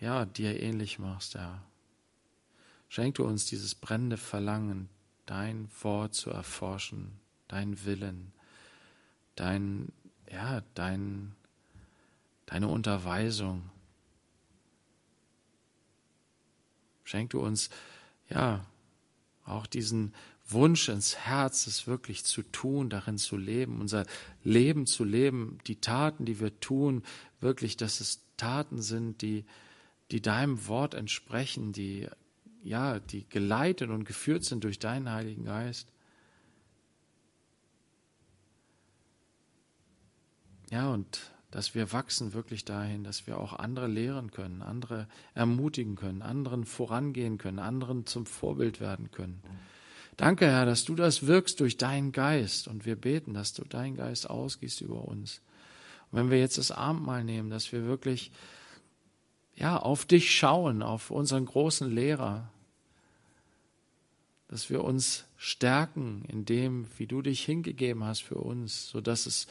ja, 0.00 0.24
dir 0.24 0.60
ähnlich 0.60 0.98
machst, 0.98 1.36
Herr. 1.36 1.62
Schenk 2.88 3.14
du 3.14 3.24
uns 3.24 3.46
dieses 3.46 3.76
brennende 3.76 4.16
Verlangen, 4.16 4.88
dein 5.24 5.68
Wort 5.82 6.14
zu 6.14 6.30
erforschen, 6.30 7.20
dein 7.46 7.84
Willen, 7.84 8.32
dein, 9.36 9.92
ja, 10.32 10.62
dein, 10.74 11.36
deine 12.46 12.66
Unterweisung. 12.66 13.70
Schenk 17.04 17.30
du 17.30 17.40
uns, 17.40 17.70
ja, 18.28 18.66
auch 19.48 19.66
diesen 19.66 20.14
Wunsch 20.48 20.88
ins 20.88 21.16
Herz, 21.16 21.66
es 21.66 21.86
wirklich 21.86 22.24
zu 22.24 22.42
tun, 22.42 22.88
darin 22.88 23.18
zu 23.18 23.36
leben, 23.36 23.80
unser 23.80 24.06
Leben 24.44 24.86
zu 24.86 25.04
leben, 25.04 25.58
die 25.66 25.80
Taten, 25.80 26.24
die 26.24 26.40
wir 26.40 26.58
tun, 26.60 27.02
wirklich, 27.40 27.76
dass 27.76 28.00
es 28.00 28.22
Taten 28.36 28.80
sind, 28.80 29.20
die, 29.20 29.44
die 30.10 30.22
deinem 30.22 30.66
Wort 30.66 30.94
entsprechen, 30.94 31.72
die, 31.72 32.08
ja, 32.62 32.98
die 32.98 33.28
geleitet 33.28 33.90
und 33.90 34.04
geführt 34.04 34.44
sind 34.44 34.64
durch 34.64 34.78
deinen 34.78 35.10
Heiligen 35.10 35.44
Geist. 35.44 35.92
Ja, 40.70 40.90
und 40.90 41.32
dass 41.50 41.74
wir 41.74 41.92
wachsen 41.92 42.34
wirklich 42.34 42.64
dahin, 42.64 43.04
dass 43.04 43.26
wir 43.26 43.38
auch 43.38 43.54
andere 43.54 43.86
lehren 43.86 44.30
können, 44.30 44.60
andere 44.62 45.08
ermutigen 45.34 45.96
können, 45.96 46.22
anderen 46.22 46.64
vorangehen 46.64 47.38
können, 47.38 47.58
anderen 47.58 48.04
zum 48.06 48.26
Vorbild 48.26 48.80
werden 48.80 49.10
können. 49.10 49.42
Danke, 50.18 50.46
Herr, 50.46 50.66
dass 50.66 50.84
du 50.84 50.94
das 50.94 51.26
wirkst 51.26 51.60
durch 51.60 51.76
deinen 51.76 52.12
Geist 52.12 52.68
und 52.68 52.84
wir 52.84 52.96
beten, 52.96 53.34
dass 53.34 53.54
du 53.54 53.64
deinen 53.64 53.96
Geist 53.96 54.28
ausgießt 54.28 54.80
über 54.80 55.06
uns. 55.06 55.40
Und 56.10 56.18
wenn 56.18 56.30
wir 56.30 56.38
jetzt 56.38 56.58
das 56.58 56.70
Abendmahl 56.70 57.24
nehmen, 57.24 57.50
dass 57.50 57.72
wir 57.72 57.84
wirklich 57.84 58.32
ja, 59.54 59.76
auf 59.76 60.04
dich 60.04 60.34
schauen, 60.36 60.82
auf 60.82 61.10
unseren 61.10 61.44
großen 61.44 61.90
Lehrer, 61.90 62.50
dass 64.48 64.70
wir 64.70 64.82
uns 64.82 65.24
stärken 65.36 66.24
in 66.28 66.44
dem, 66.44 66.86
wie 66.96 67.06
du 67.06 67.22
dich 67.22 67.44
hingegeben 67.44 68.04
hast 68.04 68.22
für 68.22 68.36
uns, 68.36 68.88
so 68.88 69.00
dass 69.00 69.26
es 69.26 69.46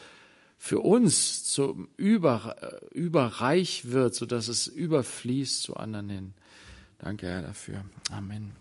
für 0.58 0.80
uns 0.80 1.46
zum 1.46 1.88
Über, 1.98 2.56
überreich 2.92 3.92
wird, 3.92 4.16
so 4.16 4.26
dass 4.26 4.48
es 4.48 4.68
überfließt 4.68 5.62
zu 5.62 5.78
anderen 5.78 6.10
hin. 6.10 6.34
Danke, 7.00 7.28
Herr, 7.28 7.44
dafür. 7.44 7.86
Amen. 8.12 8.52